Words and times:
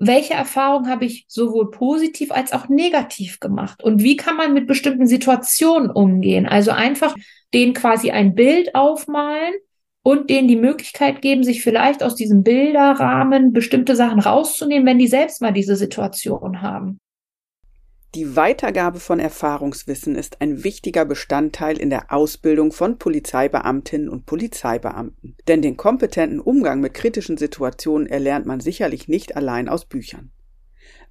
Welche 0.00 0.32
Erfahrungen 0.32 0.90
habe 0.90 1.04
ich 1.04 1.26
sowohl 1.28 1.70
positiv 1.70 2.32
als 2.32 2.52
auch 2.52 2.68
negativ 2.68 3.38
gemacht 3.38 3.84
und 3.84 4.02
wie 4.02 4.16
kann 4.16 4.36
man 4.36 4.54
mit 4.54 4.66
bestimmten 4.66 5.06
Situationen 5.06 5.90
umgehen. 5.90 6.46
Also 6.46 6.70
einfach 6.70 7.14
denen 7.52 7.74
quasi 7.74 8.10
ein 8.10 8.34
Bild 8.34 8.74
aufmalen 8.74 9.52
und 10.02 10.30
denen 10.30 10.48
die 10.48 10.56
Möglichkeit 10.56 11.20
geben, 11.20 11.44
sich 11.44 11.62
vielleicht 11.62 12.02
aus 12.02 12.14
diesem 12.14 12.42
Bilderrahmen 12.42 13.52
bestimmte 13.52 13.94
Sachen 13.94 14.20
rauszunehmen, 14.20 14.86
wenn 14.86 14.98
die 14.98 15.06
selbst 15.06 15.42
mal 15.42 15.52
diese 15.52 15.76
Situation 15.76 16.62
haben. 16.62 16.98
Die 18.16 18.34
Weitergabe 18.34 18.98
von 18.98 19.20
Erfahrungswissen 19.20 20.16
ist 20.16 20.40
ein 20.40 20.64
wichtiger 20.64 21.04
Bestandteil 21.04 21.78
in 21.78 21.90
der 21.90 22.12
Ausbildung 22.12 22.72
von 22.72 22.98
Polizeibeamtinnen 22.98 24.08
und 24.08 24.26
Polizeibeamten. 24.26 25.36
Denn 25.46 25.62
den 25.62 25.76
kompetenten 25.76 26.40
Umgang 26.40 26.80
mit 26.80 26.92
kritischen 26.92 27.36
Situationen 27.36 28.08
erlernt 28.08 28.46
man 28.46 28.58
sicherlich 28.58 29.06
nicht 29.06 29.36
allein 29.36 29.68
aus 29.68 29.84
Büchern. 29.84 30.32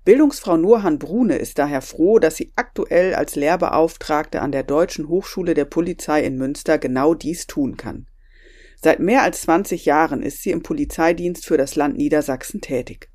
Bildungsfrau 0.04 0.58
Nurhan 0.58 1.00
Brune 1.00 1.38
ist 1.38 1.58
daher 1.58 1.82
froh, 1.82 2.20
dass 2.20 2.36
sie 2.36 2.52
aktuell 2.58 3.16
als 3.16 3.38
Lehrbeauftragte 3.38 4.42
an 4.42 4.52
der 4.52 4.64
Deutschen 4.64 5.08
Hochschule 5.08 5.54
der 5.54 5.66
Polizei 5.66 6.22
in 6.26 6.38
Münster 6.38 6.78
genau 6.78 7.14
dies 7.14 7.48
tun 7.48 7.78
kann. 7.78 8.08
Seit 8.76 9.00
mehr 9.00 9.24
als 9.24 9.44
20 9.44 9.86
Jahren 9.86 10.22
ist 10.22 10.44
sie 10.44 10.52
im 10.52 10.64
Polizeidienst 10.64 11.46
für 11.46 11.58
das 11.58 11.78
Land 11.78 11.96
Niedersachsen 11.96 12.60
tätig. 12.60 13.10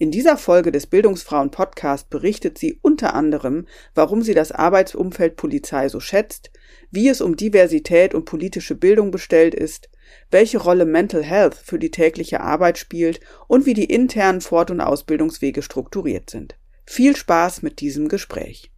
In 0.00 0.12
dieser 0.12 0.36
Folge 0.36 0.70
des 0.70 0.86
Bildungsfrauen 0.86 1.50
Podcast 1.50 2.08
berichtet 2.08 2.56
sie 2.56 2.78
unter 2.82 3.14
anderem, 3.14 3.66
warum 3.96 4.22
sie 4.22 4.32
das 4.32 4.52
Arbeitsumfeld 4.52 5.34
Polizei 5.34 5.88
so 5.88 5.98
schätzt, 5.98 6.52
wie 6.92 7.08
es 7.08 7.20
um 7.20 7.34
Diversität 7.34 8.14
und 8.14 8.24
politische 8.24 8.76
Bildung 8.76 9.10
bestellt 9.10 9.56
ist, 9.56 9.90
welche 10.30 10.58
Rolle 10.58 10.84
Mental 10.84 11.24
Health 11.24 11.56
für 11.56 11.80
die 11.80 11.90
tägliche 11.90 12.40
Arbeit 12.42 12.78
spielt 12.78 13.18
und 13.48 13.66
wie 13.66 13.74
die 13.74 13.92
internen 13.92 14.40
Fort- 14.40 14.70
und 14.70 14.80
Ausbildungswege 14.80 15.62
strukturiert 15.62 16.30
sind. 16.30 16.54
Viel 16.86 17.16
Spaß 17.16 17.62
mit 17.62 17.80
diesem 17.80 18.06
Gespräch. 18.06 18.70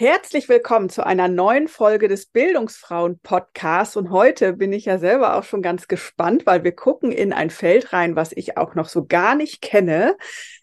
Herzlich 0.00 0.48
willkommen 0.48 0.88
zu 0.88 1.04
einer 1.04 1.28
neuen 1.28 1.68
Folge 1.68 2.08
des 2.08 2.24
Bildungsfrauen 2.24 3.18
Podcasts. 3.18 3.98
Und 3.98 4.08
heute 4.08 4.54
bin 4.54 4.72
ich 4.72 4.86
ja 4.86 4.96
selber 4.96 5.36
auch 5.36 5.44
schon 5.44 5.60
ganz 5.60 5.88
gespannt, 5.88 6.46
weil 6.46 6.64
wir 6.64 6.72
gucken 6.72 7.12
in 7.12 7.34
ein 7.34 7.50
Feld 7.50 7.92
rein, 7.92 8.16
was 8.16 8.32
ich 8.32 8.56
auch 8.56 8.74
noch 8.74 8.88
so 8.88 9.04
gar 9.04 9.34
nicht 9.34 9.60
kenne, 9.60 10.16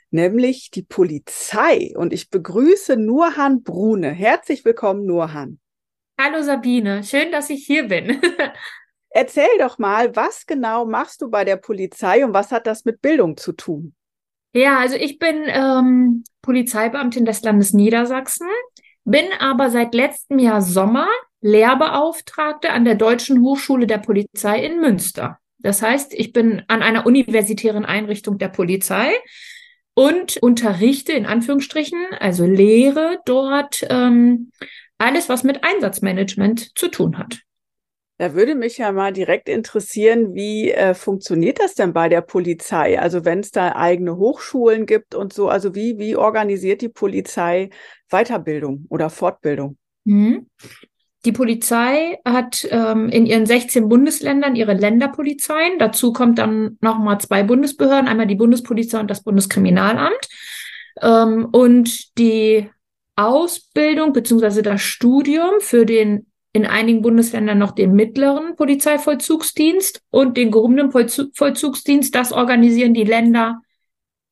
nämlich 0.10 0.72
die 0.72 0.82
Polizei. 0.82 1.94
Und 1.96 2.14
ich 2.14 2.32
begrüße 2.32 2.98
Nurhan 2.98 3.62
Brune. 3.62 4.10
Herzlich 4.10 4.66
willkommen, 4.66 5.06
Nurhan. 5.06 5.60
Hallo 6.20 6.42
Sabine, 6.42 7.04
schön, 7.04 7.32
dass 7.32 7.52
ich 7.52 7.64
hier 7.64 7.90
bin. 7.90 8.20
Erzähl 9.12 9.56
doch 9.60 9.78
mal, 9.78 10.16
was 10.16 10.48
genau 10.48 10.88
machst 10.88 11.22
du 11.22 11.30
bei 11.30 11.46
der 11.46 11.58
Polizei 11.58 12.26
und 12.26 12.34
was 12.34 12.52
hat 12.52 12.66
das 12.66 12.86
mit 12.86 13.04
Bildung 13.04 13.38
zu 13.38 13.52
tun? 13.52 13.94
Ja, 14.54 14.80
also 14.80 14.96
ich 14.96 15.20
bin 15.20 15.44
ähm, 15.46 16.24
Polizeibeamtin 16.42 17.26
des 17.26 17.44
Landes 17.44 17.74
Niedersachsen 17.74 18.48
bin 19.08 19.26
aber 19.40 19.70
seit 19.70 19.96
letztem 19.96 20.38
Jahr 20.38 20.62
Sommer 20.62 21.08
Lehrbeauftragte 21.40 22.72
an 22.72 22.84
der 22.84 22.96
Deutschen 22.96 23.42
Hochschule 23.42 23.88
der 23.88 24.00
Polizei 24.00 24.64
in 24.66 24.82
Münster. 24.82 25.40
Das 25.60 25.82
heißt, 25.82 26.14
ich 26.14 26.34
bin 26.34 26.64
an 26.68 26.82
einer 26.82 27.06
universitären 27.06 27.86
Einrichtung 27.86 28.38
der 28.38 28.50
Polizei 28.50 29.12
und 29.94 30.38
unterrichte 30.38 31.14
in 31.14 31.26
Anführungsstrichen, 31.26 32.00
also 32.20 32.46
lehre 32.46 33.20
dort 33.26 33.86
ähm, 33.90 34.52
alles, 34.98 35.30
was 35.30 35.44
mit 35.44 35.64
Einsatzmanagement 35.64 36.78
zu 36.78 36.90
tun 36.90 37.18
hat. 37.18 37.40
Da 38.20 38.34
würde 38.34 38.56
mich 38.56 38.80
ja 38.80 38.92
mal 38.92 39.14
direkt 39.14 39.48
interessieren, 39.48 40.34
wie 40.34 40.72
äh, 40.72 40.96
funktioniert 40.96 41.60
das 41.60 41.76
denn 41.76 41.94
bei 41.94 42.10
der 42.10 42.22
Polizei? 42.22 43.00
Also 43.00 43.26
wenn 43.26 43.40
es 43.40 43.52
da 43.52 43.76
eigene 43.76 44.18
Hochschulen 44.18 44.88
gibt 44.88 45.14
und 45.14 45.34
so, 45.34 45.50
also 45.50 45.76
wie, 45.76 46.00
wie 46.00 46.16
organisiert 46.16 46.82
die 46.82 46.90
Polizei 46.90 47.70
Weiterbildung 48.10 48.86
oder 48.90 49.12
Fortbildung? 49.12 49.78
Mhm. 50.06 50.48
Die 51.26 51.32
Polizei 51.32 52.18
hat 52.26 52.68
ähm, 52.72 53.10
in 53.10 53.26
ihren 53.26 53.46
16 53.46 53.90
Bundesländern 53.90 54.56
ihre 54.56 54.74
Länderpolizeien. 54.74 55.78
Dazu 55.78 56.14
kommt 56.14 56.40
dann 56.40 56.78
nochmal 56.80 57.20
zwei 57.20 57.44
Bundesbehörden, 57.44 58.08
einmal 58.08 58.28
die 58.28 58.36
Bundespolizei 58.36 59.00
und 59.00 59.12
das 59.12 59.24
Bundeskriminalamt. 59.24 60.28
Ähm, 61.02 61.50
und 61.52 62.18
die 62.18 62.70
Ausbildung 63.16 64.14
beziehungsweise 64.14 64.62
das 64.62 64.82
Studium 64.82 65.60
für 65.60 65.86
den 65.86 66.27
in 66.54 66.66
einigen 66.66 67.02
Bundesländern 67.02 67.58
noch 67.58 67.72
den 67.72 67.94
mittleren 67.94 68.56
Polizeivollzugsdienst 68.56 70.02
und 70.10 70.38
den 70.38 70.52
gehobenen 70.52 70.92
Vollzugsdienst. 70.92 72.16
Das 72.16 72.32
organisieren 72.32 72.94
die 72.94 73.04
Länder 73.04 73.62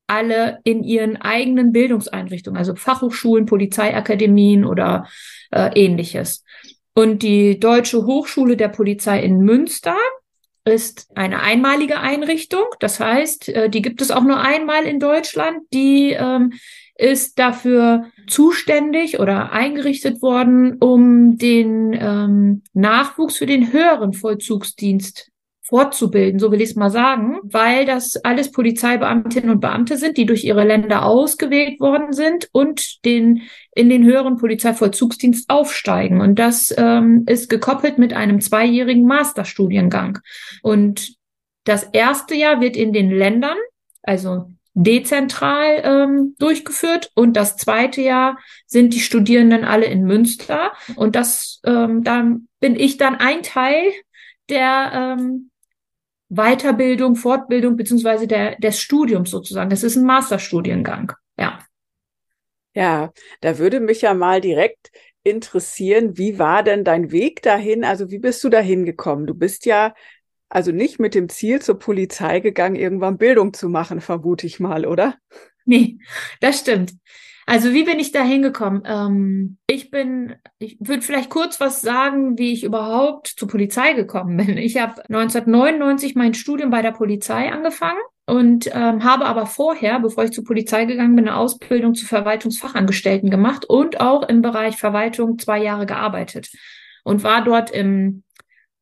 alle 0.08 0.60
in 0.64 0.84
ihren 0.84 1.18
eigenen 1.18 1.72
Bildungseinrichtungen, 1.72 2.58
also 2.58 2.76
Fachhochschulen, 2.76 3.46
Polizeiakademien 3.46 4.66
oder 4.66 5.08
äh, 5.52 5.72
ähnliches. 5.74 6.44
Und 6.94 7.24
die 7.24 7.60
Deutsche 7.60 8.06
Hochschule 8.06 8.56
der 8.56 8.70
Polizei 8.70 9.22
in 9.22 9.40
Münster 9.40 9.98
ist 10.64 11.08
eine 11.16 11.42
einmalige 11.42 12.00
Einrichtung. 12.00 12.66
Das 12.80 13.00
heißt, 13.00 13.50
äh, 13.50 13.70
die 13.70 13.82
gibt 13.82 14.02
es 14.02 14.12
auch 14.12 14.24
nur 14.24 14.40
einmal 14.40 14.86
in 14.86 15.00
Deutschland. 15.00 15.62
Die 15.74 16.12
ähm, 16.12 16.54
ist 16.98 17.40
dafür 17.40 18.06
zuständig 18.28 19.20
oder 19.20 19.52
eingerichtet 19.52 20.22
worden, 20.22 20.78
um 20.80 21.38
den 21.38 21.94
ähm, 21.94 22.64
Nachwuchs 22.74 23.38
für 23.38 23.46
den 23.46 23.74
höheren 23.74 24.14
Vollzugsdienst 24.14 25.32
fortzubilden, 25.68 26.40
so 26.40 26.52
will 26.52 26.62
ich 26.62 26.70
es 26.70 26.76
mal 26.76 26.92
sagen, 26.92 27.40
weil 27.42 27.86
das 27.86 28.18
alles 28.18 28.52
Polizeibeamtinnen 28.52 29.50
und 29.50 29.62
Beamte 29.62 29.98
sind, 29.98 30.16
die 30.16 30.28
durch 30.28 30.44
ihre 30.44 30.64
Länder 30.64 31.06
ausgewählt 31.06 31.80
worden 31.80 32.14
sind 32.14 32.48
und 32.52 33.04
den 33.04 33.42
in 33.74 33.90
den 33.90 34.06
höheren 34.06 34.38
Polizeivollzugsdienst 34.38 35.50
aufsteigen. 35.50 36.22
Und 36.22 36.38
das 36.38 36.74
ähm, 36.78 37.24
ist 37.28 37.50
gekoppelt 37.50 37.98
mit 37.98 38.14
einem 38.14 38.42
zweijährigen 38.42 39.06
Masterstudiengang. 39.08 40.20
Und 40.62 41.16
das 41.64 41.84
erste 41.84 42.36
Jahr 42.36 42.62
wird 42.62 42.78
in 42.78 42.94
den 42.94 43.10
Ländern, 43.10 43.58
also 44.04 44.52
dezentral 44.76 45.82
ähm, 45.84 46.36
durchgeführt 46.38 47.10
und 47.16 47.34
das 47.38 47.56
zweite 47.56 48.02
Jahr 48.02 48.38
sind 48.68 48.94
die 48.94 49.00
Studierenden 49.00 49.64
alle 49.64 49.86
in 49.86 50.04
Münster 50.04 50.74
und 50.96 51.16
das 51.16 51.62
ähm, 51.66 52.04
da 52.04 52.26
bin 52.60 52.76
ich 52.76 52.98
dann 52.98 53.16
ein 53.16 53.42
Teil 53.42 53.92
der 54.50 55.18
ähm, 55.18 55.50
Weiterbildung, 56.28 57.16
Fortbildung 57.16 57.78
beziehungsweise 57.78 58.28
der 58.28 58.58
des 58.58 58.80
Studiums 58.80 59.32
sozusagen. 59.32 59.70
Das 59.70 59.84
ist 59.84 59.96
ein 59.96 60.06
Masterstudiengang, 60.06 61.14
ja. 61.40 61.60
Ja, 62.74 63.14
da 63.40 63.58
würde 63.58 63.80
mich 63.80 64.02
ja 64.02 64.14
mal 64.14 64.42
direkt 64.42 64.92
interessieren, 65.24 66.18
wie 66.18 66.38
war 66.38 66.62
denn 66.62 66.84
dein 66.84 67.12
Weg 67.12 67.42
dahin? 67.42 67.86
Also 67.86 68.12
wie 68.12 68.20
bist 68.20 68.44
du 68.44 68.50
dahin 68.50 68.86
gekommen? 68.86 69.26
Du 69.26 69.34
bist 69.34 69.66
ja 69.66 69.94
also 70.50 70.72
nicht 70.72 71.00
mit 71.00 71.16
dem 71.16 71.30
Ziel 71.30 71.62
zur 71.62 71.80
Polizei 71.80 72.40
gegangen, 72.40 72.76
irgendwann 72.76 73.18
Bildung 73.18 73.54
zu 73.54 73.70
machen, 73.70 74.02
vermute 74.02 74.48
ich 74.48 74.60
mal, 74.60 74.86
oder? 74.86 75.16
Nee, 75.66 75.98
das 76.42 76.60
stimmt. 76.60 76.94
Also 77.48 77.74
wie 77.74 77.84
bin 77.84 78.00
ich 78.00 78.12
da 78.12 78.24
hingekommen? 78.24 78.82
Ähm, 78.86 79.58
ich 79.68 79.92
bin, 79.92 80.36
ich 80.58 80.78
würde 80.80 81.04
vielleicht 81.04 81.30
kurz 81.30 81.60
was 81.60 81.82
sagen, 81.82 82.40
wie 82.40 82.54
ich 82.54 82.64
überhaupt 82.64 83.28
zur 83.28 83.48
Polizei 83.48 83.94
gekommen 83.94 84.36
bin. 84.38 84.58
Ich 84.58 84.78
habe 84.78 85.02
1999 85.10 86.16
mein 86.16 86.34
Studium 86.34 86.72
bei 86.72 86.82
der 86.82 86.92
Polizei 86.92 87.52
angefangen 87.52 88.00
und 88.26 88.68
ähm, 88.74 89.04
habe 89.04 89.26
aber 89.26 89.46
vorher, 89.46 90.00
bevor 90.00 90.24
ich 90.24 90.32
zur 90.32 90.44
Polizei 90.44 90.86
gegangen 90.86 91.16
bin, 91.16 91.28
eine 91.28 91.38
Ausbildung 91.38 91.94
zu 91.94 92.08
Verwaltungsfachangestellten 92.08 93.30
gemacht 93.30 93.66
und 93.66 94.00
auch 94.00 94.28
im 94.28 94.42
Bereich 94.42 94.78
Verwaltung 94.78 95.38
zwei 95.38 95.62
Jahre 95.62 95.86
gearbeitet 95.86 96.50
und 97.04 97.24
war 97.24 97.44
dort 97.44 97.70
im 97.70 98.24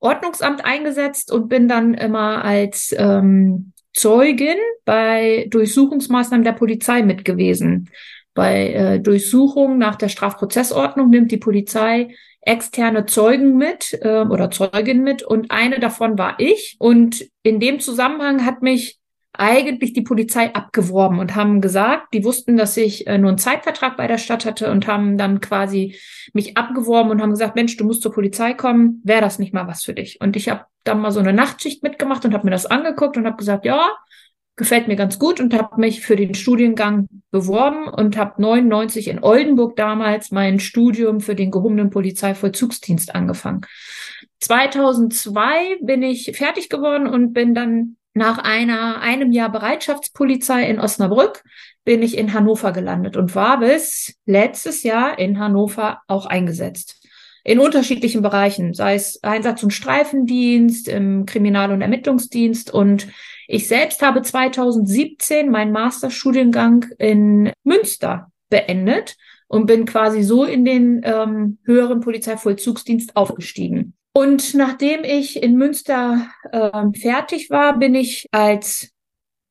Ordnungsamt 0.04 0.66
eingesetzt 0.66 1.32
und 1.32 1.48
bin 1.48 1.68
dann 1.68 1.94
immer 1.94 2.44
als 2.44 2.94
ähm, 2.98 3.72
Zeugin 3.94 4.58
bei 4.86 5.48
Durchsuchungsmaßnahmen 5.50 6.44
der 6.44 6.52
Polizei 6.52 7.04
mit 7.04 7.24
gewesen. 7.24 7.90
Bei 8.34 8.74
äh, 8.74 9.00
Durchsuchung 9.00 9.78
nach 9.78 9.96
der 9.96 10.10
Strafprozessordnung 10.10 11.10
nimmt 11.10 11.32
die 11.32 11.38
Polizei 11.38 12.16
externe 12.42 13.06
Zeugen 13.06 13.56
mit 13.56 13.98
äh, 14.02 14.26
oder 14.26 14.52
Zeugin 14.52 15.04
mit 15.04 15.24
und 15.24 15.52
eine 15.52 15.80
davon 15.80 16.18
war 16.18 16.36
ich. 16.40 16.76
Und 16.80 17.26
in 17.42 17.62
dem 17.62 17.80
Zusammenhang 17.80 18.46
hat 18.46 18.62
mich 18.62 19.00
eigentlich 19.34 19.94
die 19.94 20.02
Polizei 20.02 20.54
abgeworben 20.54 21.20
und 21.20 21.36
haben 21.36 21.60
gesagt, 21.60 22.14
die 22.14 22.24
wussten, 22.24 22.56
dass 22.56 22.78
ich 22.78 23.08
äh, 23.08 23.18
nur 23.18 23.30
einen 23.30 23.40
Zeitvertrag 23.40 23.98
bei 23.98 24.08
der 24.08 24.20
Stadt 24.20 24.46
hatte 24.46 24.72
und 24.72 24.86
haben 24.86 25.18
dann 25.18 25.42
quasi 25.42 25.96
mich 26.34 26.56
abgeworben 26.56 27.10
und 27.10 27.22
haben 27.22 27.32
gesagt, 27.32 27.56
Mensch, 27.56 27.76
du 27.78 27.84
musst 27.84 28.04
zur 28.04 28.14
Polizei 28.14 28.54
kommen, 28.54 29.02
wäre 29.04 29.22
das 29.22 29.40
nicht 29.40 29.54
mal 29.54 29.68
was 29.68 29.84
für 29.84 29.94
dich? 29.94 30.22
Und 30.22 30.36
ich 30.36 30.50
habe 30.50 30.66
dann 30.84 31.02
mal 31.02 31.12
so 31.12 31.20
eine 31.20 31.34
Nachtschicht 31.34 31.82
mitgemacht 31.82 32.24
und 32.26 32.34
habe 32.34 32.46
mir 32.46 32.52
das 32.52 32.68
angeguckt 32.68 33.18
und 33.18 33.26
habe 33.26 33.38
gesagt, 33.38 33.66
ja, 33.66 33.92
gefällt 34.56 34.88
mir 34.88 34.96
ganz 34.96 35.18
gut 35.18 35.40
und 35.40 35.54
habe 35.54 35.80
mich 35.80 36.02
für 36.02 36.16
den 36.16 36.36
Studiengang 36.36 37.08
beworben 37.32 37.88
und 37.88 38.18
habe 38.18 38.40
99 38.40 39.08
in 39.08 39.24
Oldenburg 39.24 39.76
damals 39.76 40.30
mein 40.30 40.60
Studium 40.60 41.22
für 41.22 41.34
den 41.34 41.50
gehobenen 41.50 41.90
Polizeivollzugsdienst 41.90 43.16
angefangen. 43.16 43.62
2002 44.42 45.80
bin 45.82 46.04
ich 46.04 46.38
fertig 46.38 46.70
geworden 46.70 47.08
und 47.08 47.34
bin 47.34 47.56
dann 47.56 47.98
nach 48.14 48.38
einer, 48.38 49.02
einem 49.02 49.32
Jahr 49.32 49.52
Bereitschaftspolizei 49.52 50.68
in 50.70 50.80
Osnabrück 50.80 51.44
bin 51.84 52.02
ich 52.02 52.18
in 52.18 52.34
Hannover 52.34 52.72
gelandet 52.72 53.18
und 53.18 53.36
war 53.36 53.60
bis 53.60 54.16
letztes 54.26 54.84
Jahr 54.84 55.20
in 55.20 55.40
Hannover 55.40 56.02
auch 56.08 56.26
eingesetzt. 56.26 57.00
In 57.44 57.60
unterschiedlichen 57.60 58.22
Bereichen, 58.22 58.74
sei 58.74 58.96
es 58.96 59.22
Einsatz- 59.22 59.64
und 59.64 59.72
Streifendienst, 59.72 60.88
im 60.88 61.26
Kriminal- 61.26 61.74
und 61.74 61.82
Ermittlungsdienst. 61.82 62.74
Und 62.74 63.08
ich 63.48 63.68
selbst 63.68 64.02
habe 64.02 64.22
2017 64.22 65.52
meinen 65.52 65.74
Masterstudiengang 65.74 66.86
in 67.00 67.52
Münster 67.64 68.32
beendet 68.50 69.18
und 69.48 69.66
bin 69.66 69.86
quasi 69.86 70.24
so 70.24 70.46
in 70.46 70.64
den 70.64 71.02
ähm, 71.04 71.58
höheren 71.66 72.00
Polizeivollzugsdienst 72.00 73.18
aufgestiegen. 73.18 73.94
Und 74.14 74.54
nachdem 74.54 75.04
ich 75.04 75.42
in 75.42 75.56
Münster 75.56 76.28
äh, 76.52 77.00
fertig 77.00 77.50
war, 77.50 77.80
bin 77.80 77.96
ich 77.96 78.28
als 78.32 78.92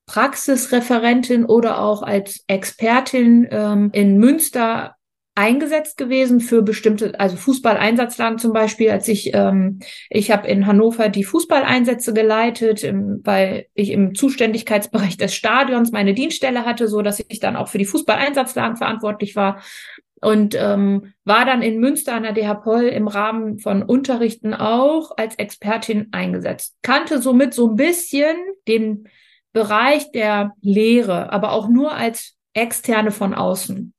Praxisreferentin 0.07 1.45
oder 1.45 1.81
auch 1.81 2.03
als 2.03 2.45
Expertin 2.47 3.49
ähm, 3.51 3.91
in 3.93 4.19
Münster 4.19 4.95
eingesetzt 5.35 5.97
gewesen 5.97 6.41
für 6.41 6.63
bestimmte, 6.63 7.19
also 7.19 7.37
Fußballeinsatzlagen 7.37 8.39
zum 8.39 8.53
Beispiel, 8.53 8.91
als 8.91 9.09
ich, 9.09 9.33
ähm, 9.35 9.81
ich 10.11 10.31
habe 10.31 10.47
in 10.47 10.67
Hannover 10.67 11.09
die 11.09 11.25
Fußballeinsätze 11.25 12.13
geleitet, 12.13 12.85
im, 12.85 13.21
weil 13.25 13.67
ich 13.73 13.91
im 13.91 14.15
Zuständigkeitsbereich 14.15 15.17
des 15.17 15.35
Stadions 15.35 15.91
meine 15.91 16.13
Dienststelle 16.13 16.67
hatte, 16.67 16.87
so 16.87 17.01
dass 17.01 17.25
ich 17.27 17.41
dann 17.41 17.57
auch 17.57 17.69
für 17.69 17.79
die 17.79 17.87
Fußballeinsatzlagen 17.87 18.77
verantwortlich 18.77 19.35
war 19.35 19.63
und 20.23 20.55
ähm, 20.55 21.13
war 21.25 21.45
dann 21.45 21.63
in 21.63 21.81
Münster 21.81 22.15
an 22.15 22.23
der 22.23 22.33
DH 22.33 22.55
Poll 22.55 22.85
im 22.85 23.09
Rahmen 23.09 23.59
von 23.59 23.83
Unterrichten 23.83 24.55
auch 24.55 25.11
als 25.17 25.35
Expertin 25.35 26.09
eingesetzt. 26.13 26.77
Kannte 26.83 27.21
somit 27.21 27.55
so 27.55 27.71
ein 27.71 27.77
bisschen 27.77 28.37
den 28.69 29.09
Bereich 29.53 30.13
der 30.13 30.53
Lehre, 30.61 31.33
aber 31.33 31.53
auch 31.53 31.69
nur 31.69 31.93
als 31.93 32.37
Externe 32.55 33.11
von 33.11 33.35
außen. 33.35 33.93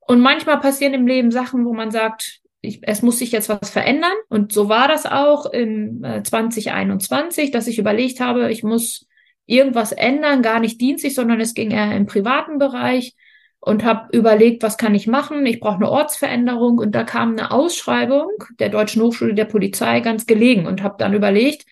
Und 0.00 0.20
manchmal 0.20 0.60
passieren 0.60 0.92
im 0.92 1.06
Leben 1.06 1.30
Sachen, 1.30 1.64
wo 1.64 1.72
man 1.72 1.90
sagt, 1.90 2.40
ich, 2.60 2.80
es 2.82 3.00
muss 3.00 3.18
sich 3.18 3.32
jetzt 3.32 3.48
was 3.48 3.70
verändern. 3.70 4.12
Und 4.28 4.52
so 4.52 4.68
war 4.68 4.88
das 4.88 5.06
auch 5.06 5.46
im 5.46 6.04
äh, 6.04 6.22
2021, 6.22 7.50
dass 7.50 7.66
ich 7.66 7.78
überlegt 7.78 8.20
habe, 8.20 8.52
ich 8.52 8.62
muss 8.62 9.06
irgendwas 9.46 9.92
ändern, 9.92 10.42
gar 10.42 10.60
nicht 10.60 10.80
dienstlich, 10.82 11.14
sondern 11.14 11.40
es 11.40 11.54
ging 11.54 11.70
eher 11.70 11.96
im 11.96 12.04
privaten 12.04 12.58
Bereich 12.58 13.14
und 13.60 13.84
habe 13.84 14.16
überlegt, 14.16 14.62
was 14.62 14.78
kann 14.78 14.94
ich 14.94 15.06
machen? 15.06 15.44
Ich 15.46 15.60
brauche 15.60 15.76
eine 15.76 15.90
Ortsveränderung 15.90 16.78
und 16.78 16.94
da 16.94 17.04
kam 17.04 17.32
eine 17.32 17.50
Ausschreibung 17.50 18.30
der 18.58 18.70
Deutschen 18.70 19.02
Hochschule 19.02 19.34
der 19.34 19.44
Polizei 19.44 20.00
ganz 20.00 20.26
gelegen 20.26 20.66
und 20.66 20.82
habe 20.82 20.96
dann 20.98 21.14
überlegt, 21.14 21.66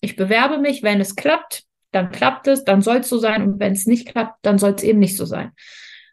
ich 0.00 0.16
bewerbe 0.16 0.58
mich, 0.58 0.82
wenn 0.82 1.00
es 1.00 1.14
klappt, 1.14 1.64
dann 1.92 2.10
klappt 2.10 2.46
es, 2.46 2.64
dann 2.64 2.80
soll 2.80 2.98
es 2.98 3.08
so 3.08 3.18
sein 3.18 3.42
und 3.42 3.60
wenn 3.60 3.72
es 3.72 3.86
nicht 3.86 4.08
klappt, 4.08 4.38
dann 4.42 4.58
soll 4.58 4.72
es 4.72 4.82
eben 4.82 4.98
nicht 4.98 5.16
so 5.16 5.24
sein. 5.24 5.52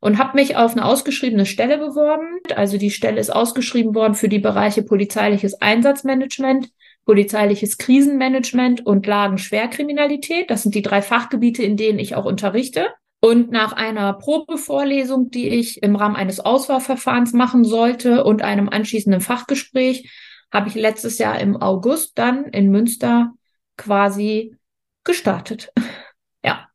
Und 0.01 0.17
habe 0.17 0.35
mich 0.35 0.57
auf 0.57 0.73
eine 0.73 0.83
ausgeschriebene 0.83 1.45
Stelle 1.45 1.77
beworben. 1.77 2.39
Also 2.55 2.77
die 2.77 2.91
Stelle 2.91 3.21
ist 3.21 3.29
ausgeschrieben 3.29 3.95
worden 3.95 4.15
für 4.15 4.27
die 4.27 4.39
Bereiche 4.39 4.83
polizeiliches 4.83 5.61
Einsatzmanagement, 5.61 6.69
polizeiliches 7.05 7.77
Krisenmanagement 7.77 8.85
und 8.85 9.07
Lagenschwerkriminalität. 9.07 10.49
Das 10.49 10.63
sind 10.63 10.75
die 10.75 10.81
drei 10.81 11.01
Fachgebiete, 11.01 11.63
in 11.63 11.77
denen 11.77 11.99
ich 11.99 12.15
auch 12.15 12.25
unterrichte. 12.25 12.87
Und 13.23 13.51
nach 13.51 13.71
einer 13.71 14.11
Probevorlesung, 14.11 15.31
die 15.31 15.47
ich 15.47 15.81
im 15.81 15.95
Rahmen 15.95 16.17
eines 16.17 16.41
Auswahlverfahrens 16.41 17.31
machen 17.31 17.63
sollte 17.63 18.25
und 18.25 18.41
einem 18.41 18.67
anschließenden 18.67 19.21
Fachgespräch, 19.21 20.11
habe 20.51 20.67
ich 20.67 20.75
letztes 20.75 21.19
Jahr 21.19 21.39
im 21.39 21.55
August 21.55 22.17
dann 22.17 22.43
in 22.47 22.69
Münster 22.69 23.31
quasi 23.77 24.57
gestartet. 25.05 25.71
ja. 26.43 26.67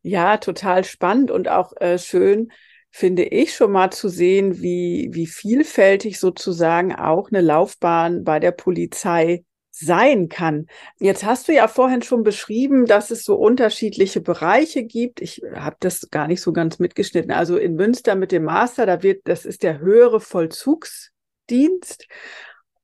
Ja, 0.00 0.38
total 0.38 0.84
spannend 0.84 1.30
und 1.30 1.48
auch 1.48 1.76
äh, 1.76 1.98
schön, 1.98 2.50
finde 2.90 3.24
ich, 3.24 3.54
schon 3.54 3.70
mal 3.70 3.92
zu 3.92 4.08
sehen, 4.08 4.62
wie, 4.62 5.10
wie 5.12 5.26
vielfältig 5.26 6.18
sozusagen 6.18 6.94
auch 6.94 7.28
eine 7.30 7.42
Laufbahn 7.42 8.24
bei 8.24 8.40
der 8.40 8.52
Polizei 8.52 9.44
sein 9.70 10.28
kann. 10.28 10.66
Jetzt 10.98 11.24
hast 11.24 11.48
du 11.48 11.54
ja 11.54 11.68
vorhin 11.68 12.02
schon 12.02 12.22
beschrieben, 12.22 12.86
dass 12.86 13.10
es 13.10 13.24
so 13.24 13.36
unterschiedliche 13.36 14.20
Bereiche 14.20 14.84
gibt. 14.84 15.20
Ich 15.20 15.42
habe 15.54 15.76
das 15.80 16.10
gar 16.10 16.26
nicht 16.26 16.42
so 16.42 16.52
ganz 16.52 16.78
mitgeschnitten. 16.78 17.30
Also 17.30 17.56
in 17.56 17.74
Münster 17.76 18.14
mit 18.14 18.32
dem 18.32 18.44
Master, 18.44 18.86
da 18.86 19.02
wird, 19.02 19.22
das 19.24 19.44
ist 19.44 19.62
der 19.62 19.78
höhere 19.78 20.20
Vollzugsdienst. 20.20 22.06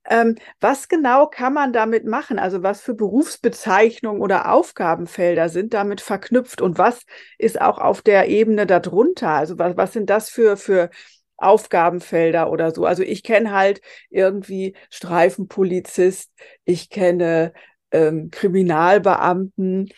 Ähm, 0.09 0.37
was 0.61 0.89
genau 0.89 1.27
kann 1.27 1.53
man 1.53 1.73
damit 1.73 2.05
machen? 2.05 2.39
Also 2.39 2.63
was 2.63 2.81
für 2.81 2.95
Berufsbezeichnungen 2.95 4.23
oder 4.23 4.53
Aufgabenfelder 4.53 5.49
sind 5.49 5.75
damit 5.75 6.01
verknüpft 6.01 6.61
und 6.61 6.79
was 6.79 7.05
ist 7.39 7.61
auch 7.61 7.79
auf 7.79 8.03
der 8.03 8.29
Ebene 8.29 8.67
darunter? 8.67 9.31
Also 9.31 9.59
was, 9.59 9.77
was 9.77 9.93
sind 9.93 10.09
das 10.09 10.31
für, 10.31 10.57
für 10.57 10.91
Aufgabenfelder 11.39 12.51
oder 12.51 12.75
so. 12.75 12.85
Also 12.85 13.03
ich 13.03 13.23
kenne 13.23 13.53
halt 13.53 13.81
irgendwie 14.11 14.75
Streifenpolizist, 14.91 16.31
ich 16.65 16.91
kenne 16.91 17.53
ähm, 17.91 18.31
Kriminalbeamten, 18.31 19.91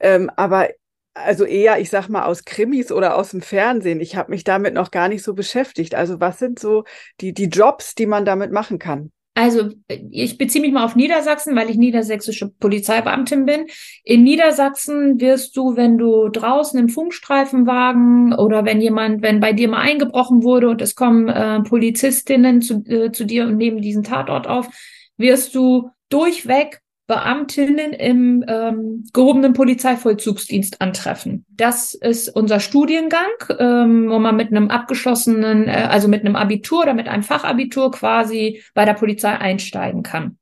ähm, 0.00 0.30
aber 0.36 0.68
also 1.14 1.44
eher, 1.44 1.78
ich 1.78 1.90
sag 1.90 2.08
mal, 2.08 2.24
aus 2.24 2.44
Krimis 2.44 2.90
oder 2.90 3.16
aus 3.16 3.30
dem 3.30 3.40
Fernsehen. 3.40 4.00
Ich 4.00 4.16
habe 4.16 4.32
mich 4.32 4.42
damit 4.44 4.74
noch 4.74 4.90
gar 4.90 5.08
nicht 5.08 5.22
so 5.22 5.34
beschäftigt. 5.34 5.94
Also 5.94 6.20
was 6.20 6.38
sind 6.40 6.58
so 6.58 6.84
die, 7.20 7.32
die 7.32 7.46
Jobs, 7.46 7.94
die 7.94 8.06
man 8.06 8.24
damit 8.24 8.50
machen 8.50 8.78
kann? 8.78 9.12
Also 9.36 9.70
ich 10.10 10.38
beziehe 10.38 10.62
mich 10.62 10.72
mal 10.72 10.84
auf 10.84 10.94
Niedersachsen, 10.94 11.56
weil 11.56 11.68
ich 11.68 11.76
niedersächsische 11.76 12.50
Polizeibeamtin 12.60 13.44
bin. 13.44 13.66
In 14.04 14.22
Niedersachsen 14.22 15.20
wirst 15.20 15.56
du, 15.56 15.74
wenn 15.74 15.98
du 15.98 16.28
draußen 16.28 16.78
im 16.78 16.88
Funkstreifenwagen 16.88 18.32
oder 18.32 18.64
wenn 18.64 18.80
jemand, 18.80 19.22
wenn 19.22 19.40
bei 19.40 19.52
dir 19.52 19.68
mal 19.68 19.80
eingebrochen 19.80 20.44
wurde 20.44 20.68
und 20.68 20.80
es 20.80 20.94
kommen 20.94 21.28
äh, 21.28 21.60
Polizistinnen 21.62 22.62
zu, 22.62 22.84
äh, 22.86 23.10
zu 23.10 23.24
dir 23.24 23.46
und 23.46 23.56
nehmen 23.56 23.82
diesen 23.82 24.04
Tatort 24.04 24.46
auf, 24.46 24.68
wirst 25.16 25.56
du 25.56 25.90
durchweg 26.10 26.80
Beamtinnen 27.06 27.92
im 27.92 28.44
ähm, 28.48 29.04
gehobenen 29.12 29.52
Polizeivollzugsdienst 29.52 30.80
antreffen. 30.80 31.44
Das 31.50 31.92
ist 31.92 32.34
unser 32.34 32.60
Studiengang, 32.60 33.20
ähm, 33.58 34.08
wo 34.08 34.18
man 34.18 34.36
mit 34.36 34.48
einem 34.48 34.70
abgeschlossenen, 34.70 35.68
äh, 35.68 35.88
also 35.90 36.08
mit 36.08 36.20
einem 36.20 36.34
Abitur 36.34 36.82
oder 36.82 36.94
mit 36.94 37.08
einem 37.08 37.22
Fachabitur 37.22 37.90
quasi 37.90 38.62
bei 38.72 38.86
der 38.86 38.94
Polizei 38.94 39.36
einsteigen 39.36 40.02
kann. 40.02 40.38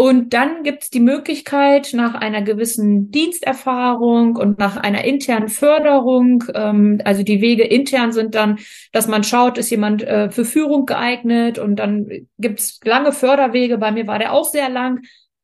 Und 0.00 0.32
dann 0.32 0.62
gibt 0.62 0.84
es 0.84 0.88
die 0.88 0.98
Möglichkeit, 0.98 1.90
nach 1.92 2.14
einer 2.14 2.40
gewissen 2.40 3.10
Diensterfahrung 3.10 4.36
und 4.36 4.58
nach 4.58 4.78
einer 4.78 5.04
internen 5.04 5.50
Förderung, 5.50 6.42
ähm, 6.54 7.02
also 7.04 7.22
die 7.22 7.42
Wege 7.42 7.64
intern 7.64 8.10
sind 8.12 8.34
dann, 8.34 8.60
dass 8.92 9.08
man 9.08 9.24
schaut, 9.24 9.58
ist 9.58 9.68
jemand 9.68 10.02
äh, 10.02 10.30
für 10.30 10.46
Führung 10.46 10.86
geeignet 10.86 11.58
und 11.58 11.76
dann 11.76 12.08
gibt 12.38 12.60
es 12.60 12.80
lange 12.82 13.12
Förderwege. 13.12 13.76
Bei 13.76 13.92
mir 13.92 14.06
war 14.06 14.18
der 14.18 14.32
auch 14.32 14.48
sehr 14.48 14.70
lang 14.70 15.00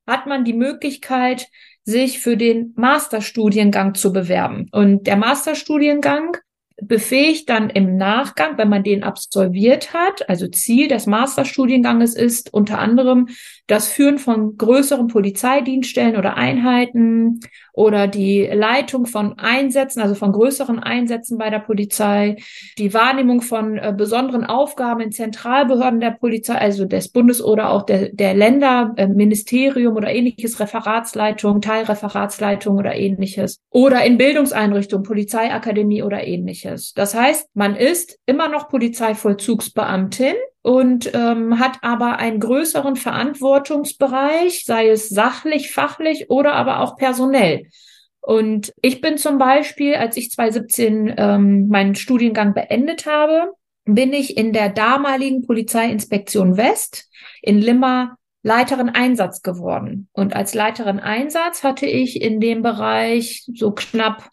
hat 0.06 0.26
man 0.26 0.44
die 0.44 0.52
Möglichkeit, 0.52 1.48
sich 1.84 2.18
für 2.20 2.36
den 2.36 2.72
Masterstudiengang 2.76 3.94
zu 3.94 4.12
bewerben. 4.12 4.68
Und 4.72 5.06
der 5.06 5.16
Masterstudiengang 5.16 6.36
befähigt 6.82 7.48
dann 7.48 7.70
im 7.70 7.96
Nachgang, 7.96 8.58
wenn 8.58 8.68
man 8.68 8.82
den 8.82 9.02
absolviert 9.02 9.94
hat, 9.94 10.28
also 10.28 10.46
Ziel 10.48 10.88
des 10.88 11.06
Masterstudienganges 11.06 12.14
ist 12.14 12.52
unter 12.52 12.78
anderem 12.78 13.28
das 13.66 13.88
Führen 13.88 14.18
von 14.18 14.58
größeren 14.58 15.06
Polizeidienststellen 15.06 16.16
oder 16.16 16.36
Einheiten 16.36 17.40
oder 17.76 18.08
die 18.08 18.48
Leitung 18.52 19.04
von 19.06 19.38
Einsätzen, 19.38 20.00
also 20.00 20.14
von 20.14 20.32
größeren 20.32 20.78
Einsätzen 20.78 21.36
bei 21.36 21.50
der 21.50 21.58
Polizei, 21.58 22.36
die 22.78 22.94
Wahrnehmung 22.94 23.42
von 23.42 23.76
äh, 23.76 23.94
besonderen 23.96 24.44
Aufgaben 24.44 25.02
in 25.02 25.12
Zentralbehörden 25.12 26.00
der 26.00 26.12
Polizei, 26.12 26.54
also 26.54 26.86
des 26.86 27.08
Bundes 27.08 27.44
oder 27.44 27.70
auch 27.70 27.82
der, 27.82 28.08
der 28.08 28.34
Länder, 28.34 28.94
äh, 28.96 29.06
Ministerium 29.06 29.94
oder 29.94 30.10
ähnliches, 30.10 30.58
Referatsleitung, 30.58 31.60
Teilreferatsleitung 31.60 32.78
oder 32.78 32.96
ähnliches. 32.96 33.60
Oder 33.70 34.04
in 34.06 34.16
Bildungseinrichtungen, 34.16 35.04
Polizeiakademie 35.04 36.02
oder 36.02 36.26
ähnliches. 36.26 36.94
Das 36.94 37.14
heißt, 37.14 37.50
man 37.52 37.76
ist 37.76 38.18
immer 38.24 38.48
noch 38.48 38.70
Polizeivollzugsbeamtin 38.70 40.34
und 40.66 41.14
ähm, 41.14 41.60
hat 41.60 41.78
aber 41.82 42.18
einen 42.18 42.40
größeren 42.40 42.96
Verantwortungsbereich, 42.96 44.64
sei 44.64 44.88
es 44.88 45.08
sachlich, 45.08 45.70
fachlich 45.70 46.28
oder 46.28 46.54
aber 46.54 46.80
auch 46.80 46.96
personell. 46.96 47.68
Und 48.20 48.74
ich 48.82 49.00
bin 49.00 49.16
zum 49.16 49.38
Beispiel, 49.38 49.94
als 49.94 50.16
ich 50.16 50.32
2017 50.32 51.14
ähm, 51.16 51.68
meinen 51.68 51.94
Studiengang 51.94 52.52
beendet 52.52 53.06
habe, 53.06 53.52
bin 53.84 54.12
ich 54.12 54.36
in 54.36 54.52
der 54.52 54.68
damaligen 54.68 55.46
Polizeiinspektion 55.46 56.56
West 56.56 57.12
in 57.42 57.60
Limmer 57.60 58.16
Leiterin 58.42 58.88
Einsatz 58.88 59.42
geworden. 59.42 60.08
Und 60.14 60.34
als 60.34 60.52
Leiterin 60.52 60.98
Einsatz 60.98 61.62
hatte 61.62 61.86
ich 61.86 62.20
in 62.20 62.40
dem 62.40 62.62
Bereich 62.62 63.48
so 63.54 63.70
knapp 63.70 64.30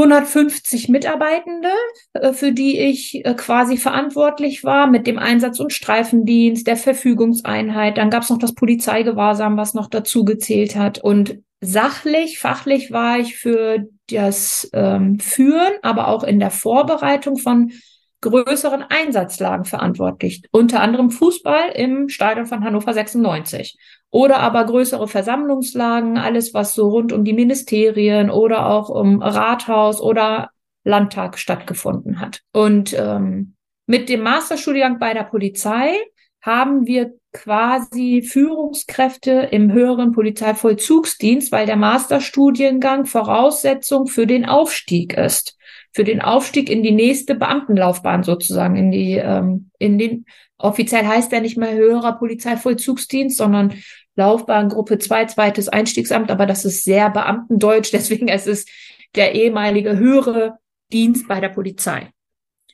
150 0.00 0.88
Mitarbeitende, 0.88 1.68
äh, 2.14 2.32
für 2.32 2.52
die 2.52 2.78
ich 2.78 3.24
äh, 3.24 3.34
quasi 3.34 3.76
verantwortlich 3.76 4.64
war 4.64 4.86
mit 4.86 5.06
dem 5.06 5.18
Einsatz- 5.18 5.60
und 5.60 5.72
Streifendienst, 5.72 6.66
der 6.66 6.76
Verfügungseinheit. 6.76 7.98
Dann 7.98 8.10
gab 8.10 8.22
es 8.22 8.30
noch 8.30 8.38
das 8.38 8.54
Polizeigewahrsam, 8.54 9.56
was 9.56 9.74
noch 9.74 9.88
dazu 9.88 10.24
gezählt 10.24 10.76
hat. 10.76 10.98
Und 10.98 11.40
sachlich, 11.60 12.38
fachlich 12.38 12.90
war 12.90 13.18
ich 13.18 13.36
für 13.36 13.86
das 14.08 14.70
ähm, 14.72 15.20
Führen, 15.20 15.74
aber 15.82 16.08
auch 16.08 16.24
in 16.24 16.40
der 16.40 16.50
Vorbereitung 16.50 17.36
von 17.36 17.72
größeren 18.20 18.82
Einsatzlagen 18.82 19.64
verantwortlich. 19.64 20.42
Unter 20.50 20.80
anderem 20.80 21.10
Fußball 21.10 21.70
im 21.74 22.08
Stadion 22.08 22.46
von 22.46 22.64
Hannover 22.64 22.92
96 22.92 23.78
oder 24.10 24.38
aber 24.38 24.64
größere 24.64 25.08
Versammlungslagen, 25.08 26.18
alles 26.18 26.52
was 26.52 26.74
so 26.74 26.88
rund 26.88 27.12
um 27.12 27.24
die 27.24 27.32
Ministerien 27.32 28.30
oder 28.30 28.66
auch 28.66 28.88
um 28.88 29.22
Rathaus 29.22 30.00
oder 30.00 30.50
Landtag 30.84 31.38
stattgefunden 31.38 32.20
hat. 32.20 32.40
Und 32.52 32.94
ähm, 32.98 33.54
mit 33.86 34.08
dem 34.08 34.22
Masterstudiengang 34.22 34.98
bei 34.98 35.14
der 35.14 35.24
Polizei 35.24 35.94
haben 36.42 36.86
wir 36.86 37.12
quasi 37.32 38.22
Führungskräfte 38.22 39.48
im 39.52 39.72
höheren 39.72 40.12
Polizeivollzugsdienst, 40.12 41.52
weil 41.52 41.66
der 41.66 41.76
Masterstudiengang 41.76 43.06
Voraussetzung 43.06 44.06
für 44.06 44.26
den 44.26 44.46
Aufstieg 44.46 45.14
ist. 45.14 45.56
Für 45.92 46.04
den 46.04 46.20
Aufstieg 46.20 46.70
in 46.70 46.82
die 46.82 46.92
nächste 46.92 47.34
Beamtenlaufbahn 47.34 48.22
sozusagen, 48.22 48.76
in 48.76 48.90
die, 48.90 49.14
ähm, 49.14 49.70
in 49.78 49.98
den, 49.98 50.24
offiziell 50.56 51.06
heißt 51.06 51.32
er 51.32 51.40
nicht 51.40 51.56
mehr 51.56 51.72
höherer 51.72 52.12
Polizeivollzugsdienst, 52.12 53.36
sondern 53.36 53.74
Laufbahngruppe 54.16 54.98
2, 54.98 55.26
zweites 55.26 55.68
Einstiegsamt, 55.68 56.30
aber 56.30 56.46
das 56.46 56.64
ist 56.64 56.84
sehr 56.84 57.10
Beamtendeutsch, 57.10 57.90
deswegen 57.92 58.28
es 58.28 58.46
ist 58.46 58.68
der 59.14 59.34
ehemalige 59.34 59.98
höhere 59.98 60.58
Dienst 60.92 61.26
bei 61.28 61.40
der 61.40 61.48
Polizei. 61.48 62.10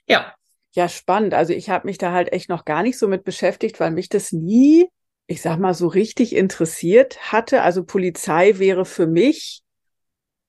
Ja. 0.09 0.35
Ja, 0.73 0.89
spannend. 0.89 1.33
Also 1.33 1.55
ich 1.55 1.71
habe 1.71 1.87
mich 1.87 1.97
da 1.97 2.13
halt 2.13 2.33
echt 2.33 2.51
noch 2.51 2.67
gar 2.67 2.83
nicht 2.83 2.99
so 2.99 3.09
mit 3.09 3.25
beschäftigt, 3.25 3.81
weil 3.81 3.93
mich 3.93 4.11
das 4.11 4.33
nie, 4.33 4.87
ich 5.27 5.41
sag 5.41 5.59
mal, 5.59 5.73
so 5.73 5.89
richtig 5.89 6.37
interessiert 6.37 7.33
hatte. 7.33 7.63
Also 7.63 7.83
Polizei 7.85 8.59
wäre 8.59 8.85
für 8.85 9.07
mich 9.07 9.63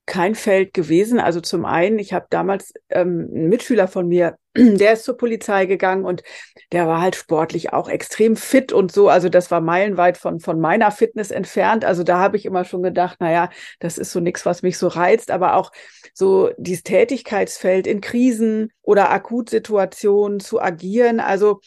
kein 0.08 0.34
Feld 0.36 0.74
gewesen. 0.74 1.20
Also 1.20 1.42
zum 1.42 1.66
einen, 1.66 2.00
ich 2.00 2.14
habe 2.14 2.26
damals 2.32 2.74
ähm, 2.90 3.30
einen 3.32 3.50
Mitschüler 3.50 3.88
von 3.88 4.08
mir, 4.08 4.38
der 4.56 4.94
ist 4.94 5.04
zur 5.04 5.18
Polizei 5.18 5.66
gegangen 5.68 6.06
und 6.06 6.24
der 6.72 6.88
war 6.88 7.02
halt 7.02 7.16
sportlich 7.16 7.74
auch 7.74 7.90
extrem 7.90 8.36
fit 8.36 8.72
und 8.72 8.92
so. 8.92 9.10
Also 9.10 9.30
das 9.30 9.52
war 9.52 9.62
meilenweit 9.62 10.18
von, 10.18 10.40
von 10.40 10.60
meiner 10.60 10.92
Fitness 10.92 11.30
entfernt. 11.30 11.86
Also 11.86 12.04
da 12.04 12.20
habe 12.20 12.38
ich 12.38 12.46
immer 12.46 12.64
schon 12.64 12.82
gedacht, 12.82 13.20
naja, 13.20 13.50
das 13.80 13.98
ist 13.98 14.12
so 14.12 14.20
nichts, 14.22 14.46
was 14.46 14.64
mich 14.64 14.78
so 14.78 14.88
reizt, 14.88 15.30
aber 15.30 15.56
auch 15.56 15.72
so 16.14 16.52
dieses 16.58 16.84
Tätigkeitsfeld 16.84 17.86
in 17.86 18.02
Krisen 18.02 18.72
oder 18.82 19.12
Akutsituationen 19.12 20.40
zu 20.40 20.62
agieren. 20.62 21.20
Also 21.20 21.60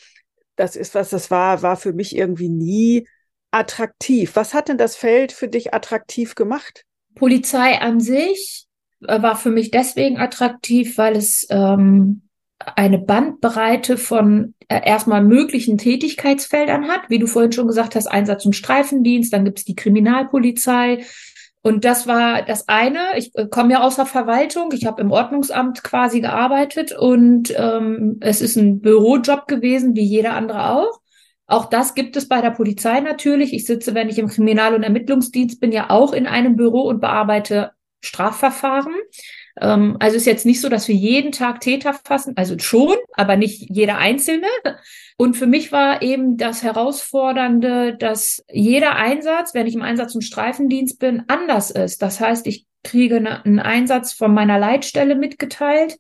das 0.57 0.77
ist 0.77 0.95
was, 0.95 1.11
das 1.11 1.31
war, 1.31 1.63
war 1.63 1.77
für 1.77 1.93
mich 1.93 2.17
irgendwie 2.17 2.49
nie 2.49 3.07
attraktiv. 3.51 4.35
Was 4.35 4.55
hat 4.55 4.69
denn 4.69 4.79
das 4.79 4.97
Feld 4.97 5.33
für 5.33 5.49
dich 5.49 5.75
attraktiv 5.75 6.35
gemacht? 6.35 6.85
Polizei 7.14 7.81
an 7.81 8.00
sich 8.00 8.67
äh, 9.07 9.21
war 9.23 9.37
für 9.37 9.50
mich 9.50 9.71
deswegen 9.71 10.19
attraktiv, 10.19 10.99
weil 10.99 11.17
es 11.17 11.47
ähm, 11.50 12.23
eine 12.76 12.99
Bandbreite 12.99 13.97
von 13.97 14.55
äh, 14.69 14.81
erstmal 14.85 15.23
möglichen 15.23 15.79
Tätigkeitsfeldern 15.79 16.88
hat, 16.88 17.02
wie 17.09 17.19
du 17.19 17.26
vorhin 17.26 17.52
schon 17.52 17.67
gesagt 17.67 17.95
hast, 17.95 18.07
Einsatz- 18.07 18.45
und 18.45 18.55
Streifendienst, 18.55 19.33
dann 19.33 19.45
gibt's 19.45 19.64
die 19.64 19.75
Kriminalpolizei. 19.75 21.05
Und 21.62 21.85
das 21.85 22.07
war 22.07 22.43
das 22.43 22.69
eine. 22.69 23.00
Ich 23.17 23.35
äh, 23.35 23.47
komme 23.47 23.73
ja 23.73 23.83
aus 23.83 23.97
der 23.97 24.07
Verwaltung, 24.07 24.73
ich 24.73 24.87
habe 24.87 25.02
im 25.02 25.11
Ordnungsamt 25.11 25.83
quasi 25.83 26.21
gearbeitet 26.21 26.93
und 26.93 27.52
ähm, 27.57 28.19
es 28.21 28.40
ist 28.40 28.57
ein 28.57 28.81
Bürojob 28.81 29.47
gewesen, 29.47 29.95
wie 29.95 30.05
jeder 30.05 30.35
andere 30.35 30.71
auch. 30.71 31.00
Auch 31.50 31.66
das 31.66 31.97
gibt 31.97 32.16
es 32.16 32.28
bei 32.28 32.40
der 32.40 32.52
Polizei 32.52 33.00
natürlich. 33.00 33.52
Ich 33.52 33.66
sitze, 33.66 33.92
wenn 33.92 34.09
ich 34.09 34.19
im 34.19 34.28
Kriminal- 34.28 34.75
und 34.75 34.85
Ermittlungsdienst 34.85 35.61
bin, 35.61 35.73
ja 35.73 35.90
auch 35.90 36.12
in 36.12 36.28
einem 36.28 36.54
Büro 36.54 36.83
und 36.83 37.00
bearbeite 37.00 37.73
Strafverfahren. 38.00 38.95
Ähm, 39.61 39.97
also 39.99 40.16
ist 40.16 40.26
jetzt 40.26 40.47
nicht 40.47 40.61
so, 40.61 40.69
dass 40.69 40.87
wir 40.87 40.95
jeden 40.95 41.33
Tag 41.33 41.61
Täter 41.61 41.92
fassen, 41.92 42.35
also 42.37 42.57
schon, 42.61 42.95
aber 43.14 43.37
nicht 43.37 43.69
jeder 43.69 43.99
Einzelne. 43.99 44.47
Und 45.16 45.37
für 45.37 45.49
mich 45.49 45.73
war 45.73 46.02
eben 46.02 46.37
das 46.37 46.62
Herausfordernde, 46.62 47.97
dass 47.97 48.45
jeder 48.52 48.95
Einsatz, 48.95 49.52
wenn 49.52 49.66
ich 49.66 49.75
im 49.75 49.83
Einsatz- 49.83 50.14
und 50.14 50.23
Streifendienst 50.23 51.00
bin, 51.00 51.25
anders 51.26 51.73
ist. 51.73 52.00
Das 52.00 52.21
heißt, 52.21 52.47
ich 52.47 52.64
kriege 52.85 53.16
einen 53.16 53.59
Einsatz 53.59 54.12
von 54.12 54.33
meiner 54.33 54.61
Leitstelle 54.61 55.16
mitgeteilt 55.16 55.99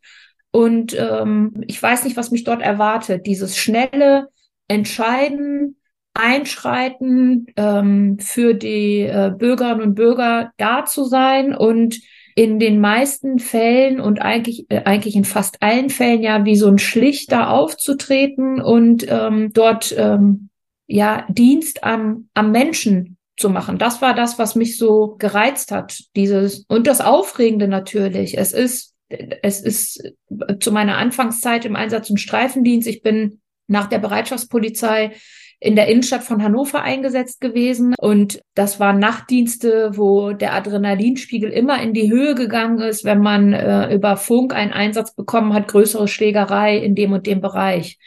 und 0.52 0.96
ähm, 0.96 1.64
ich 1.66 1.82
weiß 1.82 2.04
nicht, 2.04 2.16
was 2.16 2.30
mich 2.30 2.44
dort 2.44 2.62
erwartet. 2.62 3.26
Dieses 3.26 3.56
schnelle, 3.56 4.28
entscheiden, 4.70 5.76
einschreiten, 6.14 7.46
ähm, 7.56 8.18
für 8.20 8.54
die 8.54 9.00
äh, 9.00 9.32
Bürgerinnen 9.36 9.82
und 9.82 9.94
Bürger 9.96 10.52
da 10.58 10.84
zu 10.84 11.04
sein 11.04 11.54
und 11.54 12.00
in 12.36 12.60
den 12.60 12.80
meisten 12.80 13.40
Fällen 13.40 14.00
und 14.00 14.22
eigentlich, 14.22 14.70
äh, 14.70 14.82
eigentlich 14.84 15.16
in 15.16 15.24
fast 15.24 15.60
allen 15.62 15.90
Fällen 15.90 16.22
ja 16.22 16.44
wie 16.44 16.54
so 16.56 16.68
ein 16.68 16.78
Schlichter 16.78 17.50
aufzutreten 17.50 18.60
und 18.60 19.04
ähm, 19.08 19.52
dort 19.52 19.92
ähm, 19.98 20.50
ja 20.86 21.26
Dienst 21.28 21.82
am, 21.82 22.28
am 22.34 22.52
Menschen 22.52 23.16
zu 23.36 23.50
machen. 23.50 23.78
Das 23.78 24.00
war 24.00 24.14
das, 24.14 24.38
was 24.38 24.54
mich 24.54 24.78
so 24.78 25.16
gereizt 25.18 25.72
hat. 25.72 25.98
Dieses 26.14 26.64
und 26.68 26.86
das 26.86 27.00
Aufregende 27.00 27.66
natürlich. 27.66 28.38
Es 28.38 28.52
ist 28.52 28.94
es 29.42 29.60
ist 29.60 30.12
zu 30.60 30.70
meiner 30.70 30.96
Anfangszeit 30.96 31.64
im 31.64 31.74
Einsatz- 31.74 32.10
und 32.10 32.20
Streifendienst. 32.20 32.86
Ich 32.86 33.02
bin 33.02 33.39
nach 33.70 33.86
der 33.86 33.98
Bereitschaftspolizei 33.98 35.12
in 35.60 35.76
der 35.76 35.88
Innenstadt 35.88 36.22
von 36.22 36.42
Hannover 36.42 36.82
eingesetzt 36.82 37.40
gewesen. 37.40 37.94
Und 37.98 38.40
das 38.54 38.80
waren 38.80 38.98
Nachtdienste, 38.98 39.90
wo 39.94 40.32
der 40.32 40.54
Adrenalinspiegel 40.54 41.50
immer 41.50 41.82
in 41.82 41.92
die 41.92 42.10
Höhe 42.10 42.34
gegangen 42.34 42.80
ist, 42.80 43.04
wenn 43.04 43.20
man 43.20 43.52
äh, 43.52 43.94
über 43.94 44.16
Funk 44.16 44.54
einen 44.54 44.72
Einsatz 44.72 45.14
bekommen 45.14 45.52
hat, 45.52 45.68
größere 45.68 46.08
Schlägerei 46.08 46.78
in 46.78 46.94
dem 46.94 47.12
und 47.12 47.26
dem 47.26 47.40
Bereich 47.42 47.98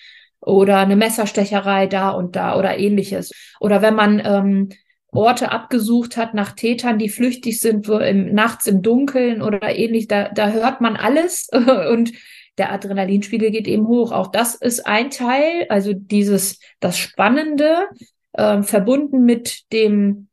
oder 0.42 0.80
eine 0.80 0.96
Messerstecherei 0.96 1.88
da 1.88 2.10
und 2.10 2.36
da 2.36 2.58
oder 2.58 2.78
ähnliches. 2.78 3.32
Oder 3.60 3.82
wenn 3.82 3.96
man 3.96 4.22
ähm, 4.26 4.70
Orte 5.12 5.52
abgesucht 5.52 6.18
hat 6.18 6.34
nach 6.34 6.54
Tätern, 6.54 6.98
die 6.98 7.10
flüchtig 7.10 7.60
sind, 7.60 7.88
wo 7.88 7.98
im, 8.00 8.34
nachts 8.34 8.66
im 8.66 8.82
Dunkeln 8.82 9.44
oder 9.44 9.76
ähnlich, 9.76 10.08
da, 10.08 10.30
da 10.30 10.50
hört 10.50 10.82
man 10.82 10.96
alles 10.96 11.50
und 11.92 12.12
der 12.58 12.72
Adrenalinspiegel 12.72 13.52
geht 13.52 13.68
eben 13.68 13.88
hoch. 13.88 14.12
Auch 14.12 14.28
das 14.28 14.56
ist 14.56 14.86
ein 14.86 15.10
Teil, 15.10 15.66
also 15.70 15.94
dieses, 15.94 16.60
das 16.80 16.98
Spannende, 16.98 17.88
äh, 18.34 18.62
verbunden 18.64 19.26
mit 19.26 19.72
dem, 19.72 20.28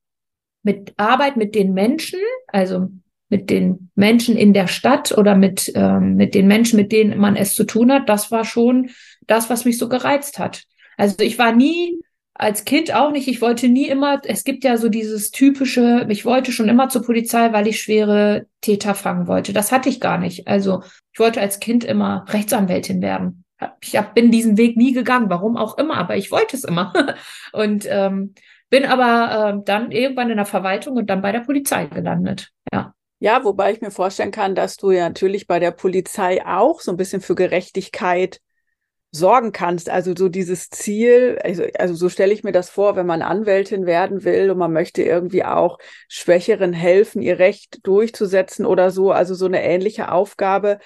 mit 0.63 0.93
Arbeit 0.97 1.37
mit 1.37 1.55
den 1.55 1.73
Menschen, 1.73 2.21
also 2.49 2.89
mit 3.29 3.49
den 3.49 3.91
Menschen 3.95 4.37
in 4.37 4.53
der 4.53 4.67
Stadt 4.67 5.17
oder 5.17 5.37
mit, 5.37 5.73
ähm, 5.75 6.17
mit 6.17 6.35
den 6.35 6.49
Menschen, 6.49 6.77
mit 6.77 6.93
denen 6.93 7.19
man 7.19 7.37
es 7.37 7.55
zu 7.55 7.65
tun 7.65 7.93
hat, 7.93 8.09
das 8.09 8.31
war 8.31 8.45
schon 8.45 8.91
das, 9.27 9.49
was 9.49 9.65
mich 9.65 9.79
so 9.79 9.89
gereizt 9.89 10.39
hat. 10.39 10.65
Also 10.97 11.17
ich 11.21 11.39
war 11.39 11.53
nie 11.53 12.01
als 12.41 12.65
Kind 12.65 12.95
auch 12.95 13.11
nicht. 13.11 13.29
Ich 13.29 13.43
wollte 13.43 13.69
nie 13.69 13.87
immer, 13.87 14.21
es 14.25 14.45
gibt 14.45 14.65
ja 14.65 14.79
so 14.79 14.89
dieses 14.89 15.31
typische, 15.31 16.07
ich 16.09 16.25
wollte 16.25 16.53
schon 16.53 16.71
immer 16.71 16.89
zur 16.89 17.03
Polizei, 17.03 17.53
weil 17.53 17.67
ich 17.67 17.81
schwere 17.81 18.47
Täter 18.63 18.95
fangen 18.95 19.27
wollte. 19.27 19.53
Das 19.53 19.73
hatte 19.73 19.91
ich 19.91 20.01
gar 20.01 20.17
nicht. 20.17 20.49
Also 20.49 20.83
ich 21.13 21.21
wollte 21.21 21.41
als 21.41 21.61
Kind 21.61 21.85
immer 21.85 22.25
Rechtsanwältin 22.29 23.03
werden. 23.03 23.45
Ich 23.83 23.95
hab, 23.95 24.15
bin 24.15 24.31
diesen 24.31 24.57
Weg 24.57 24.79
nie 24.79 24.93
gegangen, 24.93 25.29
warum 25.29 25.59
auch 25.59 25.77
immer, 25.77 25.99
aber 25.99 26.17
ich 26.17 26.31
wollte 26.31 26.57
es 26.57 26.65
immer. 26.65 26.95
Und 27.53 27.87
ähm, 27.91 28.35
bin 28.71 28.87
aber 28.87 29.59
äh, 29.59 29.63
dann 29.65 29.91
irgendwann 29.91 30.31
in 30.31 30.37
der 30.37 30.47
Verwaltung 30.47 30.97
und 30.97 31.11
dann 31.11 31.23
bei 31.23 31.33
der 31.33 31.41
Polizei 31.41 31.87
gelandet. 31.87 32.51
Ja. 32.73 32.95
Ja, 33.19 33.45
wobei 33.45 33.73
ich 33.73 33.83
mir 33.83 33.91
vorstellen 33.91 34.31
kann, 34.31 34.55
dass 34.55 34.77
du 34.77 34.93
ja 34.93 35.09
natürlich 35.09 35.47
bei 35.47 35.59
der 35.59 35.73
Polizei 35.73 36.41
auch 36.47 36.81
so 36.81 36.91
ein 36.93 36.97
bisschen 36.97 37.21
für 37.21 37.35
Gerechtigkeit 37.35 38.41
sorgen 39.13 39.53
kannst. 39.53 39.91
Also 39.91 40.15
so 40.17 40.29
dieses 40.29 40.71
Ziel, 40.71 41.39
also, 41.43 41.65
also 41.79 41.95
so 41.95 42.09
stelle 42.09 42.33
ich 42.33 42.45
mir 42.45 42.53
das 42.53 42.71
vor, 42.71 42.97
wenn 42.97 43.07
man 43.07 43.23
Anwältin 43.23 43.87
werden 43.87 44.25
will 44.25 44.51
und 44.51 44.59
man 44.59 44.73
möchte 44.73 45.03
irgendwie 45.03 45.45
auch 45.45 45.79
Schwächeren 46.09 46.73
helfen, 46.73 47.23
ihr 47.23 47.39
Recht 47.39 47.87
durchzusetzen 47.87 48.67
oder 48.67 48.91
so. 48.91 49.11
Also 49.11 49.35
so 49.35 49.47
eine 49.47 49.63
ähnliche 49.63 50.13
Aufgabe 50.13 50.79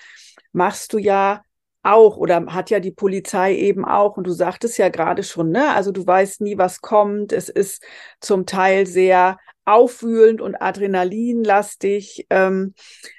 machst 0.52 0.92
du 0.92 0.98
ja 0.98 1.42
auch 1.82 2.16
oder 2.16 2.46
hat 2.46 2.70
ja 2.70 2.80
die 2.80 2.92
Polizei 2.92 3.54
eben 3.56 3.84
auch. 3.84 4.16
Und 4.16 4.26
du 4.26 4.32
sagtest 4.32 4.78
ja 4.78 4.88
gerade 4.88 5.22
schon, 5.22 5.50
ne? 5.50 5.74
Also 5.74 5.92
du 5.92 6.06
weißt 6.06 6.40
nie, 6.40 6.56
was 6.56 6.80
kommt. 6.80 7.32
Es 7.32 7.48
ist 7.50 7.84
zum 8.20 8.46
Teil 8.46 8.86
sehr 8.86 9.38
aufwühlend 9.66 10.40
und 10.40 10.56
adrenalinlastig. 10.56 12.26
Ähm, 12.30 12.74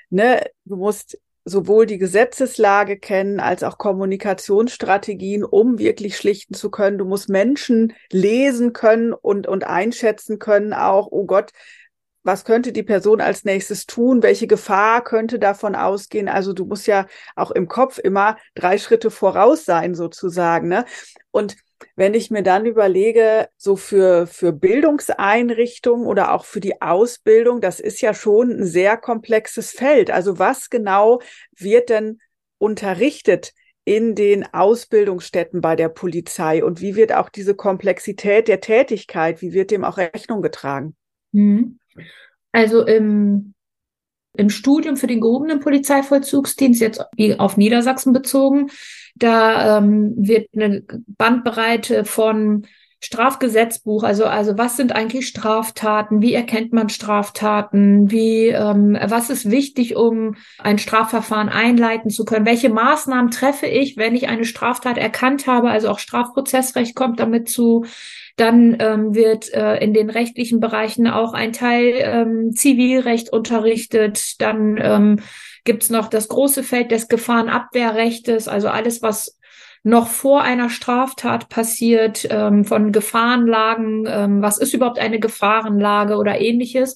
ne? 0.10 0.42
Du 0.66 0.78
musst 0.78 1.20
sowohl 1.46 1.86
die 1.86 2.00
Gesetzeslage 2.00 2.98
kennen 2.98 3.40
als 3.40 3.64
auch 3.64 3.78
Kommunikationsstrategien, 3.78 5.44
um 5.44 5.78
wirklich 5.78 6.18
schlichten 6.18 6.56
zu 6.56 6.72
können. 6.72 6.98
Du 6.98 7.06
musst 7.06 7.30
Menschen 7.30 7.94
lesen 8.12 8.74
können 8.74 9.14
und, 9.14 9.48
und 9.48 9.64
einschätzen 9.64 10.40
können 10.40 10.74
auch, 10.74 11.08
oh 11.12 11.26
Gott, 11.26 11.52
was 12.24 12.44
könnte 12.44 12.72
die 12.72 12.82
Person 12.82 13.22
als 13.22 13.44
nächstes 13.46 13.86
tun? 13.86 14.24
Welche 14.24 14.48
Gefahr 14.48 15.04
könnte 15.04 15.38
davon 15.38 15.76
ausgehen? 15.76 16.28
Also 16.28 16.54
du 16.54 16.66
musst 16.66 16.88
ja 16.88 17.06
auch 17.36 17.52
im 17.52 17.68
Kopf 17.68 18.00
immer 18.00 18.38
drei 18.56 18.80
Schritte 18.80 19.12
voraus 19.12 19.64
sein, 19.64 19.94
sozusagen. 19.94 20.68
Ne? 20.68 20.86
Und 21.30 21.56
wenn 21.96 22.14
ich 22.14 22.32
mir 22.32 22.44
dann 22.44 22.66
überlege, 22.66 23.48
so 23.58 23.76
für, 23.76 24.28
für 24.28 24.52
Bildungseinrichtungen 24.52 26.06
oder 26.06 26.34
auch 26.34 26.46
für 26.46 26.60
die 26.60 26.82
Ausbildung, 26.82 27.62
das 27.62 27.80
ist 27.80 28.02
ja 28.02 28.14
schon 28.14 28.52
ein 28.52 28.66
sehr 28.66 28.98
komplexes 28.98 29.72
Feld. 29.72 30.12
Also 30.12 30.40
was 30.40 30.70
genau 30.70 31.22
wird 31.58 31.90
denn 31.90 32.20
unterrichtet 32.58 33.54
in 33.84 34.16
den 34.16 34.52
Ausbildungsstätten 34.52 35.62
bei 35.62 35.76
der 35.76 35.90
Polizei 35.90 36.64
und 36.64 36.82
wie 36.82 36.96
wird 36.96 37.14
auch 37.14 37.30
diese 37.30 37.56
Komplexität 37.56 38.48
der 38.48 38.60
Tätigkeit, 38.60 39.42
wie 39.42 39.54
wird 39.54 39.72
dem 39.72 39.84
auch 39.84 39.98
Rechnung 39.98 40.42
getragen? 40.42 40.96
Mhm. 41.32 41.80
Also 42.52 42.86
im, 42.86 43.55
im 44.38 44.50
Studium 44.50 44.98
für 44.98 45.08
den 45.08 45.22
gehobenen 45.22 45.60
Polizeivollzugsdienst, 45.60 46.82
jetzt 46.82 47.04
auf 47.38 47.58
Niedersachsen 47.58 48.14
bezogen, 48.14 48.70
da 49.16 49.78
ähm, 49.78 50.14
wird 50.18 50.50
eine 50.54 50.84
Bandbreite 51.08 52.04
von 52.06 52.66
Strafgesetzbuch, 53.06 54.04
also 54.04 54.26
also 54.26 54.58
was 54.58 54.78
sind 54.78 54.94
eigentlich 54.94 55.28
Straftaten? 55.28 56.22
Wie 56.22 56.34
erkennt 56.34 56.74
man 56.74 56.90
Straftaten? 56.90 58.10
Wie 58.10 58.48
ähm, 58.48 58.98
was 59.00 59.30
ist 59.30 59.52
wichtig, 59.52 59.96
um 59.96 60.36
ein 60.58 60.80
Strafverfahren 60.80 61.50
einleiten 61.50 62.10
zu 62.10 62.26
können? 62.26 62.48
Welche 62.48 62.70
Maßnahmen 62.70 63.30
treffe 63.32 63.68
ich, 63.68 63.96
wenn 63.96 64.16
ich 64.16 64.28
eine 64.28 64.46
Straftat 64.46 64.98
erkannt 64.98 65.46
habe? 65.46 65.70
Also 65.70 65.90
auch 65.90 66.00
Strafprozessrecht 66.00 66.96
kommt 66.96 67.20
damit 67.20 67.48
zu. 67.48 67.86
Dann 68.36 68.76
ähm, 68.80 69.16
wird 69.16 69.54
äh, 69.54 69.78
in 69.78 69.94
den 69.94 70.10
rechtlichen 70.10 70.60
Bereichen 70.60 71.08
auch 71.08 71.34
ein 71.34 71.54
Teil 71.54 71.94
ähm, 71.98 72.52
Zivilrecht 72.54 73.32
unterrichtet. 73.32 74.42
Dann 74.42 74.78
ähm, 74.82 75.20
gibt 75.64 75.90
noch 75.90 76.08
das 76.10 76.28
große 76.28 76.64
Feld 76.64 76.92
des 76.92 77.08
Gefahrenabwehrrechtes, 77.08 78.48
also 78.48 78.68
alles, 78.68 79.02
was 79.02 79.38
noch 79.84 80.08
vor 80.08 80.42
einer 80.42 80.70
Straftat 80.70 81.48
passiert, 81.48 82.28
ähm, 82.32 82.66
von 82.66 82.92
Gefahrenlagen, 82.92 84.06
ähm, 84.08 84.42
was 84.42 84.58
ist 84.58 84.74
überhaupt 84.74 85.00
eine 85.00 85.20
Gefahrenlage 85.20 86.18
oder 86.18 86.42
ähnliches. 86.42 86.96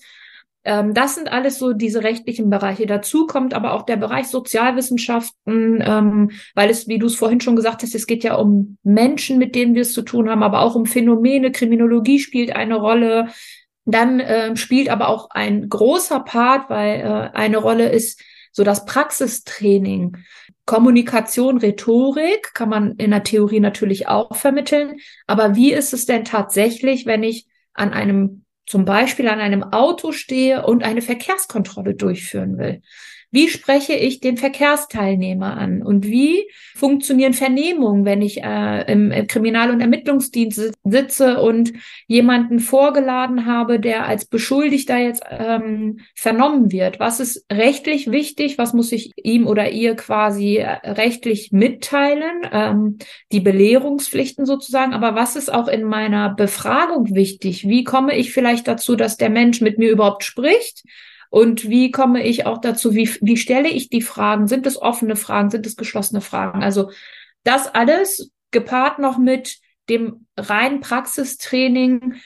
Ähm, 0.63 0.93
das 0.93 1.15
sind 1.15 1.31
alles 1.31 1.57
so 1.57 1.73
diese 1.73 2.03
rechtlichen 2.03 2.49
Bereiche. 2.49 2.85
Dazu 2.85 3.25
kommt 3.27 3.53
aber 3.53 3.73
auch 3.73 3.83
der 3.83 3.97
Bereich 3.97 4.27
Sozialwissenschaften, 4.27 5.83
ähm, 5.85 6.31
weil 6.53 6.69
es, 6.69 6.87
wie 6.87 6.99
du 6.99 7.07
es 7.07 7.15
vorhin 7.15 7.41
schon 7.41 7.55
gesagt 7.55 7.81
hast, 7.83 7.95
es 7.95 8.07
geht 8.07 8.23
ja 8.23 8.35
um 8.35 8.77
Menschen, 8.83 9.37
mit 9.37 9.55
denen 9.55 9.75
wir 9.75 9.83
es 9.83 9.93
zu 9.93 10.01
tun 10.01 10.29
haben, 10.29 10.43
aber 10.43 10.61
auch 10.61 10.75
um 10.75 10.85
Phänomene. 10.85 11.51
Kriminologie 11.51 12.19
spielt 12.19 12.55
eine 12.55 12.75
Rolle. 12.75 13.29
Dann 13.85 14.19
äh, 14.19 14.55
spielt 14.55 14.89
aber 14.89 15.07
auch 15.07 15.29
ein 15.31 15.69
großer 15.69 16.19
Part, 16.19 16.69
weil 16.69 16.99
äh, 16.99 17.37
eine 17.37 17.57
Rolle 17.57 17.89
ist 17.89 18.21
so 18.51 18.63
das 18.63 18.85
Praxistraining. 18.85 20.17
Kommunikation, 20.65 21.57
Rhetorik 21.57 22.53
kann 22.53 22.69
man 22.69 22.91
in 22.97 23.11
der 23.11 23.23
Theorie 23.23 23.59
natürlich 23.59 24.07
auch 24.07 24.35
vermitteln. 24.35 24.99
Aber 25.25 25.55
wie 25.55 25.73
ist 25.73 25.93
es 25.93 26.05
denn 26.05 26.25
tatsächlich, 26.25 27.05
wenn 27.05 27.23
ich 27.23 27.47
an 27.73 27.93
einem 27.93 28.43
zum 28.69 28.85
Beispiel 28.85 29.27
an 29.27 29.39
einem 29.39 29.63
Auto 29.63 30.11
stehe 30.11 30.63
und 30.63 30.83
eine 30.83 31.01
Verkehrskontrolle 31.01 31.95
durchführen 31.95 32.59
will. 32.59 32.83
Wie 33.31 33.47
spreche 33.47 33.93
ich 33.93 34.21
den 34.21 34.37
Verkehrsteilnehmer 34.37 35.55
an? 35.55 35.83
Und 35.83 36.05
wie 36.05 36.49
funktionieren 36.75 37.33
Vernehmungen, 37.33 38.03
wenn 38.03 38.23
ich 38.23 38.41
äh, 38.41 38.91
im, 38.91 39.11
im 39.11 39.27
Kriminal- 39.27 39.69
und 39.69 39.81
Ermittlungsdienst 39.81 40.73
sitze 40.83 41.39
und 41.39 41.73
jemanden 42.07 42.59
vorgeladen 42.59 43.45
habe, 43.45 43.79
der 43.79 44.07
als 44.07 44.25
Beschuldigter 44.25 44.97
jetzt 44.97 45.23
ähm, 45.29 45.99
vernommen 46.15 46.71
wird? 46.71 46.99
Was 46.99 47.19
ist 47.19 47.45
rechtlich 47.51 48.09
wichtig? 48.09 48.57
Was 48.57 48.73
muss 48.73 48.91
ich 48.91 49.11
ihm 49.15 49.45
oder 49.45 49.69
ihr 49.69 49.95
quasi 49.95 50.57
äh, 50.57 50.69
rechtlich 50.83 51.51
mitteilen? 51.51 52.47
Ähm, 52.51 52.97
die 53.31 53.41
Belehrungspflichten 53.41 54.47
sozusagen. 54.47 54.93
Aber 54.93 55.13
was 55.13 55.35
ist 55.35 55.53
auch 55.53 55.67
in 55.67 55.83
meiner 55.83 56.33
Befragung 56.33 57.13
wichtig? 57.13 57.67
Wie 57.67 57.83
komme 57.83 58.17
ich 58.17 58.33
vielleicht 58.33 58.67
dazu, 58.67 58.95
dass 58.95 59.17
der 59.17 59.29
Mensch 59.29 59.61
mit 59.61 59.77
mir 59.77 59.91
überhaupt 59.91 60.23
spricht? 60.23 60.83
Und 61.29 61.69
wie 61.69 61.91
komme 61.91 62.23
ich 62.23 62.45
auch 62.45 62.59
dazu, 62.59 62.95
wie, 62.95 63.09
wie 63.21 63.37
stelle 63.37 63.69
ich 63.69 63.89
die 63.89 64.01
Fragen? 64.01 64.47
Sind 64.47 64.65
es 64.65 64.81
offene 64.81 65.15
Fragen? 65.15 65.49
Sind 65.49 65.65
es 65.65 65.75
geschlossene 65.75 66.21
Fragen? 66.21 66.63
Also 66.63 66.91
das 67.43 67.67
alles 67.67 68.31
gepaart 68.51 68.99
noch 68.99 69.17
mit 69.17 69.59
dem 69.89 70.25
reinen 70.37 70.81
Praxistraining 70.81 72.19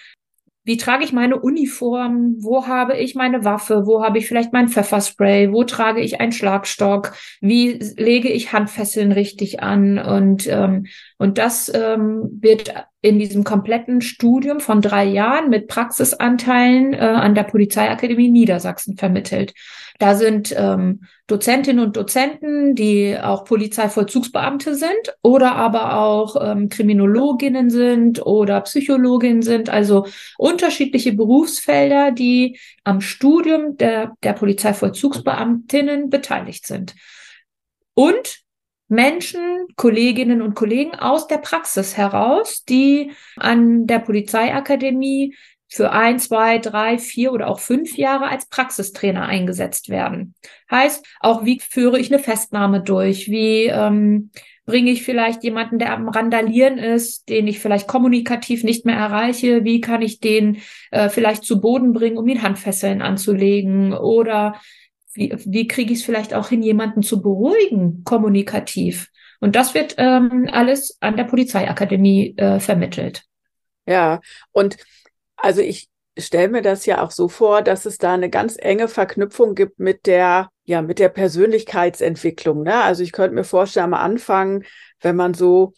wie 0.66 0.78
trage 0.78 1.04
ich 1.04 1.12
meine 1.12 1.40
Uniform? 1.40 2.36
Wo 2.40 2.68
habe 2.68 2.98
ich 2.98 3.16
meine 3.16 3.44
Waffe? 3.44 3.86
Wo 3.86 4.02
habe 4.02 4.18
ich 4.18 4.28
vielleicht 4.28 4.54
mein 4.54 4.70
Pfefferspray? 4.70 5.52
Wo 5.52 5.66
trage 5.66 6.00
ich 6.00 6.22
einen 6.22 6.32
Schlagstock? 6.32 7.14
Wie 7.42 7.74
lege 7.98 8.30
ich 8.30 8.54
Handfesseln 8.54 9.12
richtig 9.12 9.62
an? 9.62 10.00
Und, 10.00 10.48
ähm, 10.48 10.86
und 11.24 11.38
das 11.38 11.72
ähm, 11.74 12.38
wird 12.42 12.74
in 13.00 13.18
diesem 13.18 13.46
kompletten 13.46 14.02
Studium 14.02 14.60
von 14.60 14.82
drei 14.82 15.06
Jahren 15.06 15.50
mit 15.50 15.70
Praxisanteilen 15.70 16.94
äh, 16.94 16.98
an 16.98 17.34
der 17.34 17.44
Polizeiakademie 17.44 18.30
Niedersachsen 18.30 18.98
vermittelt. 18.98 19.54
Da 20.00 20.16
sind 20.16 20.54
ähm, 20.58 21.06
Dozentinnen 21.28 21.82
und 21.82 21.96
Dozenten, 21.96 22.76
die 22.76 23.18
auch 23.18 23.46
Polizeivollzugsbeamte 23.46 24.76
sind 24.76 25.16
oder 25.22 25.56
aber 25.56 25.98
auch 25.98 26.36
ähm, 26.42 26.68
Kriminologinnen 26.68 27.70
sind 27.70 28.26
oder 28.26 28.60
Psychologinnen 28.60 29.44
sind, 29.44 29.70
also 29.70 30.06
unterschiedliche 30.38 31.14
Berufsfelder, 31.14 32.12
die 32.12 32.60
am 32.84 33.00
Studium 33.00 33.78
der, 33.78 34.12
der 34.24 34.34
Polizeivollzugsbeamtinnen 34.34 36.10
beteiligt 36.10 36.68
sind. 36.68 36.96
Und 37.94 38.43
Menschen, 38.94 39.68
Kolleginnen 39.76 40.42
und 40.42 40.56
Kollegen 40.56 40.96
aus 40.96 41.28
der 41.28 41.40
Praxis 41.40 41.98
heraus, 41.98 42.64
die 42.64 43.12
an 43.38 43.88
der 43.88 44.00
Polizeiakademie 44.00 45.36
für 45.68 45.92
ein, 45.92 46.20
zwei, 46.20 46.60
drei, 46.60 47.00
vier 47.00 47.34
oder 47.34 47.48
auch 47.48 47.60
fünf 47.60 47.98
Jahre 47.98 48.28
als 48.28 48.48
Praxistrainer 48.48 49.26
eingesetzt 49.26 49.90
werden. 49.90 50.36
Heißt, 50.70 51.04
auch 51.20 51.46
wie 51.46 51.60
führe 51.60 52.00
ich 52.00 52.14
eine 52.14 52.22
Festnahme 52.22 52.82
durch? 52.82 53.28
Wie 53.28 53.66
ähm, 53.66 54.30
bringe 54.68 54.92
ich 54.92 55.04
vielleicht 55.04 55.44
jemanden, 55.44 55.80
der 55.80 55.94
am 55.94 56.10
Randalieren 56.10 56.78
ist, 56.78 57.28
den 57.28 57.48
ich 57.48 57.60
vielleicht 57.60 57.88
kommunikativ 57.88 58.64
nicht 58.64 58.86
mehr 58.86 58.98
erreiche? 58.98 59.64
Wie 59.64 59.82
kann 59.82 60.04
ich 60.04 60.20
den 60.20 60.58
äh, 60.92 61.10
vielleicht 61.10 61.44
zu 61.44 61.60
Boden 61.60 61.92
bringen, 61.92 62.18
um 62.18 62.28
ihn 62.28 62.44
Handfesseln 62.44 63.02
anzulegen? 63.02 63.94
Oder 63.94 64.62
wie, 65.14 65.36
wie 65.46 65.68
kriege 65.68 65.94
ich 65.94 66.00
es 66.00 66.06
vielleicht 66.06 66.34
auch 66.34 66.50
hin, 66.50 66.64
jemanden 66.64 67.04
zu 67.04 67.22
beruhigen, 67.22 68.04
kommunikativ? 68.04 69.10
Und 69.40 69.56
das 69.56 69.74
wird 69.74 69.96
ähm, 69.98 70.48
alles 70.52 70.98
an 71.02 71.18
der 71.18 71.26
Polizeiakademie 71.26 72.36
äh, 72.38 72.60
vermittelt. 72.60 73.24
Ja, 73.86 74.22
und 74.52 74.78
also 75.36 75.62
ich 75.62 75.90
stelle 76.18 76.50
mir 76.50 76.62
das 76.62 76.86
ja 76.86 77.04
auch 77.04 77.12
so 77.12 77.28
vor, 77.28 77.62
dass 77.62 77.86
es 77.86 77.98
da 77.98 78.14
eine 78.14 78.30
ganz 78.30 78.56
enge 78.58 78.88
Verknüpfung 78.88 79.56
gibt 79.56 79.80
mit 79.80 80.06
der, 80.06 80.50
ja, 80.64 80.82
mit 80.82 81.00
der 81.00 81.10
Persönlichkeitsentwicklung. 81.10 82.64
Ne? 82.64 82.82
Also 82.84 83.04
ich 83.04 83.12
könnte 83.12 83.36
mir 83.36 83.44
vorstellen, 83.44 83.94
am 83.94 83.94
Anfang, 83.96 84.64
wenn 85.02 85.16
man 85.16 85.34
so 85.34 85.74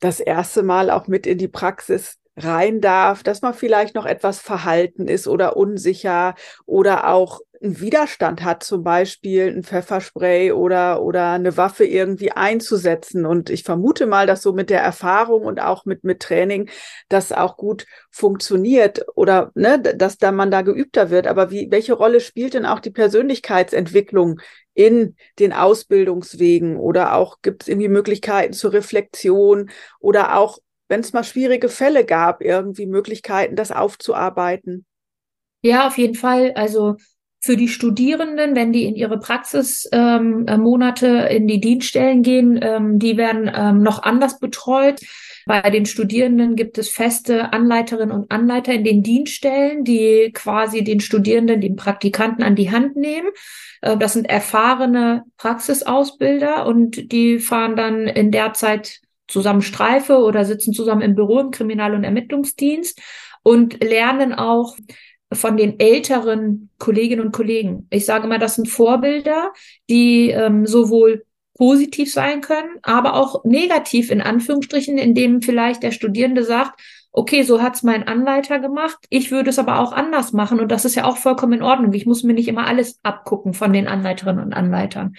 das 0.00 0.20
erste 0.20 0.62
Mal 0.62 0.90
auch 0.90 1.06
mit 1.06 1.26
in 1.26 1.38
die 1.38 1.48
Praxis 1.48 2.18
rein 2.36 2.80
darf, 2.80 3.22
dass 3.22 3.40
man 3.40 3.54
vielleicht 3.54 3.94
noch 3.94 4.04
etwas 4.04 4.40
verhalten 4.40 5.08
ist 5.08 5.26
oder 5.26 5.56
unsicher 5.56 6.34
oder 6.66 7.08
auch 7.08 7.40
einen 7.62 7.80
Widerstand 7.80 8.42
hat, 8.42 8.62
zum 8.62 8.82
Beispiel 8.82 9.48
ein 9.48 9.62
Pfefferspray 9.62 10.52
oder, 10.52 11.02
oder 11.02 11.32
eine 11.32 11.56
Waffe 11.56 11.84
irgendwie 11.84 12.32
einzusetzen. 12.32 13.26
Und 13.26 13.50
ich 13.50 13.62
vermute 13.62 14.06
mal, 14.06 14.26
dass 14.26 14.42
so 14.42 14.52
mit 14.52 14.70
der 14.70 14.82
Erfahrung 14.82 15.44
und 15.44 15.60
auch 15.60 15.84
mit, 15.84 16.04
mit 16.04 16.20
Training 16.20 16.68
das 17.08 17.32
auch 17.32 17.56
gut 17.56 17.86
funktioniert 18.10 19.06
oder 19.14 19.50
ne, 19.54 19.80
dass 19.80 20.18
da 20.18 20.32
man 20.32 20.50
da 20.50 20.62
geübter 20.62 21.10
wird. 21.10 21.26
Aber 21.26 21.50
wie, 21.50 21.70
welche 21.70 21.94
Rolle 21.94 22.20
spielt 22.20 22.54
denn 22.54 22.66
auch 22.66 22.80
die 22.80 22.90
Persönlichkeitsentwicklung 22.90 24.40
in 24.74 25.16
den 25.38 25.52
Ausbildungswegen 25.52 26.76
oder 26.76 27.14
auch 27.14 27.38
gibt 27.42 27.62
es 27.62 27.68
irgendwie 27.68 27.88
Möglichkeiten 27.88 28.52
zur 28.52 28.72
Reflexion 28.74 29.70
oder 30.00 30.36
auch, 30.36 30.58
wenn 30.88 31.00
es 31.00 31.12
mal 31.12 31.24
schwierige 31.24 31.68
Fälle 31.68 32.04
gab, 32.04 32.42
irgendwie 32.42 32.86
Möglichkeiten, 32.86 33.56
das 33.56 33.72
aufzuarbeiten? 33.72 34.84
Ja, 35.62 35.88
auf 35.88 35.98
jeden 35.98 36.14
Fall. 36.14 36.52
Also 36.52 36.96
für 37.46 37.56
die 37.56 37.68
Studierenden, 37.68 38.54
wenn 38.56 38.72
die 38.72 38.84
in 38.84 38.96
ihre 38.96 39.18
Praxismonate 39.18 41.06
ähm, 41.06 41.36
in 41.36 41.46
die 41.46 41.60
Dienststellen 41.60 42.22
gehen, 42.22 42.58
ähm, 42.60 42.98
die 42.98 43.16
werden 43.16 43.50
ähm, 43.54 43.82
noch 43.82 44.02
anders 44.02 44.40
betreut. 44.40 45.00
Bei 45.46 45.62
den 45.70 45.86
Studierenden 45.86 46.56
gibt 46.56 46.76
es 46.76 46.90
feste 46.90 47.52
Anleiterinnen 47.52 48.10
und 48.10 48.32
Anleiter 48.32 48.72
in 48.72 48.82
den 48.82 49.04
Dienststellen, 49.04 49.84
die 49.84 50.32
quasi 50.34 50.82
den 50.82 50.98
Studierenden, 50.98 51.60
den 51.60 51.76
Praktikanten 51.76 52.42
an 52.42 52.56
die 52.56 52.72
Hand 52.72 52.96
nehmen. 52.96 53.28
Äh, 53.80 53.96
das 53.96 54.14
sind 54.14 54.28
erfahrene 54.28 55.22
Praxisausbilder 55.38 56.66
und 56.66 57.12
die 57.12 57.38
fahren 57.38 57.76
dann 57.76 58.08
in 58.08 58.32
der 58.32 58.54
Zeit 58.54 59.00
zusammen 59.28 59.62
Streife 59.62 60.18
oder 60.18 60.44
sitzen 60.44 60.72
zusammen 60.72 61.02
im 61.02 61.14
Büro 61.14 61.38
im 61.38 61.52
Kriminal- 61.52 61.94
und 61.94 62.02
Ermittlungsdienst 62.02 63.00
und 63.44 63.82
lernen 63.84 64.34
auch 64.34 64.76
von 65.32 65.56
den 65.56 65.80
älteren 65.80 66.70
Kolleginnen 66.78 67.26
und 67.26 67.32
Kollegen. 67.32 67.86
Ich 67.90 68.04
sage 68.04 68.28
mal, 68.28 68.38
das 68.38 68.54
sind 68.54 68.68
Vorbilder, 68.68 69.52
die 69.90 70.30
ähm, 70.30 70.66
sowohl 70.66 71.24
positiv 71.56 72.12
sein 72.12 72.42
können, 72.42 72.78
aber 72.82 73.14
auch 73.14 73.44
negativ 73.44 74.10
in 74.10 74.20
Anführungsstrichen, 74.20 74.98
indem 74.98 75.42
vielleicht 75.42 75.82
der 75.82 75.92
Studierende 75.92 76.44
sagt, 76.44 76.80
okay, 77.12 77.42
so 77.42 77.62
hat's 77.62 77.82
mein 77.82 78.06
Anleiter 78.06 78.58
gemacht, 78.58 78.98
ich 79.08 79.30
würde 79.30 79.48
es 79.48 79.58
aber 79.58 79.80
auch 79.80 79.92
anders 79.92 80.32
machen 80.32 80.60
und 80.60 80.70
das 80.70 80.84
ist 80.84 80.96
ja 80.96 81.06
auch 81.06 81.16
vollkommen 81.16 81.54
in 81.54 81.62
Ordnung. 81.62 81.94
Ich 81.94 82.04
muss 82.04 82.22
mir 82.22 82.34
nicht 82.34 82.48
immer 82.48 82.66
alles 82.66 83.00
abgucken 83.02 83.54
von 83.54 83.72
den 83.72 83.88
Anleiterinnen 83.88 84.44
und 84.44 84.52
Anleitern. 84.52 85.16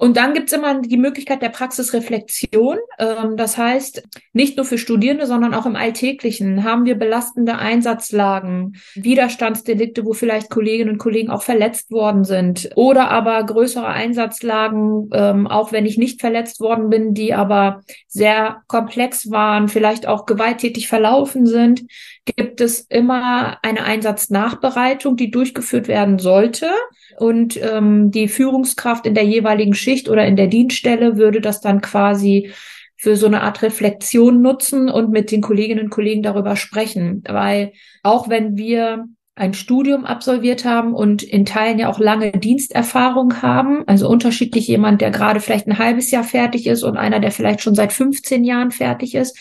Und 0.00 0.16
dann 0.16 0.32
gibt's 0.32 0.54
immer 0.54 0.80
die 0.80 0.96
Möglichkeit 0.96 1.42
der 1.42 1.50
Praxisreflexion. 1.50 2.78
Ähm, 2.98 3.36
das 3.36 3.58
heißt, 3.58 4.02
nicht 4.32 4.56
nur 4.56 4.64
für 4.64 4.78
Studierende, 4.78 5.26
sondern 5.26 5.52
auch 5.52 5.66
im 5.66 5.76
Alltäglichen 5.76 6.64
haben 6.64 6.86
wir 6.86 6.94
belastende 6.94 7.58
Einsatzlagen, 7.58 8.78
Widerstandsdelikte, 8.94 10.06
wo 10.06 10.14
vielleicht 10.14 10.48
Kolleginnen 10.48 10.92
und 10.92 10.98
Kollegen 10.98 11.28
auch 11.28 11.42
verletzt 11.42 11.90
worden 11.90 12.24
sind 12.24 12.70
oder 12.76 13.10
aber 13.10 13.44
größere 13.44 13.88
Einsatzlagen, 13.88 15.10
ähm, 15.12 15.46
auch 15.46 15.70
wenn 15.70 15.84
ich 15.84 15.98
nicht 15.98 16.22
verletzt 16.22 16.60
worden 16.60 16.88
bin, 16.88 17.12
die 17.12 17.34
aber 17.34 17.82
sehr 18.08 18.62
komplex 18.68 19.30
waren, 19.30 19.68
vielleicht 19.68 20.08
auch 20.08 20.24
gewalttätig 20.24 20.88
verlaufen 20.88 21.44
sind, 21.44 21.82
gibt 22.24 22.62
es 22.62 22.80
immer 22.88 23.58
eine 23.62 23.84
Einsatznachbereitung, 23.84 25.16
die 25.16 25.30
durchgeführt 25.30 25.88
werden 25.88 26.18
sollte. 26.18 26.70
Und 27.20 27.60
ähm, 27.62 28.10
die 28.10 28.28
Führungskraft 28.28 29.04
in 29.04 29.14
der 29.14 29.24
jeweiligen 29.24 29.74
Schicht 29.74 30.08
oder 30.08 30.26
in 30.26 30.36
der 30.36 30.46
Dienststelle 30.46 31.16
würde 31.16 31.40
das 31.40 31.60
dann 31.60 31.82
quasi 31.82 32.50
für 32.96 33.16
so 33.16 33.26
eine 33.26 33.42
Art 33.42 33.62
Reflexion 33.62 34.40
nutzen 34.40 34.88
und 34.88 35.10
mit 35.10 35.30
den 35.30 35.40
Kolleginnen 35.40 35.84
und 35.84 35.90
Kollegen 35.90 36.22
darüber 36.22 36.56
sprechen. 36.56 37.22
Weil 37.26 37.72
auch 38.02 38.28
wenn 38.28 38.56
wir 38.56 39.04
ein 39.34 39.54
Studium 39.54 40.04
absolviert 40.04 40.64
haben 40.64 40.94
und 40.94 41.22
in 41.22 41.44
Teilen 41.44 41.78
ja 41.78 41.88
auch 41.88 41.98
lange 41.98 42.32
Diensterfahrung 42.32 43.42
haben, 43.42 43.84
also 43.86 44.08
unterschiedlich 44.08 44.66
jemand, 44.68 45.00
der 45.00 45.10
gerade 45.10 45.40
vielleicht 45.40 45.66
ein 45.66 45.78
halbes 45.78 46.10
Jahr 46.10 46.24
fertig 46.24 46.66
ist 46.66 46.82
und 46.82 46.96
einer, 46.96 47.20
der 47.20 47.32
vielleicht 47.32 47.60
schon 47.60 47.74
seit 47.74 47.92
15 47.92 48.44
Jahren 48.44 48.70
fertig 48.70 49.14
ist, 49.14 49.38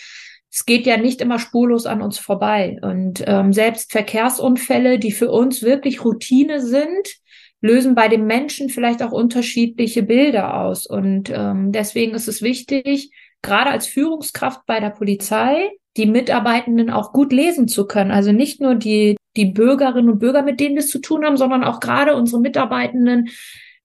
es 0.51 0.65
geht 0.65 0.85
ja 0.85 0.97
nicht 0.97 1.21
immer 1.21 1.39
spurlos 1.39 1.85
an 1.85 2.01
uns 2.01 2.17
vorbei. 2.17 2.77
Und 2.81 3.23
ähm, 3.27 3.53
selbst 3.53 3.91
Verkehrsunfälle, 3.91 4.99
die 4.99 5.11
für 5.11 5.31
uns 5.31 5.63
wirklich 5.63 6.03
Routine 6.03 6.61
sind, 6.61 7.19
lösen 7.62 7.95
bei 7.95 8.08
den 8.08 8.26
Menschen 8.26 8.69
vielleicht 8.69 9.04
auch 9.04 9.12
unterschiedliche 9.12 10.04
Bilder 10.04 10.62
aus. 10.62 10.86
Und 10.86 11.30
ähm, 11.30 11.72
deswegen 11.72 12.13
ist 12.13 12.28
es 12.28 12.41
wichtig, 12.41 13.12
gerade 13.41 13.69
als 13.69 13.88
Führungskraft 13.88 14.65
bei 14.65 14.80
der 14.80 14.89
Polizei, 14.89 15.69
die 15.98 16.06
Mitarbeitenden 16.06 16.89
auch 16.89 17.12
gut 17.12 17.34
lesen 17.34 17.67
zu 17.67 17.86
können. 17.86 18.12
Also 18.12 18.32
nicht 18.32 18.62
nur 18.62 18.76
die, 18.76 19.17
die 19.36 19.45
Bürgerinnen 19.45 20.10
und 20.10 20.19
Bürger, 20.19 20.43
mit 20.43 20.60
denen 20.60 20.76
wir 20.76 20.84
es 20.84 20.89
zu 20.89 21.00
tun 21.00 21.26
haben, 21.26 21.38
sondern 21.38 21.63
auch 21.63 21.80
gerade 21.80 22.15
unsere 22.15 22.41
Mitarbeitenden 22.41 23.30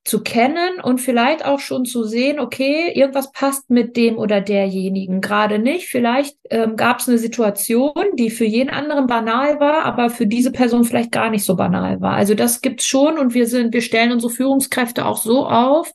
zu 0.04 0.22
kennen 0.22 0.80
und 0.82 1.00
vielleicht 1.00 1.46
auch 1.46 1.60
schon 1.60 1.86
zu 1.86 2.04
sehen, 2.04 2.38
okay, 2.38 2.92
irgendwas 2.94 3.32
passt 3.32 3.70
mit 3.70 3.96
dem 3.96 4.18
oder 4.18 4.42
derjenigen 4.42 5.22
gerade 5.22 5.58
nicht. 5.58 5.88
Vielleicht 5.88 6.36
ähm, 6.50 6.76
gab 6.76 7.00
es 7.00 7.08
eine 7.08 7.16
Situation, 7.16 7.92
die 8.14 8.28
für 8.28 8.44
jeden 8.44 8.68
anderen 8.68 9.06
banal 9.06 9.60
war, 9.60 9.86
aber 9.86 10.10
für 10.10 10.26
diese 10.26 10.52
Person 10.52 10.84
vielleicht 10.84 11.10
gar 11.10 11.30
nicht 11.30 11.44
so 11.44 11.56
banal 11.56 12.02
war. 12.02 12.14
Also 12.14 12.34
das 12.34 12.60
gibt's 12.60 12.86
schon 12.86 13.18
und 13.18 13.32
wir 13.32 13.46
sind, 13.46 13.72
wir 13.72 13.80
stellen 13.80 14.12
unsere 14.12 14.30
Führungskräfte 14.30 15.06
auch 15.06 15.16
so 15.16 15.46
auf, 15.46 15.90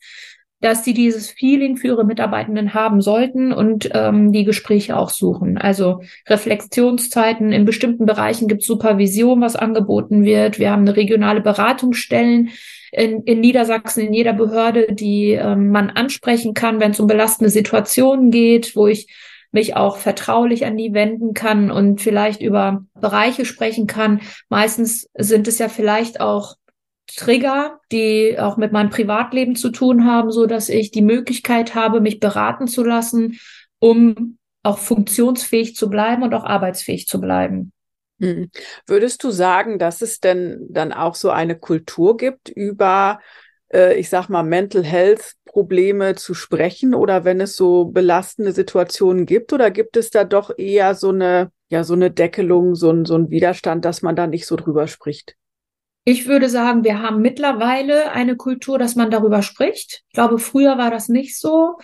dass 0.60 0.84
sie 0.84 0.94
dieses 0.94 1.30
Feeling 1.30 1.78
für 1.78 1.88
ihre 1.88 2.06
Mitarbeitenden 2.06 2.74
haben 2.74 3.02
sollten 3.02 3.54
und 3.54 3.90
ähm, 3.94 4.32
die 4.32 4.44
Gespräche 4.44 4.98
auch 4.98 5.10
suchen. 5.10 5.58
Also 5.58 6.02
Reflexionszeiten 6.28 7.52
in 7.52 7.64
bestimmten 7.64 8.08
Bereichen 8.08 8.48
gibt 8.48 8.64
Supervision, 8.64 9.40
was 9.40 9.56
angeboten 9.56 10.26
wird. 10.26 10.58
Wir 10.58 10.72
haben 10.72 10.82
eine 10.82 10.96
regionale 10.96 11.42
Beratungsstellen 11.42 12.50
in, 12.92 13.24
in 13.24 13.40
Niedersachsen 13.40 14.06
in 14.06 14.14
jeder 14.14 14.34
Behörde, 14.34 14.88
die 14.94 15.32
ähm, 15.32 15.70
man 15.70 15.90
ansprechen 15.90 16.54
kann, 16.54 16.80
wenn 16.80 16.92
es 16.92 17.00
um 17.00 17.08
belastende 17.08 17.50
Situationen 17.50 18.32
geht, 18.32 18.76
wo 18.76 18.88
ich 18.88 19.08
mich 19.52 19.76
auch 19.76 19.98
vertraulich 19.98 20.66
an 20.66 20.78
die 20.78 20.94
wenden 20.94 21.34
kann 21.34 21.72
und 21.72 22.02
vielleicht 22.02 22.42
über 22.42 22.86
Bereiche 23.00 23.46
sprechen 23.46 23.88
kann. 23.88 24.22
Meistens 24.48 25.10
sind 25.18 25.48
es 25.48 25.58
ja 25.58 25.70
vielleicht 25.70 26.22
auch 26.22 26.56
Trigger, 27.16 27.80
die 27.92 28.38
auch 28.40 28.58
mit 28.58 28.72
meinem 28.72 28.92
Privatleben 28.92 29.56
zu 29.56 29.72
tun 29.72 30.06
haben, 30.06 30.32
so 30.32 30.46
dass 30.46 30.70
ich 30.70 30.92
die 30.92 31.02
Möglichkeit 31.02 31.74
habe, 31.74 32.02
mich 32.02 32.20
beraten 32.20 32.68
zu 32.68 32.84
lassen, 32.84 33.40
um 33.80 34.38
auch 34.62 34.78
funktionsfähig 34.78 35.76
zu 35.76 35.90
bleiben 35.90 36.24
und 36.24 36.34
auch 36.34 36.44
arbeitsfähig 36.44 37.08
zu 37.08 37.20
bleiben. 37.20 37.72
Hm. 38.20 38.50
Würdest 38.86 39.24
du 39.24 39.32
sagen, 39.32 39.80
dass 39.80 40.02
es 40.02 40.20
denn 40.20 40.68
dann 40.70 40.92
auch 40.92 41.16
so 41.16 41.30
eine 41.30 41.58
Kultur 41.58 42.18
gibt, 42.18 42.50
über, 42.50 43.20
äh, 43.74 43.98
ich 43.98 44.10
sag 44.10 44.30
mal, 44.30 44.44
Mental 44.44 44.84
Health 44.84 45.36
Probleme 45.46 46.16
zu 46.16 46.34
sprechen 46.34 46.94
oder 46.94 47.24
wenn 47.26 47.42
es 47.42 47.56
so 47.56 47.86
belastende 47.86 48.52
Situationen 48.52 49.26
gibt 49.26 49.54
oder 49.54 49.72
gibt 49.72 49.98
es 49.98 50.10
da 50.12 50.24
doch 50.24 50.58
eher 50.58 50.96
so 50.96 51.10
eine, 51.10 51.52
ja, 51.70 51.84
so 51.84 51.94
eine 51.94 52.12
Deckelung, 52.12 52.76
so 52.76 52.92
ein, 52.92 53.06
so 53.06 53.16
ein 53.16 53.30
Widerstand, 53.30 53.86
dass 53.86 54.02
man 54.02 54.16
da 54.16 54.28
nicht 54.28 54.46
so 54.46 54.56
drüber 54.56 54.88
spricht? 54.88 55.36
Ich 56.06 56.28
würde 56.28 56.50
sagen, 56.50 56.84
wir 56.84 57.02
haben 57.02 57.22
mittlerweile 57.22 58.12
eine 58.12 58.36
Kultur, 58.36 58.80
dass 58.80 58.96
man 58.96 59.12
darüber 59.12 59.42
spricht. 59.42 60.04
Ich 60.08 60.14
glaube, 60.14 60.40
früher 60.40 60.78
war 60.78 60.92
das 60.92 61.08
nicht 61.08 61.38
so. 61.38 61.78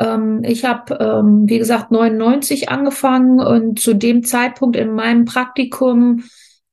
Ähm, 0.00 0.42
ich 0.44 0.64
habe, 0.64 0.94
ähm, 0.94 1.42
wie 1.46 1.58
gesagt, 1.58 1.90
99 1.90 2.70
angefangen 2.70 3.38
und 3.38 3.78
zu 3.78 3.94
dem 3.94 4.24
Zeitpunkt 4.24 4.76
in 4.76 4.94
meinem 4.94 5.26
Praktikum 5.26 6.24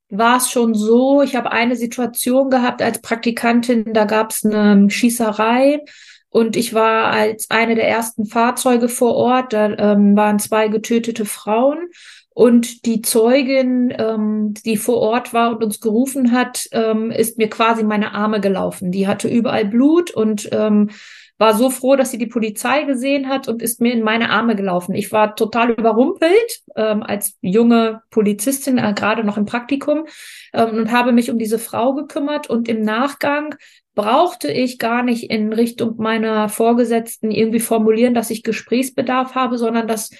war 0.09 0.37
es 0.37 0.49
schon 0.49 0.73
so, 0.73 1.21
ich 1.21 1.35
habe 1.35 1.51
eine 1.51 1.75
Situation 1.75 2.49
gehabt 2.49 2.81
als 2.81 3.01
Praktikantin, 3.01 3.93
da 3.93 4.05
gab 4.05 4.31
es 4.31 4.45
eine 4.45 4.89
Schießerei 4.89 5.81
und 6.29 6.55
ich 6.55 6.73
war 6.73 7.11
als 7.11 7.49
eine 7.49 7.75
der 7.75 7.89
ersten 7.89 8.25
Fahrzeuge 8.25 8.87
vor 8.87 9.15
Ort, 9.15 9.51
da 9.51 9.69
ähm, 9.69 10.15
waren 10.15 10.39
zwei 10.39 10.69
getötete 10.69 11.25
Frauen 11.25 11.89
und 12.37 12.85
die 12.85 13.01
Zeugin, 13.01 13.91
ähm, 13.97 14.53
die 14.63 14.77
vor 14.77 14.97
Ort 14.97 15.33
war 15.33 15.49
und 15.49 15.63
uns 15.63 15.81
gerufen 15.81 16.31
hat, 16.31 16.67
ähm, 16.71 17.09
ist 17.09 17.37
mir 17.37 17.49
quasi 17.49 17.83
meine 17.83 18.13
Arme 18.13 18.39
gelaufen. 18.39 18.91
Die 18.91 19.07
hatte 19.07 19.27
überall 19.27 19.65
Blut 19.65 20.11
und 20.11 20.47
ähm, 20.51 20.91
war 21.37 21.53
so 21.53 21.69
froh, 21.69 21.95
dass 21.95 22.11
sie 22.11 22.17
die 22.17 22.27
Polizei 22.27 22.83
gesehen 22.83 23.29
hat 23.29 23.47
und 23.47 23.61
ist 23.61 23.79
mir 23.79 23.93
in 23.93 24.01
meine 24.01 24.31
Arme 24.31 24.55
gelaufen. 24.55 24.95
Ich 24.95 25.11
war 25.11 25.35
total 25.35 25.71
überrumpelt 25.71 26.61
ähm, 26.75 27.03
als 27.03 27.37
junge 27.41 28.01
Polizistin, 28.09 28.77
äh, 28.77 28.93
gerade 28.95 29.23
noch 29.23 29.37
im 29.37 29.45
Praktikum, 29.45 30.05
ähm, 30.53 30.69
und 30.69 30.91
habe 30.91 31.11
mich 31.11 31.29
um 31.29 31.37
diese 31.37 31.59
Frau 31.59 31.93
gekümmert. 31.93 32.49
Und 32.49 32.67
im 32.67 32.81
Nachgang 32.81 33.55
brauchte 33.93 34.51
ich 34.51 34.79
gar 34.79 35.03
nicht 35.03 35.29
in 35.29 35.53
Richtung 35.53 35.95
meiner 35.97 36.49
Vorgesetzten 36.49 37.31
irgendwie 37.31 37.59
formulieren, 37.59 38.13
dass 38.13 38.31
ich 38.31 38.43
Gesprächsbedarf 38.43 39.35
habe, 39.35 39.57
sondern 39.57 39.87
das 39.87 40.11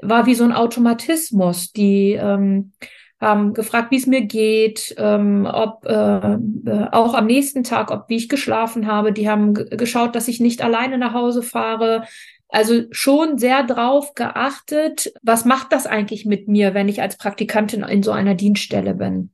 war 0.00 0.26
wie 0.26 0.34
so 0.34 0.44
ein 0.44 0.52
Automatismus, 0.52 1.72
die 1.72 2.12
ähm, 2.12 2.72
haben 3.20 3.52
gefragt, 3.54 3.90
wie 3.90 3.96
es 3.96 4.06
mir 4.06 4.22
geht, 4.22 4.94
ähm, 4.98 5.48
ob 5.50 5.84
äh, 5.86 6.34
äh, 6.34 6.86
auch 6.92 7.14
am 7.14 7.26
nächsten 7.26 7.64
Tag, 7.64 7.90
ob 7.90 8.08
wie 8.08 8.16
ich 8.16 8.28
geschlafen 8.28 8.86
habe. 8.86 9.12
Die 9.12 9.28
haben 9.28 9.54
geschaut, 9.54 10.14
dass 10.14 10.28
ich 10.28 10.40
nicht 10.40 10.62
alleine 10.62 10.98
nach 10.98 11.14
Hause 11.14 11.42
fahre. 11.42 12.04
also 12.50 12.82
schon 12.92 13.36
sehr 13.36 13.62
drauf 13.62 14.14
geachtet, 14.14 15.12
was 15.22 15.44
macht 15.44 15.72
das 15.72 15.86
eigentlich 15.86 16.24
mit 16.24 16.48
mir, 16.48 16.72
wenn 16.72 16.88
ich 16.88 17.02
als 17.02 17.18
Praktikantin 17.18 17.82
in 17.82 18.02
so 18.02 18.10
einer 18.12 18.34
Dienststelle 18.34 18.94
bin. 18.94 19.30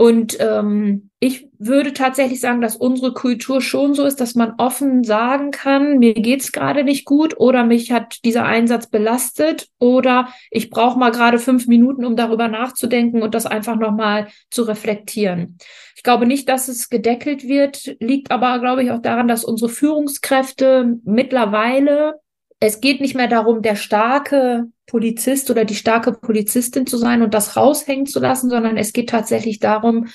Und 0.00 0.38
ähm, 0.40 1.10
ich 1.18 1.50
würde 1.58 1.92
tatsächlich 1.92 2.40
sagen, 2.40 2.62
dass 2.62 2.74
unsere 2.74 3.12
Kultur 3.12 3.60
schon 3.60 3.92
so 3.92 4.06
ist, 4.06 4.18
dass 4.18 4.34
man 4.34 4.54
offen 4.56 5.04
sagen 5.04 5.50
kann, 5.50 5.98
mir 5.98 6.14
geht's 6.14 6.52
gerade 6.52 6.84
nicht 6.84 7.04
gut 7.04 7.38
oder 7.38 7.64
mich 7.64 7.92
hat 7.92 8.24
dieser 8.24 8.46
Einsatz 8.46 8.86
belastet 8.86 9.68
oder 9.78 10.30
ich 10.50 10.70
brauche 10.70 10.98
mal 10.98 11.10
gerade 11.10 11.38
fünf 11.38 11.66
Minuten, 11.66 12.06
um 12.06 12.16
darüber 12.16 12.48
nachzudenken 12.48 13.20
und 13.20 13.34
das 13.34 13.44
einfach 13.44 13.76
nochmal 13.76 14.28
zu 14.50 14.62
reflektieren. 14.62 15.58
Ich 15.94 16.02
glaube 16.02 16.24
nicht, 16.24 16.48
dass 16.48 16.68
es 16.68 16.88
gedeckelt 16.88 17.46
wird, 17.46 17.94
liegt 18.00 18.30
aber, 18.30 18.58
glaube 18.58 18.82
ich, 18.82 18.92
auch 18.92 19.02
daran, 19.02 19.28
dass 19.28 19.44
unsere 19.44 19.68
Führungskräfte 19.68 20.96
mittlerweile 21.04 22.14
es 22.60 22.80
geht 22.82 23.00
nicht 23.00 23.14
mehr 23.14 23.26
darum, 23.26 23.62
der 23.62 23.74
starke 23.74 24.66
Polizist 24.90 25.50
oder 25.50 25.64
die 25.64 25.76
starke 25.76 26.12
Polizistin 26.12 26.86
zu 26.86 26.96
sein 26.96 27.22
und 27.22 27.32
das 27.32 27.56
raushängen 27.56 28.06
zu 28.06 28.18
lassen, 28.18 28.50
sondern 28.50 28.76
es 28.76 28.92
geht 28.92 29.08
tatsächlich 29.08 29.60
darum, 29.60 30.08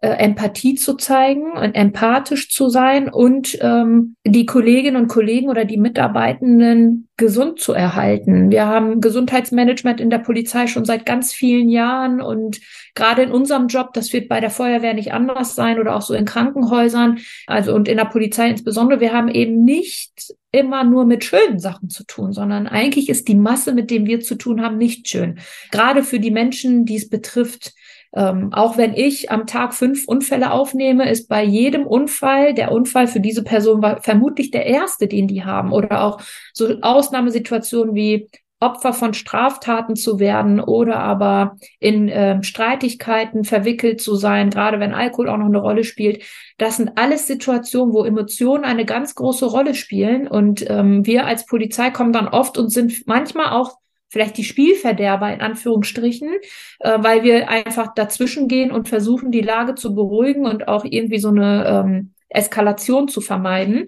äh, 0.00 0.08
Empathie 0.08 0.74
zu 0.74 0.94
zeigen 0.94 1.52
und 1.52 1.74
empathisch 1.74 2.50
zu 2.50 2.68
sein 2.68 3.08
und 3.08 3.56
ähm, 3.60 4.16
die 4.26 4.46
Kolleginnen 4.46 4.96
und 4.96 5.06
Kollegen 5.06 5.48
oder 5.48 5.64
die 5.64 5.76
Mitarbeitenden 5.76 7.08
gesund 7.16 7.60
zu 7.60 7.72
erhalten. 7.72 8.50
Wir 8.50 8.66
haben 8.66 9.00
Gesundheitsmanagement 9.00 10.00
in 10.00 10.10
der 10.10 10.18
Polizei 10.18 10.66
schon 10.66 10.84
seit 10.84 11.06
ganz 11.06 11.32
vielen 11.32 11.68
Jahren 11.68 12.20
und 12.20 12.58
gerade 12.94 13.22
in 13.22 13.30
unserem 13.30 13.68
Job, 13.68 13.92
das 13.92 14.12
wird 14.12 14.28
bei 14.28 14.40
der 14.40 14.50
Feuerwehr 14.50 14.94
nicht 14.94 15.12
anders 15.12 15.54
sein 15.54 15.78
oder 15.78 15.94
auch 15.94 16.02
so 16.02 16.14
in 16.14 16.24
Krankenhäusern, 16.24 17.18
also 17.46 17.72
und 17.72 17.86
in 17.86 17.98
der 17.98 18.06
Polizei 18.06 18.48
insbesondere, 18.48 18.98
wir 18.98 19.12
haben 19.12 19.28
eben 19.28 19.62
nicht 19.62 20.34
immer 20.52 20.84
nur 20.84 21.06
mit 21.06 21.24
schönen 21.24 21.58
Sachen 21.58 21.88
zu 21.88 22.04
tun, 22.04 22.32
sondern 22.32 22.66
eigentlich 22.66 23.08
ist 23.08 23.26
die 23.26 23.34
Masse, 23.34 23.72
mit 23.72 23.90
dem 23.90 24.06
wir 24.06 24.20
zu 24.20 24.36
tun 24.36 24.62
haben, 24.62 24.76
nicht 24.78 25.08
schön. 25.08 25.40
Gerade 25.70 26.04
für 26.04 26.20
die 26.20 26.30
Menschen, 26.30 26.84
die 26.84 26.96
es 26.96 27.08
betrifft, 27.08 27.72
ähm, 28.14 28.52
auch 28.52 28.76
wenn 28.76 28.92
ich 28.92 29.30
am 29.30 29.46
Tag 29.46 29.72
fünf 29.72 30.06
Unfälle 30.06 30.52
aufnehme, 30.52 31.10
ist 31.10 31.28
bei 31.28 31.42
jedem 31.42 31.86
Unfall 31.86 32.52
der 32.52 32.70
Unfall 32.70 33.06
für 33.06 33.20
diese 33.20 33.42
Person 33.42 33.82
vermutlich 34.02 34.50
der 34.50 34.66
erste, 34.66 35.08
den 35.08 35.26
die 35.26 35.44
haben. 35.44 35.72
Oder 35.72 36.04
auch 36.04 36.20
so 36.52 36.78
Ausnahmesituationen 36.82 37.94
wie 37.94 38.28
Opfer 38.62 38.92
von 38.92 39.12
Straftaten 39.12 39.96
zu 39.96 40.20
werden 40.20 40.60
oder 40.60 41.00
aber 41.00 41.56
in 41.80 42.08
äh, 42.08 42.42
Streitigkeiten 42.42 43.44
verwickelt 43.44 44.00
zu 44.00 44.14
sein, 44.14 44.50
gerade 44.50 44.78
wenn 44.78 44.94
Alkohol 44.94 45.28
auch 45.28 45.36
noch 45.36 45.46
eine 45.46 45.58
Rolle 45.58 45.84
spielt. 45.84 46.22
Das 46.58 46.76
sind 46.76 46.92
alles 46.96 47.26
Situationen, 47.26 47.92
wo 47.92 48.04
Emotionen 48.04 48.64
eine 48.64 48.84
ganz 48.84 49.16
große 49.16 49.46
Rolle 49.46 49.74
spielen. 49.74 50.28
Und 50.28 50.68
ähm, 50.70 51.04
wir 51.04 51.26
als 51.26 51.44
Polizei 51.44 51.90
kommen 51.90 52.12
dann 52.12 52.28
oft 52.28 52.56
und 52.56 52.70
sind 52.70 53.06
manchmal 53.06 53.50
auch 53.50 53.72
vielleicht 54.08 54.36
die 54.36 54.44
Spielverderber 54.44 55.32
in 55.32 55.40
Anführungsstrichen, 55.40 56.30
äh, 56.80 56.98
weil 57.00 57.24
wir 57.24 57.48
einfach 57.48 57.94
dazwischen 57.94 58.46
gehen 58.46 58.70
und 58.70 58.88
versuchen, 58.88 59.32
die 59.32 59.40
Lage 59.40 59.74
zu 59.74 59.94
beruhigen 59.94 60.46
und 60.46 60.68
auch 60.68 60.84
irgendwie 60.84 61.18
so 61.18 61.28
eine 61.28 61.66
ähm, 61.66 62.12
Eskalation 62.28 63.08
zu 63.08 63.20
vermeiden. 63.20 63.86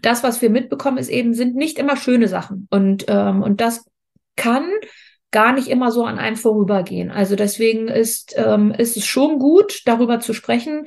Das, 0.00 0.22
was 0.22 0.40
wir 0.40 0.50
mitbekommen, 0.50 0.98
ist 0.98 1.08
eben, 1.08 1.34
sind 1.34 1.56
nicht 1.56 1.78
immer 1.78 1.96
schöne 1.96 2.28
Sachen. 2.28 2.66
Und, 2.70 3.06
ähm, 3.08 3.42
und 3.42 3.60
das 3.60 3.84
kann 4.36 4.70
gar 5.30 5.52
nicht 5.52 5.68
immer 5.68 5.90
so 5.90 6.04
an 6.04 6.18
einem 6.18 6.36
vorübergehen. 6.36 7.10
Also 7.10 7.36
deswegen 7.36 7.88
ist, 7.88 8.34
ähm, 8.36 8.72
ist 8.72 8.96
es 8.96 9.04
schon 9.04 9.38
gut, 9.38 9.82
darüber 9.84 10.20
zu 10.20 10.32
sprechen, 10.32 10.86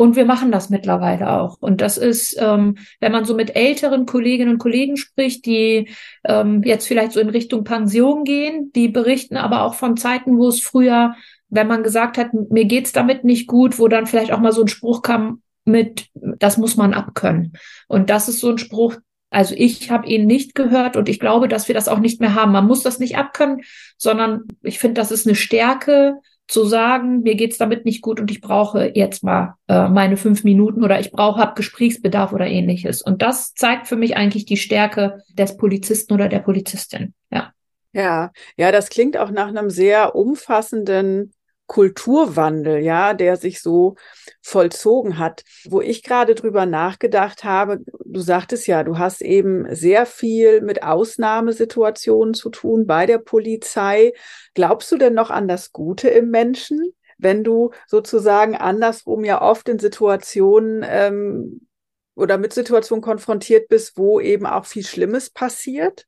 und 0.00 0.14
wir 0.14 0.24
machen 0.24 0.52
das 0.52 0.70
mittlerweile 0.70 1.28
auch. 1.28 1.56
Und 1.60 1.80
das 1.80 1.98
ist, 1.98 2.36
ähm, 2.40 2.76
wenn 3.00 3.10
man 3.10 3.24
so 3.24 3.34
mit 3.34 3.56
älteren 3.56 4.06
Kolleginnen 4.06 4.52
und 4.52 4.58
Kollegen 4.58 4.96
spricht, 4.96 5.44
die 5.44 5.88
ähm, 6.24 6.62
jetzt 6.62 6.86
vielleicht 6.86 7.10
so 7.12 7.20
in 7.20 7.28
Richtung 7.28 7.64
Pension 7.64 8.22
gehen, 8.22 8.70
die 8.76 8.88
berichten 8.88 9.36
aber 9.36 9.64
auch 9.64 9.74
von 9.74 9.96
Zeiten, 9.96 10.38
wo 10.38 10.46
es 10.46 10.60
früher, 10.60 11.16
wenn 11.48 11.66
man 11.66 11.82
gesagt 11.82 12.16
hat, 12.16 12.32
mir 12.32 12.66
geht's 12.66 12.92
damit 12.92 13.24
nicht 13.24 13.48
gut, 13.48 13.80
wo 13.80 13.88
dann 13.88 14.06
vielleicht 14.06 14.30
auch 14.30 14.38
mal 14.38 14.52
so 14.52 14.62
ein 14.62 14.68
Spruch 14.68 15.02
kam 15.02 15.42
mit, 15.64 16.06
das 16.14 16.58
muss 16.58 16.76
man 16.76 16.94
abkönnen. 16.94 17.54
Und 17.88 18.08
das 18.08 18.28
ist 18.28 18.38
so 18.38 18.50
ein 18.50 18.58
Spruch, 18.58 18.94
also 19.30 19.54
ich 19.56 19.90
habe 19.90 20.06
ihn 20.06 20.26
nicht 20.26 20.54
gehört 20.54 20.96
und 20.96 21.08
ich 21.08 21.20
glaube, 21.20 21.48
dass 21.48 21.68
wir 21.68 21.74
das 21.74 21.88
auch 21.88 21.98
nicht 21.98 22.20
mehr 22.20 22.34
haben. 22.34 22.52
Man 22.52 22.66
muss 22.66 22.82
das 22.82 22.98
nicht 22.98 23.16
abkönnen, 23.16 23.62
sondern 23.96 24.44
ich 24.62 24.78
finde, 24.78 25.00
das 25.00 25.10
ist 25.10 25.26
eine 25.26 25.36
Stärke, 25.36 26.20
zu 26.48 26.64
sagen, 26.64 27.20
mir 27.20 27.34
geht's 27.34 27.58
damit 27.58 27.84
nicht 27.84 28.00
gut 28.00 28.18
und 28.18 28.30
ich 28.30 28.40
brauche 28.40 28.90
jetzt 28.94 29.22
mal 29.22 29.54
äh, 29.68 29.88
meine 29.88 30.16
fünf 30.16 30.44
Minuten 30.44 30.82
oder 30.82 30.98
ich 30.98 31.12
brauche 31.12 31.38
hab 31.38 31.54
Gesprächsbedarf 31.54 32.32
oder 32.32 32.46
ähnliches. 32.46 33.02
Und 33.02 33.20
das 33.20 33.52
zeigt 33.52 33.86
für 33.86 33.96
mich 33.96 34.16
eigentlich 34.16 34.46
die 34.46 34.56
Stärke 34.56 35.22
des 35.34 35.58
Polizisten 35.58 36.14
oder 36.14 36.28
der 36.28 36.40
Polizistin. 36.40 37.12
Ja. 37.30 37.52
Ja, 37.92 38.32
ja, 38.56 38.70
das 38.72 38.90
klingt 38.90 39.16
auch 39.16 39.30
nach 39.30 39.48
einem 39.48 39.70
sehr 39.70 40.14
umfassenden 40.14 41.32
Kulturwandel, 41.68 42.78
ja, 42.78 43.14
der 43.14 43.36
sich 43.36 43.62
so 43.62 43.94
vollzogen 44.42 45.18
hat. 45.18 45.44
Wo 45.68 45.80
ich 45.80 46.02
gerade 46.02 46.34
drüber 46.34 46.66
nachgedacht 46.66 47.44
habe, 47.44 47.78
du 48.04 48.20
sagtest 48.20 48.66
ja, 48.66 48.82
du 48.82 48.98
hast 48.98 49.20
eben 49.22 49.72
sehr 49.74 50.06
viel 50.06 50.62
mit 50.62 50.82
Ausnahmesituationen 50.82 52.34
zu 52.34 52.50
tun 52.50 52.86
bei 52.86 53.06
der 53.06 53.18
Polizei. 53.18 54.12
Glaubst 54.54 54.90
du 54.90 54.96
denn 54.96 55.14
noch 55.14 55.30
an 55.30 55.46
das 55.46 55.70
Gute 55.72 56.08
im 56.08 56.30
Menschen, 56.30 56.92
wenn 57.18 57.44
du 57.44 57.70
sozusagen 57.86 58.56
andersrum 58.56 59.24
ja 59.24 59.42
oft 59.42 59.68
in 59.68 59.78
Situationen 59.78 60.84
ähm, 60.88 61.68
oder 62.16 62.38
mit 62.38 62.54
Situationen 62.54 63.02
konfrontiert 63.02 63.68
bist, 63.68 63.98
wo 63.98 64.20
eben 64.20 64.46
auch 64.46 64.64
viel 64.64 64.84
Schlimmes 64.84 65.30
passiert? 65.30 66.07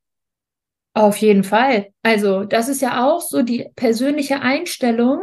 Auf 0.92 1.16
jeden 1.18 1.44
Fall. 1.44 1.88
Also 2.02 2.44
das 2.44 2.68
ist 2.68 2.82
ja 2.82 3.06
auch 3.06 3.20
so 3.20 3.42
die 3.42 3.68
persönliche 3.76 4.40
Einstellung 4.40 5.22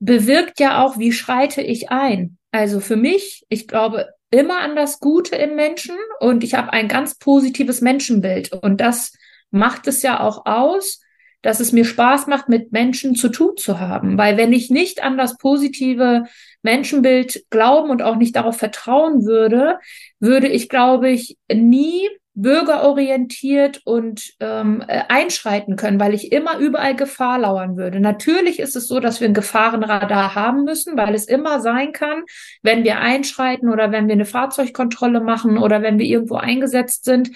bewirkt 0.00 0.60
ja 0.60 0.82
auch, 0.82 0.98
wie 0.98 1.12
schreite 1.12 1.62
ich 1.62 1.90
ein. 1.90 2.38
Also 2.52 2.80
für 2.80 2.96
mich, 2.96 3.44
ich 3.48 3.68
glaube 3.68 4.08
immer 4.30 4.60
an 4.60 4.76
das 4.76 5.00
Gute 5.00 5.36
im 5.36 5.54
Menschen 5.54 5.96
und 6.20 6.42
ich 6.42 6.54
habe 6.54 6.72
ein 6.72 6.88
ganz 6.88 7.16
positives 7.18 7.80
Menschenbild 7.80 8.52
und 8.52 8.80
das 8.80 9.12
macht 9.50 9.86
es 9.86 10.02
ja 10.02 10.20
auch 10.20 10.46
aus, 10.46 11.00
dass 11.42 11.60
es 11.60 11.72
mir 11.72 11.84
Spaß 11.84 12.26
macht, 12.26 12.48
mit 12.48 12.72
Menschen 12.72 13.14
zu 13.14 13.28
tun 13.28 13.56
zu 13.56 13.78
haben. 13.78 14.16
Weil 14.16 14.36
wenn 14.36 14.52
ich 14.52 14.70
nicht 14.70 15.02
an 15.02 15.18
das 15.18 15.36
positive 15.36 16.24
Menschenbild 16.62 17.44
glauben 17.50 17.90
und 17.90 18.02
auch 18.02 18.16
nicht 18.16 18.34
darauf 18.34 18.56
vertrauen 18.56 19.26
würde, 19.26 19.78
würde 20.18 20.48
ich, 20.48 20.68
glaube 20.68 21.10
ich, 21.10 21.36
nie 21.52 22.08
bürgerorientiert 22.34 23.80
und 23.84 24.32
ähm, 24.40 24.82
äh, 24.88 25.02
einschreiten 25.08 25.76
können, 25.76 26.00
weil 26.00 26.14
ich 26.14 26.32
immer 26.32 26.58
überall 26.58 26.96
Gefahr 26.96 27.38
lauern 27.38 27.76
würde. 27.76 28.00
Natürlich 28.00 28.58
ist 28.58 28.74
es 28.74 28.88
so, 28.88 28.98
dass 28.98 29.20
wir 29.20 29.28
ein 29.28 29.34
Gefahrenradar 29.34 30.34
haben 30.34 30.64
müssen, 30.64 30.96
weil 30.96 31.14
es 31.14 31.26
immer 31.26 31.60
sein 31.60 31.92
kann, 31.92 32.24
wenn 32.62 32.82
wir 32.82 32.98
einschreiten 32.98 33.68
oder 33.68 33.92
wenn 33.92 34.08
wir 34.08 34.14
eine 34.14 34.24
Fahrzeugkontrolle 34.24 35.20
machen 35.20 35.58
oder 35.58 35.82
wenn 35.82 35.98
wir 35.98 36.06
irgendwo 36.06 36.34
eingesetzt 36.34 37.04
sind, 37.04 37.30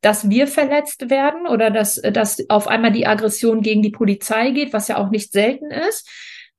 dass 0.00 0.28
wir 0.28 0.46
verletzt 0.46 1.10
werden 1.10 1.48
oder 1.48 1.70
dass, 1.70 2.00
dass 2.00 2.48
auf 2.48 2.68
einmal 2.68 2.92
die 2.92 3.06
Aggression 3.06 3.60
gegen 3.60 3.82
die 3.82 3.90
Polizei 3.90 4.50
geht, 4.50 4.72
was 4.72 4.86
ja 4.86 4.98
auch 4.98 5.10
nicht 5.10 5.32
selten 5.32 5.70
ist. 5.70 6.08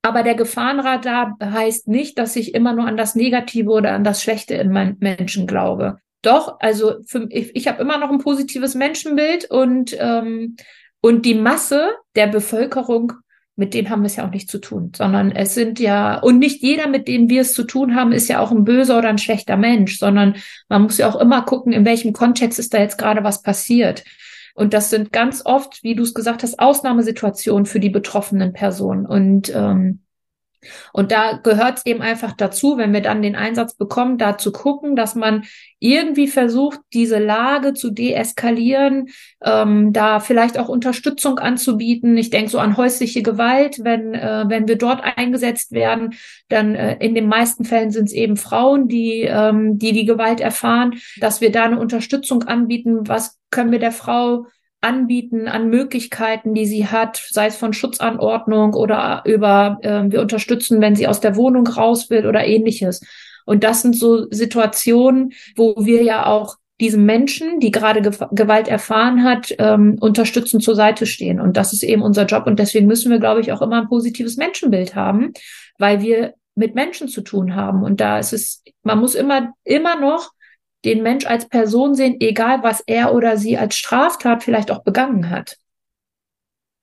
Aber 0.02 0.22
der 0.22 0.36
Gefahrenradar 0.36 1.38
heißt 1.42 1.88
nicht, 1.88 2.20
dass 2.20 2.36
ich 2.36 2.54
immer 2.54 2.74
nur 2.74 2.86
an 2.86 2.98
das 2.98 3.16
Negative 3.16 3.70
oder 3.72 3.94
an 3.94 4.04
das 4.04 4.22
Schlechte 4.22 4.56
in 4.56 4.72
meinen 4.72 4.98
Menschen 5.00 5.48
glaube. 5.48 6.00
Doch, 6.26 6.58
also 6.60 6.96
für, 7.06 7.28
ich, 7.30 7.56
ich 7.56 7.68
habe 7.68 7.82
immer 7.82 8.00
noch 8.00 8.10
ein 8.10 8.18
positives 8.18 8.74
Menschenbild 8.74 9.46
und, 9.52 9.96
ähm, 10.00 10.56
und 11.02 11.24
die 11.24 11.36
Masse 11.36 11.92
der 12.16 12.26
Bevölkerung, 12.26 13.14
mit 13.56 13.76
denen 13.76 13.92
haben 13.92 14.02
wir 14.02 14.08
es 14.08 14.16
ja 14.16 14.26
auch 14.26 14.32
nicht 14.32 14.50
zu 14.50 14.58
tun, 14.58 14.92
sondern 14.96 15.32
es 15.32 15.54
sind 15.54 15.80
ja, 15.80 16.18
und 16.18 16.40
nicht 16.40 16.64
jeder, 16.64 16.88
mit 16.88 17.08
dem 17.08 17.30
wir 17.30 17.42
es 17.42 17.54
zu 17.54 17.64
tun 17.64 17.96
haben, 17.96 18.12
ist 18.12 18.28
ja 18.28 18.40
auch 18.40 18.52
ein 18.52 18.64
böser 18.64 18.98
oder 18.98 19.10
ein 19.10 19.20
schlechter 19.20 19.56
Mensch, 19.56 20.00
sondern 20.00 20.36
man 20.68 20.82
muss 20.82 20.98
ja 20.98 21.08
auch 21.08 21.20
immer 21.20 21.44
gucken, 21.44 21.74
in 21.74 21.86
welchem 21.86 22.12
Kontext 22.12 22.58
ist 22.58 22.74
da 22.74 22.80
jetzt 22.80 22.98
gerade 22.98 23.24
was 23.24 23.44
passiert. 23.44 24.04
Und 24.56 24.74
das 24.74 24.90
sind 24.90 25.12
ganz 25.12 25.46
oft, 25.46 25.84
wie 25.84 25.94
du 25.94 26.02
es 26.02 26.16
gesagt 26.16 26.42
hast, 26.42 26.58
Ausnahmesituationen 26.58 27.68
für 27.68 27.80
die 27.80 27.90
betroffenen 27.92 28.52
Personen. 28.52 29.06
Und 29.06 29.54
ähm, 29.54 30.00
und 30.94 31.12
da 31.12 31.34
gehört 31.34 31.80
es 31.80 31.86
eben 31.86 32.02
einfach 32.02 32.34
dazu, 32.34 32.78
wenn 32.78 32.94
wir 32.94 33.02
dann 33.02 33.22
den 33.22 33.36
Einsatz 33.36 33.76
bekommen, 33.76 34.18
da 34.18 34.38
zu 34.38 34.52
gucken, 34.52 34.96
dass 34.96 35.16
man 35.16 35.44
irgendwie 35.80 36.28
versucht, 36.28 36.80
diese 36.94 37.20
Lage 37.20 37.74
zu 37.74 37.92
deeskalieren, 37.92 39.10
ähm, 39.44 39.94
da 39.94 40.20
vielleicht 40.20 40.58
auch 40.58 40.68
Unterstützung 40.68 41.38
anzubieten. 41.38 42.18
Ich 42.18 42.30
denke 42.30 42.50
so 42.50 42.60
an 42.60 42.78
häusliche 42.78 43.22
Gewalt, 43.22 43.84
wenn, 43.84 44.14
äh, 44.14 44.46
wenn 44.48 44.68
wir 44.68 44.78
dort 44.78 45.02
eingesetzt 45.04 45.72
werden, 45.72 46.16
dann 46.50 46.76
äh, 46.76 46.98
in 47.00 47.14
den 47.14 47.28
meisten 47.28 47.66
Fällen 47.66 47.92
sind 47.92 48.06
es 48.06 48.14
eben 48.14 48.38
Frauen, 48.38 48.88
die, 48.88 49.22
ähm, 49.24 49.78
die 49.78 49.92
die 49.92 50.06
Gewalt 50.06 50.40
erfahren, 50.40 50.96
dass 51.18 51.42
wir 51.42 51.52
da 51.52 51.66
eine 51.66 51.80
Unterstützung 51.80 52.44
anbieten. 52.44 53.08
Was 53.08 53.40
können 53.52 53.72
wir 53.72 53.80
der 53.80 53.92
Frau 53.92 54.48
anbieten 54.86 55.48
an 55.48 55.70
Möglichkeiten, 55.70 56.54
die 56.54 56.68
sie 56.68 56.88
hat, 56.88 57.22
sei 57.32 57.48
es 57.48 57.58
von 57.58 57.74
Schutzanordnung 57.74 58.76
oder 58.76 59.24
über, 59.26 59.80
äh, 59.82 60.04
wir 60.08 60.22
unterstützen, 60.22 60.80
wenn 60.80 60.96
sie 60.96 61.08
aus 61.08 61.20
der 61.20 61.36
Wohnung 61.36 61.66
raus 61.68 62.10
will 62.12 62.28
oder 62.28 62.46
ähnliches. 62.46 63.02
Und 63.46 63.64
das 63.64 63.82
sind 63.82 63.96
so 63.96 64.28
Situationen, 64.30 65.34
wo 65.56 65.76
wir 65.80 66.04
ja 66.04 66.28
auch 66.28 66.58
diesem 66.80 67.06
Menschen, 67.06 67.60
die 67.60 67.72
gerade 67.72 68.02
Ge 68.02 68.12
Gewalt 68.32 68.68
erfahren 68.68 69.24
hat, 69.24 69.56
ähm, 69.60 69.98
unterstützend 70.00 70.62
zur 70.62 70.76
Seite 70.76 71.06
stehen. 71.06 71.40
Und 71.40 71.58
das 71.58 71.74
ist 71.74 71.84
eben 71.84 72.02
unser 72.02 72.26
Job. 72.26 72.46
Und 72.46 72.60
deswegen 72.60 72.86
müssen 72.86 73.12
wir, 73.12 73.20
glaube 73.20 73.42
ich, 73.42 73.52
auch 73.52 73.62
immer 73.62 73.82
ein 73.82 73.88
positives 73.88 74.38
Menschenbild 74.38 74.94
haben, 74.94 75.34
weil 75.80 76.02
wir 76.02 76.34
mit 76.54 76.76
Menschen 76.76 77.08
zu 77.08 77.22
tun 77.22 77.56
haben. 77.56 77.84
Und 77.84 78.02
da 78.02 78.20
ist 78.20 78.34
es, 78.34 78.64
man 78.84 79.00
muss 79.00 79.16
immer, 79.16 79.54
immer 79.64 80.00
noch 80.00 80.32
den 80.86 81.04
Mensch 81.04 81.26
als 81.26 81.48
Person 81.50 81.96
sehen, 81.96 82.18
egal 82.20 82.64
was 82.64 82.82
er 82.86 83.14
oder 83.14 83.38
sie 83.38 83.58
als 83.58 83.76
Straftat 83.76 84.44
vielleicht 84.44 84.72
auch 84.72 84.84
begangen 84.84 85.30
hat. 85.30 85.58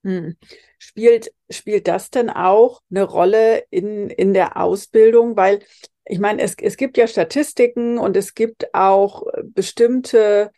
Hm. 0.05 0.37
Spielt, 0.79 1.33
spielt 1.49 1.87
das 1.87 2.11
denn 2.11 2.29
auch 2.29 2.83
eine 2.91 3.05
Rolle 3.05 3.65
in, 3.71 4.11
in 4.11 4.35
der 4.35 4.57
Ausbildung? 4.57 5.37
Weil 5.37 5.61
ich 6.05 6.19
meine, 6.19 6.43
es, 6.43 6.57
es 6.61 6.77
gibt 6.77 6.97
ja 6.97 7.07
Statistiken 7.07 7.99
und 7.99 8.17
es 8.17 8.35
gibt 8.35 8.75
auch 8.75 9.23
bestimmte 9.45 10.51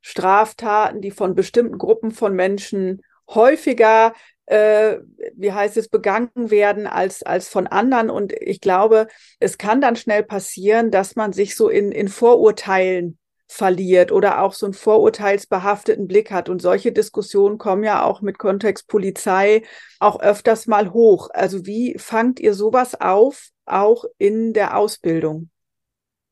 Straftaten, 0.00 1.00
die 1.00 1.10
von 1.10 1.34
bestimmten 1.34 1.78
Gruppen 1.78 2.12
von 2.12 2.34
Menschen 2.34 3.02
häufiger, 3.28 4.14
äh, 4.52 5.00
wie 5.34 5.52
heißt 5.52 5.78
es, 5.78 5.88
begangen 5.88 6.50
werden 6.50 6.86
als, 6.86 7.22
als 7.22 7.48
von 7.48 7.66
anderen. 7.66 8.10
Und 8.10 8.34
ich 8.38 8.60
glaube, 8.60 9.08
es 9.40 9.56
kann 9.56 9.80
dann 9.80 9.96
schnell 9.96 10.22
passieren, 10.22 10.90
dass 10.90 11.16
man 11.16 11.32
sich 11.32 11.56
so 11.56 11.70
in, 11.70 11.90
in 11.90 12.08
Vorurteilen 12.08 13.18
verliert 13.48 14.12
oder 14.12 14.42
auch 14.42 14.52
so 14.52 14.66
einen 14.66 14.74
vorurteilsbehafteten 14.74 16.06
Blick 16.06 16.30
hat. 16.30 16.50
Und 16.50 16.60
solche 16.60 16.92
Diskussionen 16.92 17.56
kommen 17.56 17.82
ja 17.82 18.04
auch 18.04 18.20
mit 18.20 18.38
Kontext 18.38 18.88
Polizei 18.88 19.62
auch 20.00 20.20
öfters 20.20 20.66
mal 20.66 20.92
hoch. 20.92 21.30
Also 21.32 21.64
wie 21.64 21.96
fangt 21.98 22.38
ihr 22.38 22.52
sowas 22.52 23.00
auf, 23.00 23.48
auch 23.64 24.04
in 24.18 24.52
der 24.52 24.76
Ausbildung 24.76 25.48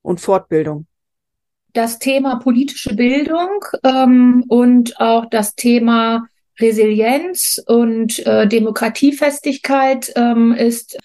und 0.03 0.21
Fortbildung? 0.21 0.87
Das 1.73 1.99
Thema 1.99 2.37
politische 2.37 2.95
Bildung 2.95 3.65
ähm, 3.83 4.45
und 4.49 5.01
auch 5.01 5.27
das 5.31 5.55
Thema 5.55 6.27
Resilienz 6.61 7.63
und 7.67 8.25
äh, 8.27 8.47
Demokratiefestigkeit 8.47 10.13
ähm, 10.17 10.53
ist 10.53 10.99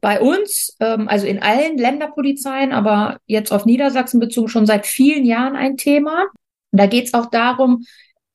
bei 0.00 0.20
uns, 0.20 0.76
ähm, 0.80 1.08
also 1.08 1.26
in 1.26 1.42
allen 1.42 1.78
Länderpolizeien, 1.78 2.72
aber 2.72 3.18
jetzt 3.26 3.52
auf 3.52 3.64
Niedersachsen 3.64 4.20
bezogen 4.20 4.48
schon 4.48 4.66
seit 4.66 4.86
vielen 4.86 5.24
Jahren 5.24 5.56
ein 5.56 5.76
Thema. 5.76 6.26
da 6.72 6.86
geht 6.86 7.06
es 7.06 7.14
auch 7.14 7.30
darum, 7.30 7.84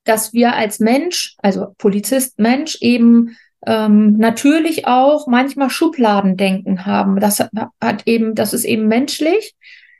dass 0.03 0.33
wir 0.33 0.55
als 0.55 0.79
Mensch, 0.79 1.35
also 1.37 1.67
Polizist 1.77 2.39
Mensch, 2.39 2.77
eben 2.81 3.37
ähm, 3.65 4.17
natürlich 4.17 4.87
auch 4.87 5.27
manchmal 5.27 5.69
Schubladendenken 5.69 6.85
haben. 6.85 7.19
Das 7.19 7.39
hat 7.39 8.03
eben, 8.05 8.35
das 8.35 8.53
ist 8.53 8.65
eben 8.65 8.87
menschlich. 8.87 9.55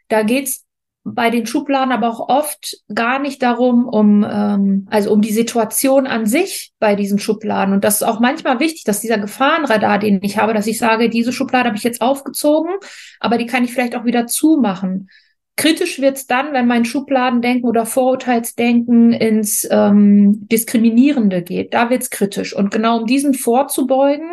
Da 0.10 0.24
geht's 0.24 0.66
bei 1.04 1.30
den 1.30 1.46
Schubladen 1.46 1.92
aber 1.92 2.10
auch 2.10 2.30
oft 2.30 2.78
gar 2.94 3.20
nicht 3.20 3.42
darum, 3.44 3.88
um 3.88 4.26
ähm, 4.30 4.88
also 4.90 5.12
um 5.12 5.22
die 5.22 5.34
Situation 5.34 6.08
an 6.08 6.26
sich 6.26 6.72
bei 6.80 6.96
diesen 6.96 7.20
Schubladen. 7.20 7.74
Und 7.74 7.84
das 7.84 7.96
ist 7.96 8.04
auch 8.04 8.20
manchmal 8.20 8.60
wichtig, 8.60 8.84
dass 8.86 9.02
dieser 9.02 9.18
Gefahrenradar, 9.18 10.00
den 10.00 10.20
ich 10.24 10.38
habe, 10.38 10.54
dass 10.54 10.68
ich 10.68 10.78
sage, 10.78 11.10
diese 11.10 11.34
Schublade 11.34 11.68
habe 11.68 11.78
ich 11.78 11.84
jetzt 11.84 12.02
aufgezogen, 12.02 12.72
aber 13.20 13.38
die 13.38 13.46
kann 13.46 13.66
ich 13.66 13.74
vielleicht 13.74 13.96
auch 13.96 14.06
wieder 14.06 14.28
zumachen. 14.28 15.10
Kritisch 15.56 16.00
wird's 16.00 16.26
dann, 16.26 16.54
wenn 16.54 16.68
mein 16.68 16.86
Schubladendenken 16.86 17.70
oder 17.70 17.86
Vorurteilsdenken 17.86 19.14
ins 19.14 19.68
ähm, 19.70 20.48
Diskriminierende 20.48 21.44
geht. 21.44 21.76
Da 21.76 21.92
wird's 21.92 22.10
kritisch. 22.10 22.56
Und 22.56 22.72
genau 22.72 23.02
um 23.02 23.06
diesen 23.06 23.36
vorzubeugen, 23.36 24.32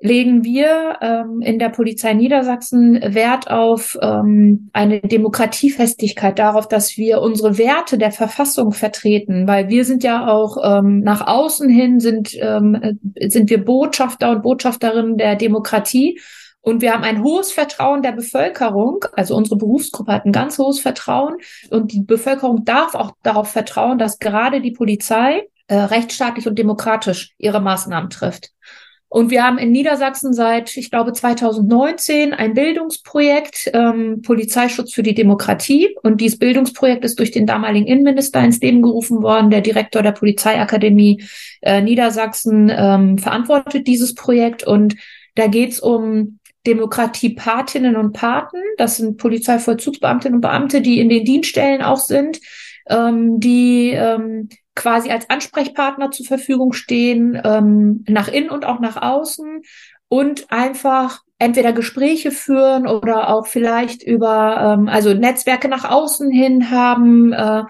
legen 0.00 0.44
wir 0.44 0.98
ähm, 1.02 1.40
in 1.42 1.58
der 1.58 1.68
Polizei 1.68 2.14
Niedersachsen 2.14 3.00
Wert 3.14 3.50
auf 3.50 3.98
ähm, 4.00 4.70
eine 4.72 5.00
Demokratiefestigkeit, 5.00 6.38
darauf, 6.38 6.68
dass 6.68 6.96
wir 6.96 7.20
unsere 7.20 7.58
Werte 7.58 7.98
der 7.98 8.10
Verfassung 8.10 8.72
vertreten, 8.72 9.46
weil 9.46 9.68
wir 9.68 9.84
sind 9.84 10.02
ja 10.02 10.26
auch 10.26 10.56
ähm, 10.62 11.00
nach 11.00 11.26
außen 11.26 11.68
hin 11.68 12.00
sind 12.00 12.34
ähm, 12.40 12.98
sind 13.28 13.50
wir 13.50 13.62
Botschafter 13.64 14.30
und 14.30 14.42
Botschafterinnen 14.42 15.18
der 15.18 15.36
Demokratie. 15.36 16.18
Und 16.62 16.82
wir 16.82 16.92
haben 16.92 17.04
ein 17.04 17.22
hohes 17.22 17.52
Vertrauen 17.52 18.02
der 18.02 18.12
Bevölkerung, 18.12 19.04
also 19.12 19.34
unsere 19.34 19.56
Berufsgruppe 19.56 20.12
hat 20.12 20.26
ein 20.26 20.32
ganz 20.32 20.58
hohes 20.58 20.78
Vertrauen. 20.78 21.36
Und 21.70 21.92
die 21.92 22.02
Bevölkerung 22.02 22.64
darf 22.64 22.94
auch 22.94 23.12
darauf 23.22 23.50
vertrauen, 23.50 23.98
dass 23.98 24.18
gerade 24.18 24.60
die 24.60 24.72
Polizei 24.72 25.48
äh, 25.68 25.76
rechtsstaatlich 25.76 26.46
und 26.46 26.58
demokratisch 26.58 27.32
ihre 27.38 27.60
Maßnahmen 27.60 28.10
trifft. 28.10 28.50
Und 29.12 29.30
wir 29.30 29.42
haben 29.44 29.58
in 29.58 29.72
Niedersachsen 29.72 30.32
seit, 30.32 30.76
ich 30.76 30.88
glaube, 30.88 31.12
2019 31.12 32.32
ein 32.32 32.54
Bildungsprojekt 32.54 33.68
ähm, 33.74 34.22
Polizeischutz 34.22 34.92
für 34.92 35.02
die 35.02 35.16
Demokratie. 35.16 35.96
Und 36.04 36.20
dieses 36.20 36.38
Bildungsprojekt 36.38 37.04
ist 37.04 37.18
durch 37.18 37.32
den 37.32 37.44
damaligen 37.44 37.88
Innenminister 37.88 38.40
ins 38.40 38.60
Leben 38.60 38.82
gerufen 38.82 39.20
worden. 39.20 39.50
Der 39.50 39.62
Direktor 39.62 40.02
der 40.02 40.12
Polizeiakademie 40.12 41.24
äh, 41.60 41.82
Niedersachsen 41.82 42.70
ähm, 42.72 43.18
verantwortet 43.18 43.88
dieses 43.88 44.14
Projekt. 44.14 44.64
Und 44.64 44.94
da 45.34 45.48
geht 45.48 45.72
es 45.72 45.80
um 45.80 46.38
Demokratiepatinnen 46.68 47.96
und 47.96 48.12
Paten. 48.12 48.58
Das 48.76 48.98
sind 48.98 49.16
Polizeivollzugsbeamtinnen 49.16 50.36
und 50.36 50.42
Beamte, 50.42 50.82
die 50.82 51.00
in 51.00 51.08
den 51.08 51.24
Dienststellen 51.24 51.82
auch 51.82 51.98
sind, 51.98 52.38
ähm, 52.88 53.40
die 53.40 53.90
ähm, 53.90 54.48
quasi 54.74 55.10
als 55.10 55.28
Ansprechpartner 55.28 56.10
zur 56.10 56.26
Verfügung 56.26 56.72
stehen, 56.72 57.40
ähm, 57.44 58.04
nach 58.08 58.28
innen 58.28 58.50
und 58.50 58.64
auch 58.64 58.80
nach 58.80 59.00
außen 59.00 59.62
und 60.08 60.50
einfach 60.50 61.20
entweder 61.38 61.72
Gespräche 61.72 62.30
führen 62.30 62.86
oder 62.86 63.30
auch 63.30 63.46
vielleicht 63.46 64.02
über, 64.02 64.76
ähm, 64.78 64.88
also 64.88 65.14
Netzwerke 65.14 65.68
nach 65.68 65.84
außen 65.84 66.30
hin 66.30 66.70
haben 66.70 67.32
äh, 67.32 67.64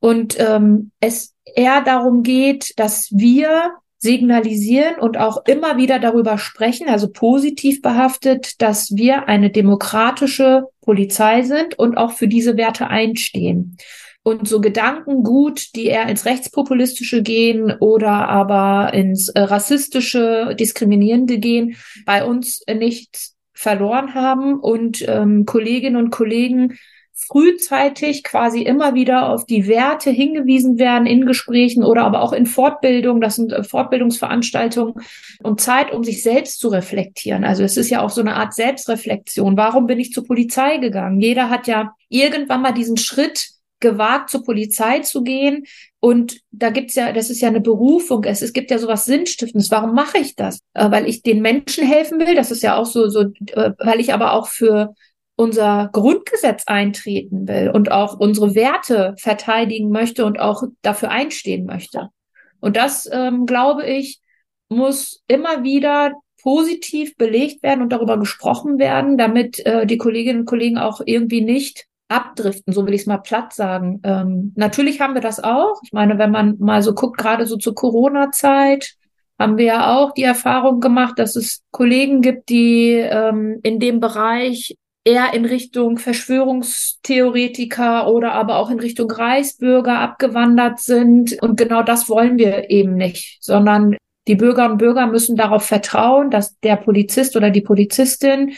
und 0.00 0.38
ähm, 0.38 0.90
es 1.00 1.34
eher 1.44 1.82
darum 1.82 2.22
geht, 2.22 2.78
dass 2.78 3.10
wir 3.12 3.72
signalisieren 3.98 4.96
und 5.00 5.16
auch 5.16 5.44
immer 5.46 5.78
wieder 5.78 5.98
darüber 5.98 6.36
sprechen, 6.36 6.88
also 6.88 7.10
positiv 7.10 7.80
behaftet, 7.80 8.60
dass 8.60 8.94
wir 8.94 9.28
eine 9.28 9.50
demokratische 9.50 10.64
Polizei 10.82 11.42
sind 11.42 11.78
und 11.78 11.96
auch 11.96 12.12
für 12.12 12.28
diese 12.28 12.56
Werte 12.56 12.88
einstehen 12.88 13.78
und 14.24 14.48
so 14.48 14.60
Gedankengut, 14.60 15.76
die 15.76 15.86
eher 15.86 16.08
ins 16.08 16.24
Rechtspopulistische 16.24 17.22
gehen 17.22 17.70
oder 17.78 18.28
aber 18.28 18.92
ins 18.94 19.28
äh, 19.28 19.40
rassistische, 19.40 20.56
diskriminierende 20.58 21.38
gehen, 21.38 21.76
bei 22.06 22.24
uns 22.24 22.62
nicht 22.66 23.32
verloren 23.52 24.14
haben 24.14 24.58
und 24.58 25.04
ähm, 25.06 25.44
Kolleginnen 25.44 25.96
und 25.96 26.10
Kollegen 26.10 26.78
frühzeitig 27.12 28.24
quasi 28.24 28.62
immer 28.62 28.94
wieder 28.94 29.28
auf 29.28 29.46
die 29.46 29.68
Werte 29.68 30.10
hingewiesen 30.10 30.78
werden 30.78 31.06
in 31.06 31.26
Gesprächen 31.26 31.84
oder 31.84 32.04
aber 32.04 32.22
auch 32.22 32.32
in 32.32 32.46
Fortbildung. 32.46 33.20
Das 33.20 33.36
sind 33.36 33.52
äh, 33.52 33.62
Fortbildungsveranstaltungen 33.62 34.94
und 35.42 35.60
Zeit, 35.60 35.92
um 35.92 36.02
sich 36.02 36.22
selbst 36.22 36.60
zu 36.60 36.68
reflektieren. 36.68 37.44
Also 37.44 37.62
es 37.62 37.76
ist 37.76 37.90
ja 37.90 38.00
auch 38.00 38.10
so 38.10 38.22
eine 38.22 38.36
Art 38.36 38.54
Selbstreflexion. 38.54 39.56
Warum 39.56 39.86
bin 39.86 40.00
ich 40.00 40.12
zur 40.12 40.26
Polizei 40.26 40.78
gegangen? 40.78 41.20
Jeder 41.20 41.50
hat 41.50 41.66
ja 41.66 41.94
irgendwann 42.08 42.62
mal 42.62 42.72
diesen 42.72 42.96
Schritt 42.96 43.53
gewagt, 43.84 44.30
zur 44.30 44.42
Polizei 44.42 45.00
zu 45.00 45.22
gehen. 45.22 45.64
Und 46.00 46.40
da 46.50 46.70
gibt's 46.70 46.96
ja, 46.96 47.12
das 47.12 47.30
ist 47.30 47.40
ja 47.40 47.48
eine 47.48 47.60
Berufung. 47.60 48.24
Es, 48.24 48.42
es 48.42 48.52
gibt 48.52 48.70
ja 48.70 48.78
sowas 48.78 49.04
Sinnstiftendes. 49.04 49.70
Warum 49.70 49.94
mache 49.94 50.18
ich 50.18 50.34
das? 50.34 50.58
Äh, 50.72 50.90
weil 50.90 51.08
ich 51.08 51.22
den 51.22 51.40
Menschen 51.42 51.86
helfen 51.86 52.18
will. 52.18 52.34
Das 52.34 52.50
ist 52.50 52.62
ja 52.62 52.76
auch 52.76 52.86
so, 52.86 53.08
so, 53.08 53.20
äh, 53.52 53.72
weil 53.78 54.00
ich 54.00 54.12
aber 54.12 54.32
auch 54.32 54.48
für 54.48 54.94
unser 55.36 55.90
Grundgesetz 55.92 56.64
eintreten 56.66 57.46
will 57.48 57.70
und 57.70 57.90
auch 57.90 58.18
unsere 58.18 58.54
Werte 58.54 59.14
verteidigen 59.18 59.90
möchte 59.90 60.24
und 60.24 60.38
auch 60.40 60.62
dafür 60.82 61.10
einstehen 61.10 61.66
möchte. 61.66 62.10
Und 62.60 62.76
das, 62.76 63.08
ähm, 63.12 63.46
glaube 63.46 63.84
ich, 63.84 64.20
muss 64.68 65.22
immer 65.28 65.62
wieder 65.62 66.12
positiv 66.42 67.16
belegt 67.16 67.62
werden 67.62 67.82
und 67.82 67.90
darüber 67.90 68.18
gesprochen 68.18 68.78
werden, 68.78 69.16
damit 69.18 69.64
äh, 69.66 69.86
die 69.86 69.98
Kolleginnen 69.98 70.40
und 70.40 70.46
Kollegen 70.46 70.78
auch 70.78 71.00
irgendwie 71.04 71.40
nicht 71.40 71.86
abdriften, 72.08 72.72
so 72.72 72.86
will 72.86 72.94
ich 72.94 73.02
es 73.02 73.06
mal 73.06 73.18
platt 73.18 73.52
sagen. 73.52 74.00
Ähm, 74.04 74.52
natürlich 74.56 75.00
haben 75.00 75.14
wir 75.14 75.20
das 75.20 75.42
auch. 75.42 75.80
Ich 75.84 75.92
meine, 75.92 76.18
wenn 76.18 76.30
man 76.30 76.56
mal 76.58 76.82
so 76.82 76.94
guckt, 76.94 77.18
gerade 77.18 77.46
so 77.46 77.56
zur 77.56 77.74
Corona-Zeit, 77.74 78.94
haben 79.38 79.58
wir 79.58 79.64
ja 79.64 79.96
auch 79.96 80.12
die 80.12 80.22
Erfahrung 80.22 80.80
gemacht, 80.80 81.18
dass 81.18 81.36
es 81.36 81.62
Kollegen 81.70 82.20
gibt, 82.20 82.48
die 82.48 82.92
ähm, 82.92 83.58
in 83.62 83.80
dem 83.80 84.00
Bereich 84.00 84.76
eher 85.04 85.34
in 85.34 85.44
Richtung 85.44 85.98
Verschwörungstheoretiker 85.98 88.08
oder 88.08 88.32
aber 88.32 88.56
auch 88.56 88.70
in 88.70 88.80
Richtung 88.80 89.10
Reichsbürger 89.10 89.98
abgewandert 89.98 90.80
sind. 90.80 91.36
Und 91.42 91.56
genau 91.56 91.82
das 91.82 92.08
wollen 92.08 92.38
wir 92.38 92.70
eben 92.70 92.94
nicht, 92.94 93.38
sondern 93.42 93.96
die 94.26 94.36
Bürger 94.36 94.70
und 94.70 94.78
Bürger 94.78 95.06
müssen 95.06 95.36
darauf 95.36 95.64
vertrauen, 95.64 96.30
dass 96.30 96.58
der 96.60 96.76
Polizist 96.76 97.36
oder 97.36 97.50
die 97.50 97.60
Polizistin 97.60 98.54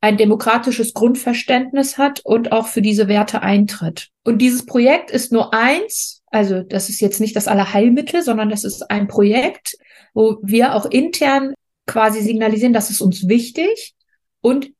ein 0.00 0.16
demokratisches 0.16 0.94
Grundverständnis 0.94 1.98
hat 1.98 2.20
und 2.24 2.52
auch 2.52 2.68
für 2.68 2.82
diese 2.82 3.08
Werte 3.08 3.42
eintritt. 3.42 4.08
Und 4.24 4.38
dieses 4.38 4.64
Projekt 4.64 5.10
ist 5.10 5.32
nur 5.32 5.52
eins, 5.52 6.22
also 6.26 6.62
das 6.62 6.88
ist 6.88 7.00
jetzt 7.00 7.20
nicht 7.20 7.34
das 7.34 7.48
Allerheilmittel, 7.48 8.22
sondern 8.22 8.48
das 8.48 8.64
ist 8.64 8.90
ein 8.90 9.08
Projekt, 9.08 9.76
wo 10.14 10.38
wir 10.42 10.74
auch 10.74 10.86
intern 10.86 11.54
quasi 11.86 12.20
signalisieren, 12.20 12.72
das 12.72 12.90
ist 12.90 13.00
uns 13.00 13.28
wichtig 13.28 13.94
und 14.40 14.70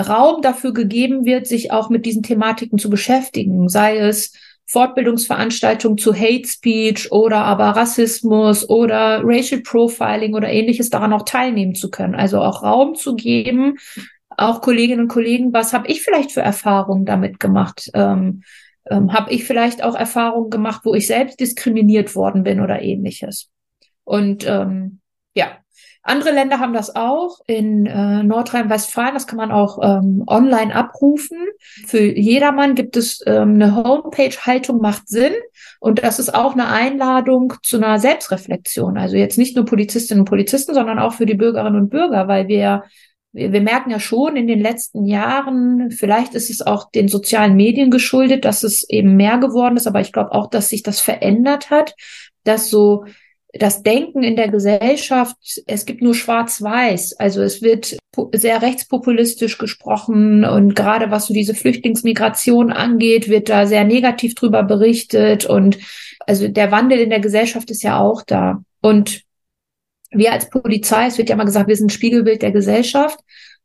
Raum 0.00 0.42
dafür 0.42 0.72
gegeben 0.72 1.24
wird, 1.24 1.46
sich 1.46 1.72
auch 1.72 1.90
mit 1.90 2.06
diesen 2.06 2.22
Thematiken 2.22 2.78
zu 2.78 2.90
beschäftigen, 2.90 3.68
sei 3.68 3.98
es 3.98 4.32
Fortbildungsveranstaltungen 4.66 5.98
zu 5.98 6.14
Hate 6.14 6.46
Speech 6.46 7.10
oder 7.10 7.38
aber 7.38 7.70
Rassismus 7.70 8.68
oder 8.68 9.20
Racial 9.24 9.62
Profiling 9.62 10.34
oder 10.34 10.48
ähnliches 10.48 10.90
daran 10.90 11.12
auch 11.12 11.24
teilnehmen 11.24 11.74
zu 11.74 11.90
können. 11.90 12.14
Also 12.14 12.40
auch 12.40 12.62
Raum 12.62 12.94
zu 12.94 13.16
geben, 13.16 13.78
auch 14.40 14.60
Kolleginnen 14.60 15.02
und 15.02 15.08
Kollegen, 15.08 15.52
was 15.52 15.72
habe 15.72 15.88
ich 15.88 16.02
vielleicht 16.02 16.32
für 16.32 16.42
Erfahrungen 16.42 17.04
damit 17.04 17.40
gemacht? 17.40 17.90
Ähm, 17.94 18.42
ähm, 18.90 19.12
habe 19.12 19.30
ich 19.32 19.44
vielleicht 19.44 19.82
auch 19.82 19.94
Erfahrungen 19.94 20.50
gemacht, 20.50 20.82
wo 20.84 20.94
ich 20.94 21.06
selbst 21.06 21.40
diskriminiert 21.40 22.14
worden 22.14 22.42
bin 22.42 22.60
oder 22.60 22.82
ähnliches. 22.82 23.50
Und 24.04 24.46
ähm, 24.48 25.00
ja, 25.34 25.58
andere 26.02 26.30
Länder 26.30 26.58
haben 26.58 26.72
das 26.72 26.96
auch. 26.96 27.40
In 27.46 27.84
äh, 27.84 28.22
Nordrhein-Westfalen, 28.22 29.14
das 29.14 29.26
kann 29.26 29.36
man 29.36 29.52
auch 29.52 29.78
ähm, 29.82 30.24
online 30.26 30.74
abrufen. 30.74 31.38
Für 31.86 32.00
jedermann 32.00 32.74
gibt 32.74 32.96
es 32.96 33.22
ähm, 33.26 33.54
eine 33.54 33.76
Homepage, 33.76 34.34
Haltung 34.46 34.80
macht 34.80 35.08
Sinn. 35.08 35.34
Und 35.78 36.02
das 36.02 36.18
ist 36.18 36.34
auch 36.34 36.54
eine 36.54 36.68
Einladung 36.68 37.52
zu 37.62 37.76
einer 37.76 37.98
Selbstreflexion. 37.98 38.96
Also 38.96 39.16
jetzt 39.16 39.36
nicht 39.36 39.54
nur 39.54 39.66
Polizistinnen 39.66 40.22
und 40.22 40.28
Polizisten, 40.28 40.74
sondern 40.74 40.98
auch 40.98 41.12
für 41.12 41.26
die 41.26 41.34
Bürgerinnen 41.34 41.76
und 41.76 41.90
Bürger, 41.90 42.26
weil 42.28 42.48
wir 42.48 42.84
wir, 43.32 43.52
wir 43.52 43.60
merken 43.60 43.90
ja 43.90 44.00
schon 44.00 44.36
in 44.36 44.46
den 44.46 44.60
letzten 44.60 45.04
Jahren, 45.04 45.90
vielleicht 45.90 46.34
ist 46.34 46.50
es 46.50 46.62
auch 46.62 46.90
den 46.90 47.08
sozialen 47.08 47.56
Medien 47.56 47.90
geschuldet, 47.90 48.44
dass 48.44 48.62
es 48.62 48.88
eben 48.88 49.16
mehr 49.16 49.38
geworden 49.38 49.76
ist, 49.76 49.86
aber 49.86 50.00
ich 50.00 50.12
glaube 50.12 50.32
auch, 50.32 50.48
dass 50.48 50.68
sich 50.68 50.82
das 50.82 51.00
verändert 51.00 51.70
hat, 51.70 51.94
dass 52.44 52.70
so 52.70 53.04
das 53.52 53.82
Denken 53.82 54.22
in 54.22 54.36
der 54.36 54.48
Gesellschaft, 54.48 55.36
es 55.66 55.84
gibt 55.84 56.02
nur 56.02 56.14
schwarz-weiß. 56.14 57.14
Also 57.18 57.42
es 57.42 57.62
wird 57.62 57.96
sehr 58.32 58.62
rechtspopulistisch 58.62 59.58
gesprochen 59.58 60.44
und 60.44 60.76
gerade 60.76 61.10
was 61.10 61.26
so 61.26 61.34
diese 61.34 61.54
Flüchtlingsmigration 61.54 62.72
angeht, 62.72 63.28
wird 63.28 63.48
da 63.48 63.66
sehr 63.66 63.84
negativ 63.84 64.36
drüber 64.36 64.62
berichtet 64.62 65.46
und 65.46 65.78
also 66.26 66.46
der 66.46 66.70
Wandel 66.70 67.00
in 67.00 67.10
der 67.10 67.20
Gesellschaft 67.20 67.70
ist 67.70 67.82
ja 67.82 67.98
auch 67.98 68.22
da. 68.22 68.62
Und 68.82 69.22
wir 70.10 70.32
als 70.32 70.50
Polizei, 70.50 71.06
es 71.06 71.18
wird 71.18 71.28
ja 71.28 71.36
mal 71.36 71.44
gesagt, 71.44 71.68
wir 71.68 71.76
sind 71.76 71.92
Spiegelbild 71.92 72.42
der 72.42 72.52
Gesellschaft, 72.52 73.20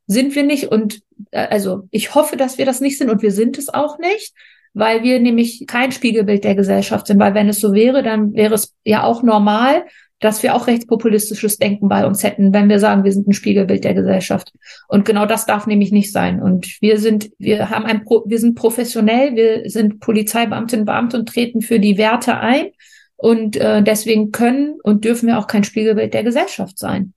sind 0.07 0.35
wir 0.35 0.43
nicht 0.43 0.65
und 0.71 1.01
äh, 1.31 1.47
also 1.47 1.87
ich 1.91 2.15
hoffe, 2.15 2.37
dass 2.37 2.57
wir 2.57 2.65
das 2.65 2.81
nicht 2.81 2.97
sind 2.97 3.09
und 3.09 3.21
wir 3.21 3.31
sind 3.31 3.57
es 3.57 3.73
auch 3.73 3.97
nicht, 3.99 4.33
weil 4.73 5.03
wir 5.03 5.19
nämlich 5.19 5.65
kein 5.67 5.91
Spiegelbild 5.91 6.43
der 6.43 6.55
Gesellschaft 6.55 7.07
sind, 7.07 7.19
weil 7.19 7.33
wenn 7.33 7.49
es 7.49 7.59
so 7.59 7.73
wäre, 7.73 8.03
dann 8.03 8.33
wäre 8.33 8.53
es 8.53 8.73
ja 8.83 9.03
auch 9.03 9.23
normal, 9.23 9.85
dass 10.19 10.43
wir 10.43 10.55
auch 10.55 10.67
rechtspopulistisches 10.67 11.57
Denken 11.57 11.89
bei 11.89 12.05
uns 12.05 12.23
hätten, 12.23 12.53
wenn 12.53 12.69
wir 12.69 12.79
sagen, 12.79 13.03
wir 13.03 13.11
sind 13.11 13.27
ein 13.27 13.33
Spiegelbild 13.33 13.83
der 13.83 13.93
Gesellschaft. 13.93 14.53
Und 14.87 15.05
genau 15.05 15.25
das 15.25 15.45
darf 15.45 15.67
nämlich 15.67 15.91
nicht 15.91 16.11
sein. 16.11 16.41
Und 16.41 16.81
wir 16.81 16.99
sind, 16.99 17.29
wir 17.37 17.69
haben 17.69 17.85
ein, 17.85 18.03
wir 18.25 18.39
sind 18.39 18.55
professionell, 18.55 19.35
wir 19.35 19.69
sind 19.69 19.99
Polizeibeamtinnen 19.99 20.81
und 20.81 20.85
Beamte 20.85 21.17
und 21.17 21.27
treten 21.27 21.61
für 21.61 21.79
die 21.79 21.97
Werte 21.97 22.37
ein. 22.37 22.67
Und 23.17 23.55
äh, 23.55 23.81
deswegen 23.81 24.31
können 24.31 24.75
und 24.83 25.05
dürfen 25.05 25.27
wir 25.27 25.37
auch 25.39 25.47
kein 25.47 25.63
Spiegelbild 25.63 26.13
der 26.13 26.23
Gesellschaft 26.23 26.77
sein. 26.77 27.13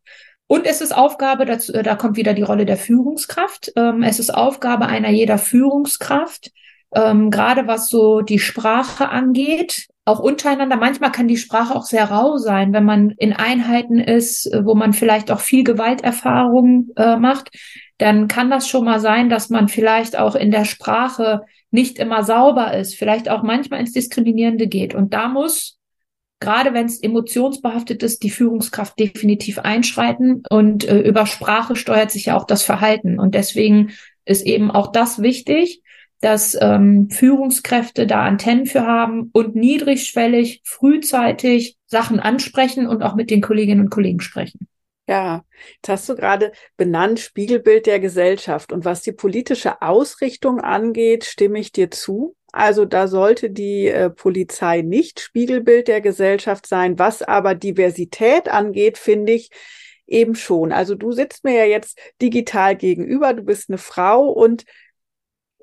Und 0.46 0.64
es 0.64 0.80
ist 0.80 0.96
Aufgabe, 0.96 1.44
dazu, 1.44 1.72
äh, 1.74 1.82
da 1.82 1.94
kommt 1.94 2.16
wieder 2.16 2.34
die 2.34 2.42
Rolle 2.42 2.64
der 2.64 2.78
Führungskraft. 2.78 3.72
Ähm, 3.76 4.02
es 4.02 4.18
ist 4.18 4.30
Aufgabe 4.30 4.86
einer 4.86 5.10
jeder 5.10 5.38
Führungskraft, 5.38 6.50
ähm, 6.94 7.30
gerade 7.30 7.66
was 7.66 7.88
so 7.88 8.22
die 8.22 8.38
Sprache 8.38 9.10
angeht, 9.10 9.88
auch 10.06 10.20
untereinander. 10.20 10.76
Manchmal 10.76 11.12
kann 11.12 11.28
die 11.28 11.36
Sprache 11.36 11.74
auch 11.74 11.84
sehr 11.84 12.10
rau 12.10 12.38
sein, 12.38 12.72
wenn 12.72 12.84
man 12.84 13.10
in 13.10 13.34
Einheiten 13.34 13.98
ist, 13.98 14.46
äh, 14.46 14.64
wo 14.64 14.74
man 14.74 14.94
vielleicht 14.94 15.30
auch 15.30 15.40
viel 15.40 15.64
Gewalterfahrung 15.64 16.88
äh, 16.96 17.16
macht. 17.16 17.50
Dann 17.98 18.26
kann 18.26 18.50
das 18.50 18.68
schon 18.68 18.86
mal 18.86 19.00
sein, 19.00 19.28
dass 19.28 19.50
man 19.50 19.68
vielleicht 19.68 20.18
auch 20.18 20.34
in 20.34 20.50
der 20.50 20.64
Sprache 20.64 21.42
nicht 21.70 21.98
immer 21.98 22.24
sauber 22.24 22.72
ist, 22.72 22.94
vielleicht 22.94 23.28
auch 23.28 23.42
manchmal 23.42 23.80
ins 23.80 23.92
Diskriminierende 23.92 24.66
geht. 24.66 24.94
Und 24.94 25.12
da 25.12 25.28
muss 25.28 25.77
gerade 26.40 26.72
wenn 26.74 26.86
es 26.86 27.02
emotionsbehaftet 27.02 28.02
ist, 28.02 28.22
die 28.22 28.30
Führungskraft 28.30 28.98
definitiv 28.98 29.58
einschreiten 29.58 30.42
und 30.50 30.84
äh, 30.84 31.00
über 31.00 31.26
Sprache 31.26 31.76
steuert 31.76 32.10
sich 32.10 32.26
ja 32.26 32.36
auch 32.36 32.44
das 32.44 32.62
Verhalten. 32.62 33.18
Und 33.18 33.34
deswegen 33.34 33.90
ist 34.24 34.46
eben 34.46 34.70
auch 34.70 34.92
das 34.92 35.20
wichtig, 35.20 35.82
dass 36.20 36.56
ähm, 36.60 37.10
Führungskräfte 37.10 38.06
da 38.06 38.24
Antennen 38.24 38.66
für 38.66 38.86
haben 38.86 39.30
und 39.32 39.54
niedrigschwellig, 39.54 40.62
frühzeitig 40.64 41.76
Sachen 41.86 42.18
ansprechen 42.20 42.86
und 42.86 43.02
auch 43.02 43.14
mit 43.14 43.30
den 43.30 43.40
Kolleginnen 43.40 43.82
und 43.82 43.90
Kollegen 43.90 44.20
sprechen. 44.20 44.68
Ja, 45.08 45.44
jetzt 45.76 45.88
hast 45.88 46.08
du 46.08 46.16
gerade 46.16 46.52
benannt 46.76 47.18
Spiegelbild 47.18 47.86
der 47.86 47.98
Gesellschaft. 47.98 48.72
Und 48.72 48.84
was 48.84 49.02
die 49.02 49.12
politische 49.12 49.80
Ausrichtung 49.80 50.60
angeht, 50.60 51.24
stimme 51.24 51.58
ich 51.60 51.72
dir 51.72 51.90
zu. 51.90 52.36
Also 52.52 52.84
da 52.84 53.08
sollte 53.08 53.50
die 53.50 53.88
äh, 53.88 54.10
Polizei 54.10 54.82
nicht 54.82 55.20
Spiegelbild 55.20 55.88
der 55.88 56.00
Gesellschaft 56.00 56.66
sein. 56.66 56.98
Was 56.98 57.22
aber 57.22 57.54
Diversität 57.54 58.48
angeht, 58.48 58.98
finde 58.98 59.32
ich 59.32 59.50
eben 60.06 60.34
schon. 60.34 60.72
Also 60.72 60.94
du 60.94 61.12
sitzt 61.12 61.44
mir 61.44 61.54
ja 61.54 61.64
jetzt 61.64 61.98
digital 62.22 62.76
gegenüber, 62.76 63.34
du 63.34 63.42
bist 63.42 63.68
eine 63.68 63.78
Frau 63.78 64.28
und 64.28 64.64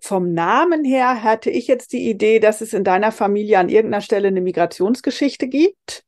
vom 0.01 0.33
Namen 0.33 0.86
her 0.86 1.23
hatte 1.23 1.49
ich 1.49 1.67
jetzt 1.67 1.91
die 1.91 2.07
Idee, 2.07 2.39
dass 2.39 2.61
es 2.61 2.73
in 2.73 2.83
deiner 2.83 3.11
Familie 3.11 3.57
an 3.57 3.69
irgendeiner 3.69 4.01
Stelle 4.01 4.27
eine 4.27 4.41
Migrationsgeschichte 4.41 5.47
gibt. 5.47 6.03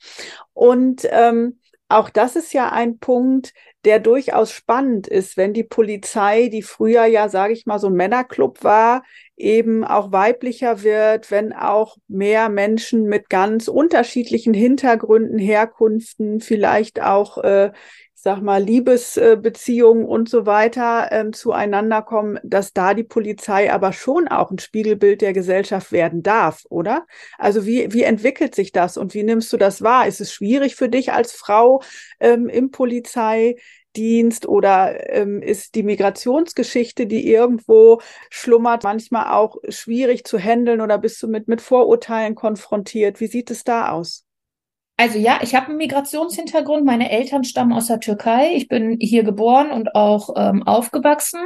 Und 0.53 1.07
ähm, 1.09 1.59
auch 1.89 2.09
das 2.09 2.35
ist 2.35 2.53
ja 2.53 2.71
ein 2.71 2.99
Punkt, 2.99 3.53
der 3.85 3.99
durchaus 3.99 4.51
spannend 4.51 5.07
ist, 5.07 5.37
wenn 5.37 5.53
die 5.53 5.63
Polizei, 5.63 6.49
die 6.49 6.61
früher 6.61 7.05
ja, 7.05 7.29
sage 7.29 7.53
ich 7.53 7.65
mal, 7.65 7.79
so 7.79 7.87
ein 7.87 7.93
Männerclub 7.93 8.63
war, 8.63 9.03
eben 9.37 9.83
auch 9.83 10.11
weiblicher 10.11 10.83
wird, 10.83 11.31
wenn 11.31 11.53
auch 11.53 11.97
mehr 12.07 12.49
Menschen 12.49 13.05
mit 13.05 13.29
ganz 13.29 13.67
unterschiedlichen 13.67 14.53
Hintergründen, 14.53 15.37
Herkunften, 15.37 16.41
vielleicht 16.41 17.01
auch, 17.01 17.37
äh, 17.37 17.71
sag 18.27 18.41
mal, 18.41 18.61
Liebesbeziehungen 18.61 20.03
und 20.03 20.27
so 20.27 20.45
weiter 20.45 21.09
äh, 21.13 21.31
zueinander 21.31 22.01
kommen, 22.01 22.37
dass 22.43 22.73
da 22.73 22.93
die 22.93 23.05
Polizei 23.05 23.71
aber 23.71 23.93
schon 23.93 24.27
auch 24.27 24.51
ein 24.51 24.59
Spiegelbild 24.59 25.21
der 25.21 25.31
Gesellschaft 25.31 25.93
werden 25.93 26.23
darf, 26.23 26.65
oder? 26.69 27.05
Also 27.37 27.65
wie, 27.65 27.93
wie 27.93 28.03
entwickelt 28.03 28.53
sich 28.53 28.73
das 28.73 28.97
und 28.97 29.13
wie 29.13 29.23
nimmst 29.23 29.53
du 29.53 29.55
das 29.55 29.81
wahr? 29.81 30.07
Ist 30.09 30.19
es 30.19 30.33
schwierig 30.33 30.75
für 30.75 30.89
dich 30.89 31.13
als 31.13 31.31
Frau 31.31 31.81
ähm, 32.19 32.49
im 32.49 32.69
Polizei? 32.71 33.55
Dienst 33.95 34.45
oder 34.45 35.09
ähm, 35.09 35.41
ist 35.41 35.73
die 35.73 35.81
Migrationsgeschichte, 35.81 37.07
die 37.07 37.31
irgendwo 37.31 38.01
schlummert, 38.29 38.83
manchmal 38.83 39.33
auch 39.33 39.55
schwierig 39.69 40.25
zu 40.25 40.37
handeln 40.37 40.81
oder 40.81 40.97
bist 40.99 41.23
du 41.23 41.27
mit, 41.27 41.47
mit 41.47 41.61
Vorurteilen 41.61 42.35
konfrontiert? 42.35 43.21
Wie 43.21 43.27
sieht 43.27 43.49
es 43.49 43.63
da 43.63 43.91
aus? 43.91 44.26
Also 44.99 45.19
ja, 45.19 45.39
ich 45.43 45.53
habe 45.53 45.67
einen 45.67 45.77
Migrationshintergrund. 45.77 46.83
Meine 46.83 47.11
Eltern 47.11 47.43
stammen 47.43 47.71
aus 47.71 47.85
der 47.85 47.99
Türkei. 47.99 48.53
Ich 48.55 48.67
bin 48.67 48.97
hier 48.99 49.23
geboren 49.23 49.69
und 49.69 49.93
auch 49.93 50.31
ähm, 50.35 50.63
aufgewachsen 50.63 51.39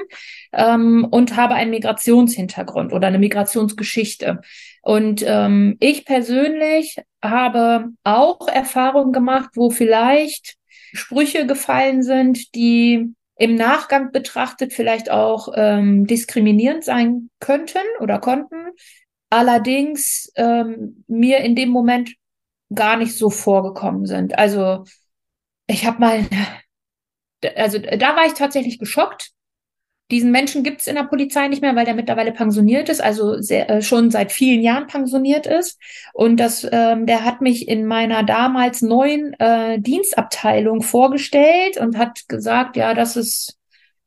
ähm, 0.53 1.05
und 1.11 1.35
habe 1.35 1.55
einen 1.55 1.71
Migrationshintergrund 1.71 2.93
oder 2.93 3.07
eine 3.07 3.19
Migrationsgeschichte. 3.19 4.39
Und 4.81 5.21
ähm, 5.27 5.75
ich 5.81 6.05
persönlich 6.05 6.95
habe 7.21 7.89
auch 8.05 8.47
Erfahrungen 8.47 9.11
gemacht, 9.11 9.49
wo 9.55 9.69
vielleicht 9.69 10.55
Sprüche 10.93 11.45
gefallen 11.45 12.03
sind, 12.03 12.55
die 12.55 13.13
im 13.35 13.55
Nachgang 13.55 14.13
betrachtet 14.13 14.71
vielleicht 14.71 15.11
auch 15.11 15.49
ähm, 15.55 16.07
diskriminierend 16.07 16.85
sein 16.85 17.29
könnten 17.39 17.79
oder 17.99 18.19
konnten, 18.19 18.55
allerdings 19.29 20.31
ähm, 20.35 21.03
mir 21.07 21.39
in 21.39 21.55
dem 21.55 21.69
Moment 21.69 22.11
gar 22.73 22.97
nicht 22.97 23.17
so 23.17 23.29
vorgekommen 23.29 24.05
sind. 24.05 24.37
Also 24.37 24.85
ich 25.67 25.85
habe 25.85 25.99
mal, 25.99 26.25
also 27.55 27.79
da 27.79 28.15
war 28.15 28.25
ich 28.25 28.33
tatsächlich 28.33 28.79
geschockt, 28.79 29.31
diesen 30.11 30.31
Menschen 30.31 30.63
gibt 30.63 30.81
es 30.81 30.87
in 30.87 30.95
der 30.95 31.03
Polizei 31.03 31.47
nicht 31.47 31.61
mehr, 31.61 31.75
weil 31.75 31.85
der 31.85 31.93
mittlerweile 31.95 32.33
pensioniert 32.33 32.89
ist, 32.89 33.01
also 33.01 33.41
sehr, 33.41 33.69
äh, 33.69 33.81
schon 33.81 34.11
seit 34.11 34.33
vielen 34.33 34.61
Jahren 34.61 34.87
pensioniert 34.87 35.47
ist. 35.47 35.79
Und 36.13 36.37
das, 36.37 36.67
ähm, 36.69 37.05
der 37.05 37.23
hat 37.23 37.39
mich 37.39 37.69
in 37.69 37.85
meiner 37.85 38.23
damals 38.23 38.81
neuen 38.81 39.33
äh, 39.39 39.79
Dienstabteilung 39.79 40.81
vorgestellt 40.81 41.77
und 41.77 41.97
hat 41.97 42.27
gesagt, 42.27 42.75
ja, 42.75 42.93
das 42.93 43.15
ist 43.15 43.57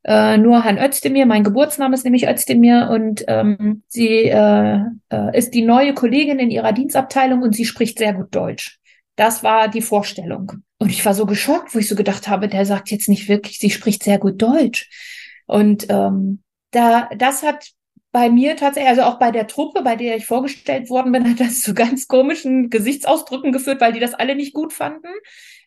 äh, 0.05 0.37
nur 0.37 0.63
Herrn 0.63 0.79
Özdemir, 0.79 1.25
mein 1.25 1.45
Geburtsname 1.45 1.95
ist 1.95 2.05
nämlich 2.05 2.29
Özdemir 2.29 2.91
und 2.91 3.25
ähm, 3.27 3.83
sie 3.89 4.25
äh, 4.25 4.81
äh, 5.11 5.39
ist 5.39 5.55
die 5.55 5.63
neue 5.63 5.95
Kollegin 5.95 6.39
in 6.39 6.51
ihrer 6.51 6.73
Dienstabteilung 6.73 7.43
und 7.43 7.55
sie 7.55 7.65
spricht 7.65 7.99
sehr 7.99 8.13
gut 8.13 8.35
Deutsch. 8.35 8.79
Das 9.17 9.43
war 9.43 9.69
die 9.69 9.81
Vorstellung. 9.81 10.53
Und 10.79 10.91
ich 10.91 11.05
war 11.07 11.15
so 11.15 11.25
geschockt, 11.25 11.75
wo 11.75 11.79
ich 11.79 11.89
so 11.89 11.95
gedacht 11.95 12.29
habe, 12.29 12.49
der 12.49 12.67
sagt 12.67 12.91
jetzt 12.91 13.09
nicht 13.09 13.29
wirklich, 13.29 13.59
sie 13.59 13.71
spricht 13.71 14.03
sehr 14.03 14.19
gut 14.19 14.43
Deutsch. 14.43 14.91
Und 15.47 15.87
ähm, 15.89 16.43
da, 16.71 17.09
das 17.17 17.43
hat 17.43 17.71
bei 18.13 18.29
mir 18.29 18.57
tatsächlich, 18.57 18.91
also 18.91 19.03
auch 19.03 19.19
bei 19.19 19.31
der 19.31 19.47
Truppe, 19.47 19.83
bei 19.83 19.97
der 19.97 20.17
ich 20.17 20.27
vorgestellt 20.27 20.91
worden 20.91 21.13
bin, 21.13 21.25
hat 21.31 21.41
das 21.41 21.63
zu 21.63 21.73
ganz 21.73 22.09
komischen 22.09 22.69
Gesichtsausdrücken 22.69 23.53
geführt, 23.53 23.81
weil 23.81 23.93
die 23.93 24.01
das 24.01 24.15
alle 24.15 24.37
nicht 24.37 24.53
gut 24.53 24.73
fanden. 24.73 25.09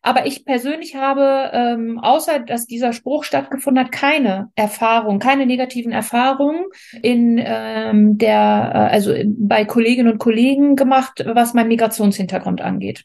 Aber 0.08 0.26
ich 0.26 0.46
persönlich 0.46 0.96
habe, 0.96 1.52
ähm, 1.52 2.00
außer 2.00 2.40
dass 2.40 2.66
dieser 2.66 2.94
Spruch 2.94 3.26
stattgefunden 3.26 3.84
hat, 3.84 3.92
keine 3.92 4.50
Erfahrung, 4.56 5.20
keine 5.20 5.46
negativen 5.46 5.92
Erfahrungen 5.92 6.64
in 7.02 7.38
ähm, 7.44 8.18
der, 8.18 8.72
äh, 8.74 8.94
also 8.94 9.14
bei 9.38 9.66
Kolleginnen 9.66 10.14
und 10.14 10.18
Kollegen 10.18 10.78
gemacht, 10.78 11.26
was 11.28 11.54
mein 11.54 11.68
Migrationshintergrund 11.68 12.62
angeht 12.62 13.04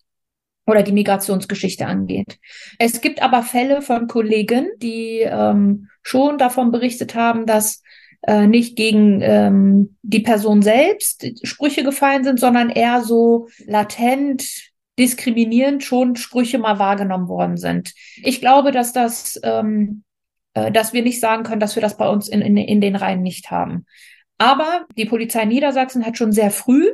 oder 0.64 0.84
die 0.84 0.92
Migrationsgeschichte 0.92 1.86
angeht. 1.86 2.38
Es 2.78 3.00
gibt 3.00 3.20
aber 3.20 3.42
Fälle 3.42 3.82
von 3.82 4.06
Kollegen, 4.06 4.68
die 4.76 5.22
ähm, 5.22 5.88
schon 6.02 6.38
davon 6.38 6.70
berichtet 6.70 7.16
haben, 7.16 7.46
dass 7.46 7.82
äh, 8.28 8.46
nicht 8.46 8.76
gegen 8.76 9.20
ähm, 9.22 9.96
die 10.02 10.20
Person 10.20 10.62
selbst 10.62 11.26
Sprüche 11.42 11.82
gefallen 11.82 12.22
sind, 12.22 12.38
sondern 12.38 12.70
eher 12.70 13.02
so 13.02 13.48
latent 13.66 14.71
diskriminierend 14.98 15.82
schon 15.82 16.16
Sprüche 16.16 16.58
mal 16.58 16.78
wahrgenommen 16.78 17.28
worden 17.28 17.56
sind. 17.56 17.92
Ich 18.16 18.40
glaube, 18.40 18.72
dass 18.72 18.92
das, 18.92 19.40
ähm, 19.42 20.04
äh, 20.54 20.70
dass 20.70 20.92
wir 20.92 21.02
nicht 21.02 21.20
sagen 21.20 21.44
können, 21.44 21.60
dass 21.60 21.76
wir 21.76 21.82
das 21.82 21.96
bei 21.96 22.08
uns 22.08 22.28
in, 22.28 22.42
in, 22.42 22.56
in 22.56 22.80
den 22.80 22.96
Reihen 22.96 23.22
nicht 23.22 23.50
haben. 23.50 23.86
Aber 24.38 24.86
die 24.96 25.06
Polizei 25.06 25.44
Niedersachsen 25.44 26.04
hat 26.04 26.18
schon 26.18 26.32
sehr 26.32 26.50
früh 26.50 26.88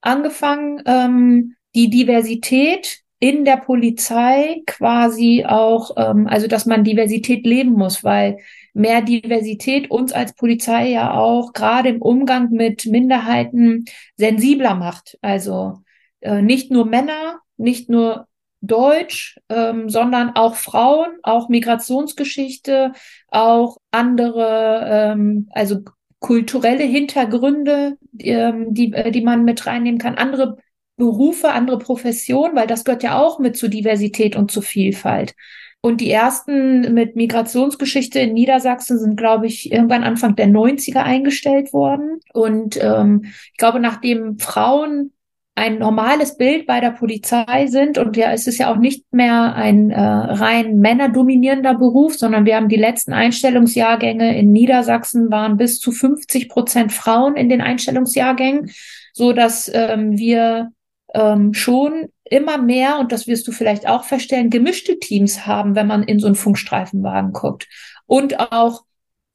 angefangen, 0.00 0.82
ähm, 0.86 1.56
die 1.74 1.90
Diversität 1.90 3.00
in 3.18 3.44
der 3.44 3.56
Polizei 3.56 4.62
quasi 4.66 5.44
auch, 5.46 5.92
ähm, 5.96 6.26
also 6.26 6.48
dass 6.48 6.66
man 6.66 6.84
Diversität 6.84 7.46
leben 7.46 7.72
muss, 7.72 8.04
weil 8.04 8.38
mehr 8.74 9.00
Diversität 9.02 9.90
uns 9.90 10.12
als 10.12 10.34
Polizei 10.34 10.90
ja 10.90 11.14
auch 11.14 11.52
gerade 11.52 11.88
im 11.88 12.02
Umgang 12.02 12.50
mit 12.50 12.86
Minderheiten 12.86 13.86
sensibler 14.16 14.74
macht. 14.74 15.18
Also 15.22 15.78
äh, 16.26 16.42
nicht 16.42 16.70
nur 16.70 16.84
Männer, 16.84 17.40
nicht 17.56 17.88
nur 17.88 18.26
Deutsch, 18.60 19.38
ähm, 19.48 19.88
sondern 19.88 20.30
auch 20.34 20.56
Frauen, 20.56 21.08
auch 21.22 21.48
Migrationsgeschichte, 21.48 22.92
auch 23.28 23.76
andere, 23.90 24.86
ähm, 24.90 25.48
also 25.52 25.80
kulturelle 26.18 26.84
Hintergründe, 26.84 27.96
ähm, 28.18 28.74
die, 28.74 28.92
äh, 28.92 29.10
die 29.10 29.20
man 29.20 29.44
mit 29.44 29.66
reinnehmen 29.66 30.00
kann, 30.00 30.16
andere 30.16 30.56
Berufe, 30.96 31.50
andere 31.50 31.78
Professionen, 31.78 32.56
weil 32.56 32.66
das 32.66 32.84
gehört 32.84 33.02
ja 33.02 33.18
auch 33.18 33.38
mit 33.38 33.56
zur 33.56 33.68
Diversität 33.68 34.34
und 34.34 34.50
zur 34.50 34.62
Vielfalt. 34.62 35.34
Und 35.82 36.00
die 36.00 36.10
ersten 36.10 36.94
mit 36.94 37.14
Migrationsgeschichte 37.14 38.18
in 38.18 38.32
Niedersachsen 38.32 38.98
sind, 38.98 39.16
glaube 39.16 39.46
ich, 39.46 39.70
irgendwann 39.70 40.02
Anfang 40.02 40.34
der 40.34 40.48
90er 40.48 41.02
eingestellt 41.02 41.72
worden. 41.72 42.18
Und 42.32 42.82
ähm, 42.82 43.20
ich 43.24 43.56
glaube, 43.58 43.78
nachdem 43.78 44.38
Frauen 44.38 45.12
ein 45.56 45.78
normales 45.78 46.36
Bild 46.36 46.66
bei 46.66 46.80
der 46.80 46.90
Polizei 46.90 47.66
sind 47.66 47.96
und 47.96 48.14
ja, 48.16 48.30
es 48.30 48.46
ist 48.46 48.58
ja 48.58 48.70
auch 48.70 48.76
nicht 48.76 49.10
mehr 49.10 49.54
ein 49.54 49.90
äh, 49.90 49.98
rein 49.98 50.80
männerdominierender 50.80 51.74
Beruf, 51.74 52.14
sondern 52.14 52.44
wir 52.44 52.56
haben 52.56 52.68
die 52.68 52.76
letzten 52.76 53.14
Einstellungsjahrgänge 53.14 54.38
in 54.38 54.52
Niedersachsen 54.52 55.30
waren 55.30 55.56
bis 55.56 55.80
zu 55.80 55.92
50 55.92 56.50
Prozent 56.50 56.92
Frauen 56.92 57.36
in 57.36 57.48
den 57.48 57.62
Einstellungsjahrgängen, 57.62 58.70
so 59.14 59.32
dass 59.32 59.70
ähm, 59.72 60.18
wir 60.18 60.72
ähm, 61.14 61.54
schon 61.54 62.10
immer 62.24 62.58
mehr, 62.58 62.98
und 62.98 63.10
das 63.10 63.26
wirst 63.26 63.48
du 63.48 63.52
vielleicht 63.52 63.88
auch 63.88 64.04
feststellen, 64.04 64.50
gemischte 64.50 64.98
Teams 64.98 65.46
haben, 65.46 65.74
wenn 65.74 65.86
man 65.86 66.02
in 66.02 66.18
so 66.18 66.26
einen 66.26 66.36
Funkstreifenwagen 66.36 67.32
guckt. 67.32 67.66
Und 68.04 68.40
auch 68.52 68.82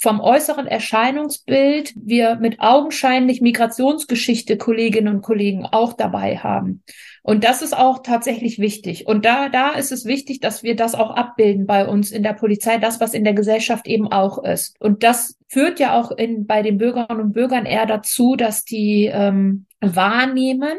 vom 0.01 0.19
äußeren 0.19 0.65
Erscheinungsbild 0.65 1.93
wir 1.95 2.37
mit 2.37 2.59
augenscheinlich 2.59 3.39
Migrationsgeschichte 3.39 4.57
Kolleginnen 4.57 5.15
und 5.15 5.21
Kollegen 5.21 5.65
auch 5.65 5.93
dabei 5.93 6.37
haben. 6.37 6.81
Und 7.21 7.43
das 7.43 7.61
ist 7.61 7.77
auch 7.77 8.01
tatsächlich 8.01 8.57
wichtig. 8.57 9.05
Und 9.05 9.25
da, 9.25 9.49
da 9.49 9.73
ist 9.73 9.91
es 9.91 10.05
wichtig, 10.05 10.39
dass 10.39 10.63
wir 10.63 10.75
das 10.75 10.95
auch 10.95 11.11
abbilden 11.11 11.67
bei 11.67 11.87
uns 11.87 12.09
in 12.09 12.23
der 12.23 12.33
Polizei, 12.33 12.79
das, 12.79 12.99
was 12.99 13.13
in 13.13 13.23
der 13.23 13.35
Gesellschaft 13.35 13.85
eben 13.85 14.11
auch 14.11 14.43
ist. 14.43 14.75
Und 14.79 15.03
das 15.03 15.37
führt 15.47 15.79
ja 15.79 15.99
auch 15.99 16.09
in, 16.09 16.47
bei 16.47 16.63
den 16.63 16.79
Bürgerinnen 16.79 17.21
und 17.21 17.33
Bürgern 17.33 17.67
eher 17.67 17.85
dazu, 17.85 18.35
dass 18.35 18.65
die 18.65 19.05
ähm, 19.13 19.67
wahrnehmen, 19.81 20.77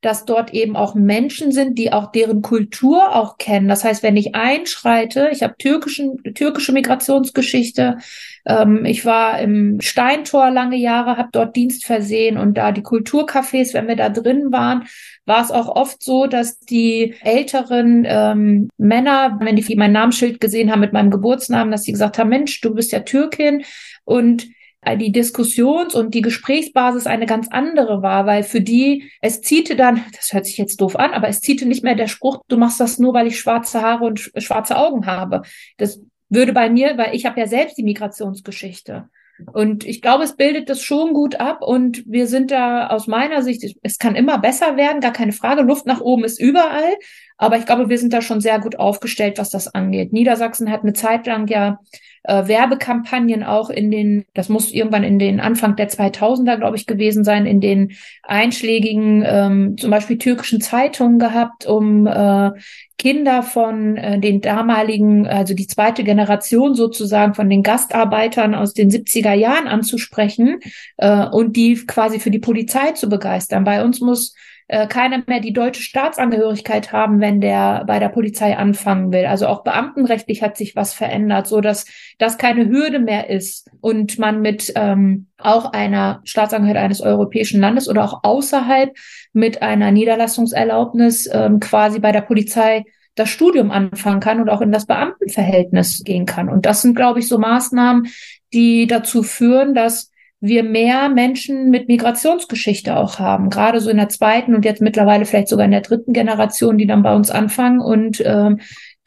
dass 0.00 0.24
dort 0.24 0.52
eben 0.52 0.76
auch 0.76 0.94
Menschen 0.94 1.52
sind, 1.52 1.78
die 1.78 1.92
auch 1.92 2.10
deren 2.10 2.42
Kultur 2.42 3.14
auch 3.14 3.38
kennen. 3.38 3.68
Das 3.68 3.84
heißt, 3.84 4.02
wenn 4.02 4.16
ich 4.16 4.34
einschreite, 4.34 5.28
ich 5.30 5.42
habe 5.42 5.56
türkischen, 5.58 6.16
türkische 6.34 6.72
Migrationsgeschichte, 6.72 7.98
ähm, 8.44 8.84
ich 8.84 9.04
war 9.04 9.40
im 9.40 9.80
Steintor 9.80 10.50
lange 10.50 10.76
Jahre, 10.76 11.16
habe 11.16 11.28
dort 11.32 11.56
Dienst 11.56 11.84
versehen 11.84 12.36
und 12.36 12.54
da 12.54 12.72
die 12.72 12.82
Kulturcafés, 12.82 13.74
wenn 13.74 13.88
wir 13.88 13.96
da 13.96 14.08
drin 14.08 14.52
waren, 14.52 14.84
war 15.24 15.42
es 15.42 15.50
auch 15.50 15.68
oft 15.68 16.02
so, 16.02 16.26
dass 16.26 16.58
die 16.58 17.14
älteren 17.22 18.04
ähm, 18.06 18.68
Männer, 18.78 19.38
wenn 19.40 19.56
die 19.56 19.76
mein 19.76 19.92
Namensschild 19.92 20.40
gesehen 20.40 20.70
haben 20.72 20.80
mit 20.80 20.92
meinem 20.92 21.10
Geburtsnamen, 21.10 21.70
dass 21.70 21.84
sie 21.84 21.92
gesagt 21.92 22.18
haben, 22.18 22.30
Mensch, 22.30 22.60
du 22.60 22.74
bist 22.74 22.92
ja 22.92 23.00
Türkin 23.00 23.64
und 24.04 24.48
äh, 24.82 24.96
die 24.96 25.12
Diskussions- 25.12 25.94
und 25.94 26.12
die 26.12 26.22
Gesprächsbasis 26.22 27.06
eine 27.06 27.26
ganz 27.26 27.48
andere 27.50 28.02
war, 28.02 28.26
weil 28.26 28.42
für 28.42 28.60
die 28.60 29.10
es 29.20 29.40
ziete 29.40 29.76
dann, 29.76 30.04
das 30.16 30.32
hört 30.32 30.46
sich 30.46 30.58
jetzt 30.58 30.80
doof 30.80 30.96
an, 30.96 31.12
aber 31.12 31.28
es 31.28 31.40
ziete 31.40 31.66
nicht 31.66 31.84
mehr 31.84 31.94
der 31.94 32.08
Spruch, 32.08 32.42
du 32.48 32.56
machst 32.56 32.80
das 32.80 32.98
nur, 32.98 33.14
weil 33.14 33.28
ich 33.28 33.38
schwarze 33.38 33.80
Haare 33.80 34.04
und 34.04 34.32
schwarze 34.36 34.76
Augen 34.76 35.06
habe. 35.06 35.42
Das 35.76 36.00
würde 36.32 36.52
bei 36.52 36.70
mir, 36.70 36.96
weil 36.98 37.14
ich 37.14 37.26
habe 37.26 37.40
ja 37.40 37.46
selbst 37.46 37.76
die 37.78 37.82
Migrationsgeschichte. 37.82 39.08
Und 39.52 39.84
ich 39.84 40.02
glaube, 40.02 40.24
es 40.24 40.36
bildet 40.36 40.68
das 40.68 40.82
schon 40.82 41.14
gut 41.14 41.40
ab 41.40 41.62
und 41.62 42.04
wir 42.06 42.26
sind 42.26 42.50
da 42.50 42.88
aus 42.88 43.06
meiner 43.06 43.42
Sicht, 43.42 43.76
es 43.82 43.98
kann 43.98 44.14
immer 44.14 44.38
besser 44.38 44.76
werden, 44.76 45.00
gar 45.00 45.12
keine 45.12 45.32
Frage. 45.32 45.62
Luft 45.62 45.86
nach 45.86 46.00
oben 46.00 46.24
ist 46.24 46.40
überall, 46.40 46.94
aber 47.38 47.56
ich 47.56 47.66
glaube, 47.66 47.88
wir 47.88 47.98
sind 47.98 48.12
da 48.12 48.22
schon 48.22 48.40
sehr 48.40 48.60
gut 48.60 48.78
aufgestellt, 48.78 49.38
was 49.38 49.50
das 49.50 49.74
angeht. 49.74 50.12
Niedersachsen 50.12 50.70
hat 50.70 50.82
eine 50.82 50.92
Zeit 50.92 51.26
lang 51.26 51.48
ja 51.48 51.80
äh, 52.24 52.46
Werbekampagnen 52.46 53.42
auch 53.42 53.70
in 53.70 53.90
den, 53.90 54.24
das 54.34 54.48
muss 54.48 54.72
irgendwann 54.72 55.04
in 55.04 55.18
den 55.18 55.40
Anfang 55.40 55.76
der 55.76 55.90
2000er, 55.90 56.56
glaube 56.56 56.76
ich, 56.76 56.86
gewesen 56.86 57.24
sein, 57.24 57.46
in 57.46 57.60
den 57.60 57.92
einschlägigen, 58.22 59.24
ähm, 59.26 59.76
zum 59.78 59.90
Beispiel 59.90 60.18
türkischen 60.18 60.60
Zeitungen 60.60 61.18
gehabt, 61.18 61.66
um 61.66 62.06
äh, 62.06 62.50
Kinder 62.98 63.42
von 63.42 63.96
äh, 63.96 64.20
den 64.20 64.40
damaligen, 64.40 65.26
also 65.26 65.54
die 65.54 65.66
zweite 65.66 66.04
Generation 66.04 66.76
sozusagen 66.76 67.34
von 67.34 67.50
den 67.50 67.64
Gastarbeitern 67.64 68.54
aus 68.54 68.74
den 68.74 68.90
70er 68.90 69.32
Jahren 69.32 69.66
anzusprechen 69.66 70.60
äh, 70.98 71.26
und 71.26 71.56
die 71.56 71.74
quasi 71.74 72.20
für 72.20 72.30
die 72.30 72.38
Polizei 72.38 72.92
zu 72.92 73.08
begeistern. 73.08 73.64
Bei 73.64 73.84
uns 73.84 74.00
muss 74.00 74.34
äh, 74.68 74.86
keiner 74.86 75.22
mehr 75.26 75.40
die 75.40 75.52
deutsche 75.52 75.82
Staatsangehörigkeit 75.82 76.92
haben, 76.92 77.20
wenn 77.20 77.40
der 77.40 77.84
bei 77.86 77.98
der 77.98 78.08
Polizei 78.08 78.56
anfangen 78.56 79.12
will. 79.12 79.26
Also 79.26 79.46
auch 79.46 79.64
beamtenrechtlich 79.64 80.42
hat 80.42 80.56
sich 80.56 80.76
was 80.76 80.94
verändert, 80.94 81.46
so 81.46 81.60
dass 81.60 81.86
das 82.18 82.38
keine 82.38 82.68
Hürde 82.68 82.98
mehr 82.98 83.28
ist 83.28 83.70
und 83.80 84.18
man 84.18 84.40
mit 84.40 84.72
ähm, 84.76 85.26
auch 85.38 85.72
einer 85.72 86.20
Staatsangehörigkeit 86.24 86.84
eines 86.84 87.00
europäischen 87.00 87.60
Landes 87.60 87.88
oder 87.88 88.04
auch 88.04 88.20
außerhalb 88.22 88.96
mit 89.32 89.62
einer 89.62 89.90
Niederlassungserlaubnis 89.90 91.28
ähm, 91.32 91.60
quasi 91.60 91.98
bei 91.98 92.12
der 92.12 92.22
Polizei 92.22 92.84
das 93.14 93.28
Studium 93.28 93.70
anfangen 93.70 94.20
kann 94.20 94.40
und 94.40 94.48
auch 94.48 94.60
in 94.60 94.72
das 94.72 94.86
Beamtenverhältnis 94.86 96.02
gehen 96.04 96.24
kann. 96.24 96.48
Und 96.48 96.64
das 96.64 96.82
sind, 96.82 96.94
glaube 96.94 97.18
ich, 97.18 97.28
so 97.28 97.38
Maßnahmen, 97.38 98.06
die 98.52 98.86
dazu 98.86 99.22
führen, 99.22 99.74
dass 99.74 100.11
wir 100.42 100.64
mehr 100.64 101.08
Menschen 101.08 101.70
mit 101.70 101.86
Migrationsgeschichte 101.86 102.96
auch 102.96 103.20
haben, 103.20 103.48
gerade 103.48 103.80
so 103.80 103.88
in 103.88 103.96
der 103.96 104.08
zweiten 104.08 104.56
und 104.56 104.64
jetzt 104.64 104.82
mittlerweile 104.82 105.24
vielleicht 105.24 105.46
sogar 105.46 105.64
in 105.64 105.70
der 105.70 105.82
dritten 105.82 106.12
Generation, 106.12 106.76
die 106.76 106.86
dann 106.86 107.04
bei 107.04 107.14
uns 107.14 107.30
anfangen 107.30 107.80
und 107.80 108.20
ähm, 108.26 108.58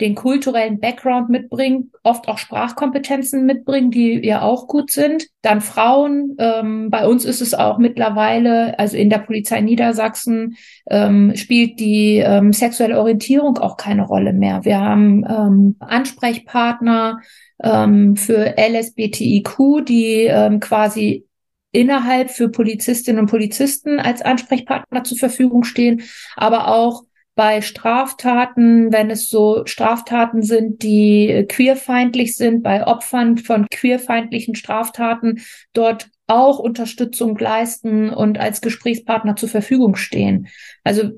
den 0.02 0.16
kulturellen 0.16 0.80
Background 0.80 1.30
mitbringen, 1.30 1.92
oft 2.04 2.28
auch 2.30 2.38
Sprachkompetenzen 2.38 3.46
mitbringen, 3.46 3.92
die 3.92 4.26
ja 4.26 4.42
auch 4.42 4.68
gut 4.68 4.92
sind. 4.92 5.28
Dann 5.42 5.62
Frauen. 5.62 6.36
Ähm, 6.38 6.90
bei 6.90 7.06
uns 7.08 7.24
ist 7.26 7.42
es 7.42 7.54
auch 7.54 7.78
mittlerweile, 7.78 8.78
also 8.80 8.96
in 8.98 9.10
der 9.10 9.20
Polizei 9.20 9.60
Niedersachsen 9.62 10.56
ähm, 10.90 11.34
spielt 11.36 11.80
die 11.80 12.18
ähm, 12.18 12.52
sexuelle 12.52 13.00
Orientierung 13.00 13.58
auch 13.58 13.78
keine 13.78 14.04
Rolle 14.04 14.34
mehr. 14.34 14.64
Wir 14.64 14.80
haben 14.80 15.26
ähm, 15.30 15.76
Ansprechpartner 15.80 17.20
ähm, 17.64 18.16
für 18.16 18.56
LSBTIQ, 18.58 19.86
die 19.86 20.26
ähm, 20.30 20.60
quasi 20.60 21.26
innerhalb 21.72 22.32
für 22.32 22.50
Polizistinnen 22.50 23.22
und 23.22 23.30
Polizisten 23.30 24.00
als 24.00 24.22
Ansprechpartner 24.22 25.04
zur 25.04 25.18
Verfügung 25.18 25.64
stehen, 25.64 26.04
aber 26.36 26.70
auch 26.70 27.04
bei 27.36 27.62
Straftaten, 27.62 28.94
wenn 28.94 29.10
es 29.10 29.30
so 29.30 29.66
Straftaten 29.66 30.42
sind, 30.42 30.84
die 30.84 31.46
queerfeindlich 31.50 32.38
sind, 32.38 32.64
bei 32.64 32.88
Opfern 32.88 33.38
von 33.38 33.68
queerfeindlichen 33.70 34.56
Straftaten 34.56 35.42
dort 35.74 36.10
auch 36.28 36.60
Unterstützung 36.60 37.38
leisten 37.38 38.10
und 38.10 38.40
als 38.40 38.62
Gesprächspartner 38.62 39.36
zur 39.36 39.50
Verfügung 39.50 39.96
stehen. 39.96 40.48
Also 40.84 41.12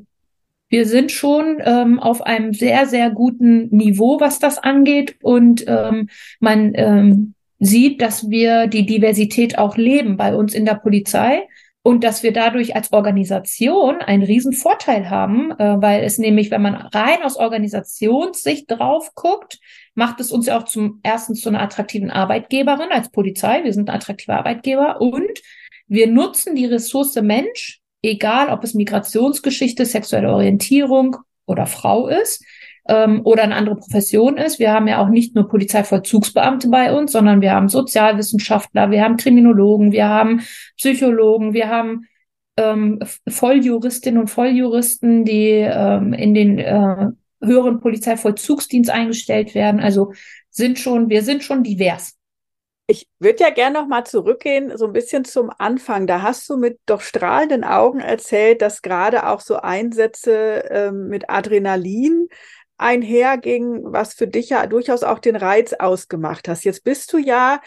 wir 0.69 0.85
sind 0.85 1.11
schon 1.11 1.61
ähm, 1.63 1.99
auf 1.99 2.21
einem 2.21 2.53
sehr, 2.53 2.87
sehr 2.87 3.09
guten 3.09 3.69
Niveau, 3.75 4.19
was 4.19 4.39
das 4.39 4.57
angeht. 4.57 5.15
Und 5.21 5.65
ähm, 5.67 6.09
man 6.39 6.73
ähm, 6.75 7.33
sieht, 7.59 8.01
dass 8.01 8.29
wir 8.29 8.67
die 8.67 8.85
Diversität 8.85 9.57
auch 9.57 9.77
leben 9.77 10.17
bei 10.17 10.35
uns 10.35 10.53
in 10.53 10.65
der 10.65 10.75
Polizei 10.75 11.47
und 11.87 12.03
dass 12.03 12.21
wir 12.21 12.33
dadurch 12.33 12.75
als 12.75 12.91
Organisation 12.91 14.01
einen 14.01 14.23
riesen 14.23 14.51
Vorteil 14.51 15.09
haben, 15.09 15.51
äh, 15.51 15.81
weil 15.81 16.03
es 16.03 16.17
nämlich, 16.17 16.51
wenn 16.51 16.61
man 16.61 16.75
rein 16.75 17.23
aus 17.23 17.37
Organisationssicht 17.37 18.69
drauf 18.69 19.11
guckt, 19.15 19.59
macht 19.95 20.19
es 20.19 20.33
uns 20.33 20.47
ja 20.47 20.59
auch 20.59 20.65
zum 20.65 20.99
ersten 21.03 21.33
zu 21.33 21.47
einer 21.47 21.61
attraktiven 21.61 22.11
Arbeitgeberin 22.11 22.91
als 22.91 23.09
Polizei. 23.09 23.63
Wir 23.63 23.71
sind 23.71 23.89
ein 23.89 23.95
attraktiver 23.95 24.35
Arbeitgeber 24.35 24.99
und 24.99 25.41
wir 25.87 26.07
nutzen 26.07 26.55
die 26.55 26.65
Ressource 26.65 27.15
Mensch, 27.21 27.79
egal 28.01 28.49
ob 28.49 28.63
es 28.63 28.73
Migrationsgeschichte, 28.73 29.85
sexuelle 29.85 30.31
Orientierung 30.31 31.17
oder 31.45 31.65
Frau 31.65 32.07
ist, 32.07 32.43
ähm, 32.87 33.21
oder 33.23 33.43
eine 33.43 33.55
andere 33.55 33.75
Profession 33.75 34.37
ist. 34.37 34.59
Wir 34.59 34.71
haben 34.73 34.87
ja 34.87 35.01
auch 35.01 35.09
nicht 35.09 35.35
nur 35.35 35.47
Polizeivollzugsbeamte 35.47 36.69
bei 36.69 36.93
uns, 36.93 37.11
sondern 37.11 37.41
wir 37.41 37.51
haben 37.51 37.69
Sozialwissenschaftler, 37.69 38.91
wir 38.91 39.03
haben 39.03 39.17
Kriminologen, 39.17 39.91
wir 39.91 40.07
haben 40.07 40.41
Psychologen, 40.77 41.53
wir 41.53 41.69
haben 41.69 42.07
ähm, 42.57 42.99
Volljuristinnen 43.27 44.19
und 44.19 44.29
Volljuristen, 44.29 45.25
die 45.25 45.65
ähm, 45.69 46.13
in 46.13 46.33
den 46.33 46.59
äh, 46.59 47.07
höheren 47.41 47.79
Polizeivollzugsdienst 47.79 48.89
eingestellt 48.89 49.53
werden. 49.53 49.79
Also 49.79 50.13
sind 50.49 50.79
schon, 50.79 51.09
wir 51.09 51.21
sind 51.21 51.43
schon 51.43 51.63
divers. 51.63 52.16
Ich 52.89 53.07
würde 53.19 53.43
ja 53.43 53.49
gerne 53.49 53.79
noch 53.81 53.87
mal 53.87 54.05
zurückgehen, 54.05 54.77
so 54.77 54.85
ein 54.85 54.93
bisschen 54.93 55.25
zum 55.25 55.49
Anfang. 55.57 56.07
Da 56.07 56.21
hast 56.21 56.49
du 56.49 56.55
mit 56.55 56.79
doch 56.85 57.01
strahlenden 57.01 57.65
Augen 57.65 57.99
erzählt, 57.99 58.61
dass 58.61 58.81
gerade 58.81 59.27
auch 59.27 59.41
so 59.41 59.57
Einsätze 59.57 60.63
ähm, 60.69 61.09
mit 61.09 61.29
Adrenalin 61.29 62.29
einherging, 62.77 63.81
was 63.83 64.13
für 64.13 64.27
dich 64.27 64.49
ja 64.49 64.67
durchaus 64.67 65.03
auch 65.03 65.19
den 65.19 65.35
Reiz 65.35 65.73
ausgemacht 65.73 66.47
hast. 66.47 66.63
Jetzt 66.63 66.85
bist 66.85 67.11
du 67.11 67.17
ja 67.17 67.59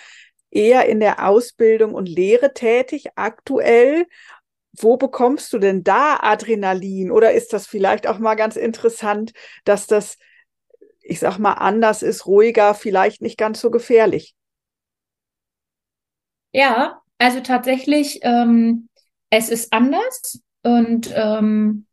eher 0.51 0.87
in 0.87 1.01
der 1.01 1.29
Ausbildung 1.29 1.93
und 1.95 2.09
Lehre 2.09 2.55
tätig 2.55 3.09
aktuell. 3.17 4.07
Wo 4.73 4.97
bekommst 4.97 5.53
du 5.53 5.59
denn 5.59 5.85
da 5.85 6.19
Adrenalin? 6.23 7.11
Oder 7.11 7.33
ist 7.33 7.53
das 7.53 7.67
vielleicht 7.67 8.07
auch 8.07 8.19
mal 8.19 8.37
ganz 8.37 8.57
interessant, 8.57 9.33
dass 9.65 9.87
das, 9.87 10.17
ich 11.03 11.21
sag 11.21 11.39
mal, 11.39 11.55
anders 11.55 12.03
ist, 12.03 12.27
ruhiger, 12.27 12.75
vielleicht 12.75 13.21
nicht 13.21 13.37
ganz 13.37 13.61
so 13.61 13.71
gefährlich? 13.71 14.35
Ja, 16.53 17.01
also 17.19 17.41
tatsächlich, 17.41 18.21
ähm, 18.23 18.89
es 19.31 19.49
ist 19.49 19.73
anders 19.73 20.43
und 20.63 21.13
ähm, 21.15 21.87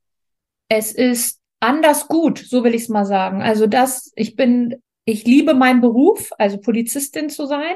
es 0.70 0.92
ist 0.92 1.40
anders 1.60 2.08
gut, 2.08 2.40
so 2.40 2.64
will 2.64 2.74
ich 2.76 2.84
es 2.84 2.90
mal 2.90 3.06
sagen. 3.06 3.42
Also 3.42 3.68
das, 3.68 4.12
ich 4.16 4.36
bin, 4.36 4.82
ich 5.06 5.26
liebe 5.26 5.54
meinen 5.54 5.82
Beruf, 5.82 6.32
also 6.38 6.58
Polizistin 6.58 7.30
zu 7.30 7.46
sein 7.46 7.76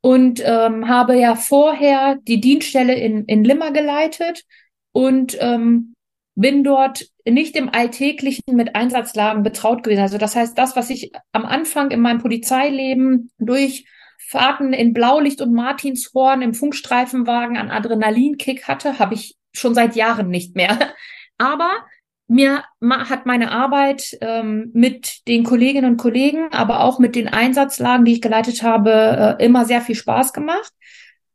und 0.00 0.42
ähm, 0.44 0.88
habe 0.88 1.18
ja 1.18 1.34
vorher 1.34 2.16
die 2.22 2.40
Dienststelle 2.40 2.94
in, 2.94 3.24
in 3.26 3.44
Limmer 3.44 3.72
geleitet 3.72 4.44
und 4.92 5.36
ähm, 5.40 5.94
bin 6.34 6.64
dort 6.64 7.06
nicht 7.26 7.56
im 7.56 7.68
Alltäglichen 7.70 8.54
mit 8.56 8.74
Einsatzlagen 8.76 9.42
betraut 9.42 9.82
gewesen. 9.82 10.02
Also 10.02 10.18
das 10.18 10.36
heißt, 10.36 10.56
das, 10.56 10.76
was 10.76 10.90
ich 10.90 11.12
am 11.32 11.44
Anfang 11.44 11.90
in 11.90 12.00
meinem 12.00 12.20
Polizeileben 12.20 13.30
durch 13.38 13.86
Fahrten 14.28 14.72
in 14.72 14.92
Blaulicht 14.92 15.40
und 15.40 15.52
Martinshorn 15.52 16.42
im 16.42 16.54
Funkstreifenwagen 16.54 17.56
an 17.56 17.70
Adrenalinkick 17.70 18.66
hatte, 18.66 18.98
habe 18.98 19.14
ich 19.14 19.36
schon 19.52 19.74
seit 19.74 19.96
Jahren 19.96 20.28
nicht 20.28 20.56
mehr. 20.56 20.76
Aber 21.38 21.70
mir 22.28 22.64
hat 22.82 23.24
meine 23.24 23.52
Arbeit 23.52 24.16
ähm, 24.20 24.70
mit 24.72 25.28
den 25.28 25.44
Kolleginnen 25.44 25.92
und 25.92 25.96
Kollegen, 25.96 26.48
aber 26.50 26.82
auch 26.82 26.98
mit 26.98 27.14
den 27.14 27.28
Einsatzlagen, 27.28 28.04
die 28.04 28.14
ich 28.14 28.20
geleitet 28.20 28.64
habe, 28.64 29.36
äh, 29.38 29.44
immer 29.44 29.64
sehr 29.64 29.80
viel 29.80 29.94
Spaß 29.94 30.32
gemacht. 30.32 30.72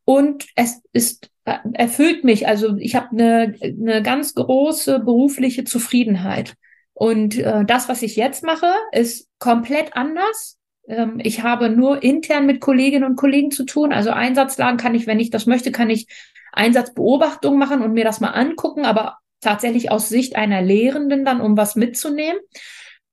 Und 0.04 0.48
es 0.56 0.82
ist 0.92 1.32
äh, 1.46 1.58
erfüllt 1.74 2.24
mich. 2.24 2.48
Also 2.48 2.76
ich 2.78 2.96
habe 2.96 3.12
eine, 3.12 3.56
eine 3.62 4.02
ganz 4.04 4.34
große 4.36 5.00
berufliche 5.00 5.64
Zufriedenheit. 5.64 6.56
Und 6.94 7.38
äh, 7.38 7.64
das, 7.66 7.90
was 7.90 8.02
ich 8.02 8.16
jetzt 8.16 8.44
mache, 8.44 8.72
ist 8.92 9.28
komplett 9.40 9.96
anders. 9.96 10.58
Ähm, 10.92 11.20
ich 11.24 11.42
habe 11.42 11.70
nur 11.70 12.04
intern 12.04 12.46
mit 12.46 12.60
Kolleginnen 12.60 13.06
und 13.06 13.16
Kollegen 13.16 13.50
zu 13.50 13.64
tun. 13.64 13.94
Also 13.94 14.12
Einsatzlagen 14.12 14.78
kann 14.78 14.94
ich, 14.94 15.08
wenn 15.08 15.20
ich 15.20 15.30
das 15.30 15.46
möchte, 15.46 15.72
kann 15.72 15.90
ich 15.90 16.08
Einsatzbeobachtung 16.52 17.58
machen 17.58 17.82
und 17.82 17.94
mir 17.94 18.04
das 18.04 18.20
mal 18.20 18.32
angucken, 18.32 18.86
aber 18.86 19.18
tatsächlich 19.40 19.90
aus 19.90 20.10
Sicht 20.10 20.36
einer 20.36 20.62
Lehrenden 20.62 21.24
dann, 21.26 21.42
um 21.42 21.58
was 21.58 21.76
mitzunehmen. 21.76 22.40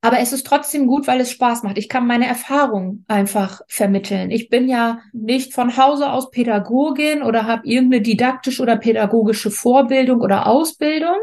Aber 0.01 0.21
es 0.21 0.33
ist 0.33 0.47
trotzdem 0.47 0.87
gut, 0.87 1.09
weil 1.09 1.21
es 1.21 1.33
Spaß 1.33 1.65
macht. 1.65 1.77
Ich 1.77 1.89
kann 1.89 2.07
meine 2.07 2.27
Erfahrung 2.27 3.05
einfach 3.09 3.63
vermitteln. 3.67 4.31
Ich 4.31 4.49
bin 4.49 4.69
ja 4.69 5.01
nicht 5.13 5.53
von 5.53 5.77
Hause 5.77 6.11
aus 6.13 6.31
Pädagogin 6.31 7.23
oder 7.23 7.47
habe 7.47 7.67
irgendeine 7.67 8.03
didaktische 8.03 8.63
oder 8.63 8.77
pädagogische 8.77 9.51
Vorbildung 9.51 10.21
oder 10.21 10.47
Ausbildung. 10.47 11.19